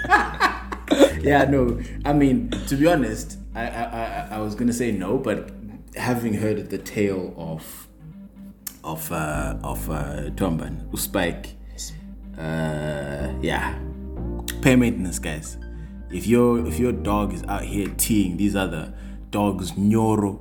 [1.21, 1.81] yeah, no.
[2.05, 5.51] I mean, to be honest, I, I I I was gonna say no, but
[5.95, 7.87] having heard the tale of
[8.83, 11.55] of uh, of uh, Tomban, Spike,
[12.39, 13.79] uh, yeah,
[14.63, 15.59] pay maintenance, guys.
[16.13, 18.93] If your if your dog is out here teeing these other
[19.31, 20.41] dogs, nyoro,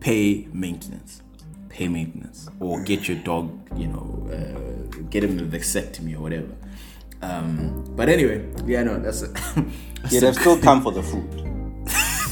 [0.00, 1.22] pay maintenance.
[1.68, 6.54] Pay maintenance, or get your dog, you know, uh, get him a vasectomy or whatever.
[7.22, 9.28] Um, but anyway, yeah, no, that's, a,
[10.02, 11.48] that's Yeah, they've still come for the food.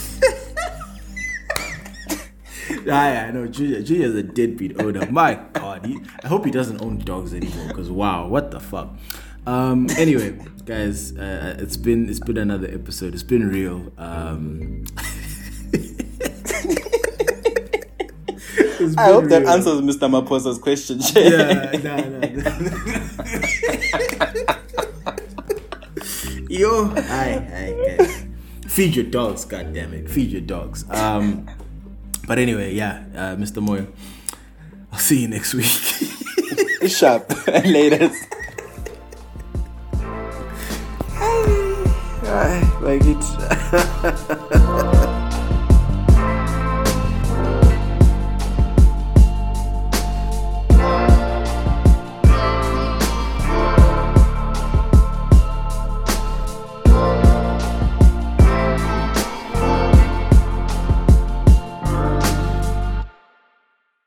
[2.89, 3.47] Ah, yeah, I know.
[3.47, 5.07] Junior, Junior's a deadbeat owner.
[5.11, 7.69] My God, he, I hope he doesn't own dogs anymore.
[7.69, 8.97] Because wow, what the fuck.
[9.47, 9.89] Um.
[9.97, 13.15] Anyway, guys, uh, it's been it's been another episode.
[13.15, 13.93] It's been real.
[13.99, 14.85] Um.
[18.97, 20.09] I hope that answers Mr.
[20.09, 21.01] Maposa's question.
[21.15, 22.21] Yeah, no, no.
[26.49, 28.25] Yo, hi, hi, guys.
[28.67, 30.09] Feed your dogs, God damn it.
[30.11, 30.85] Feed your dogs.
[30.91, 31.49] Um,
[32.27, 33.63] but anyway, yeah, uh, Mr.
[33.65, 33.87] Moyo,
[34.93, 35.67] I'll see you next week.
[36.91, 37.31] Sharp.
[37.65, 38.11] Later.
[42.81, 43.35] like it's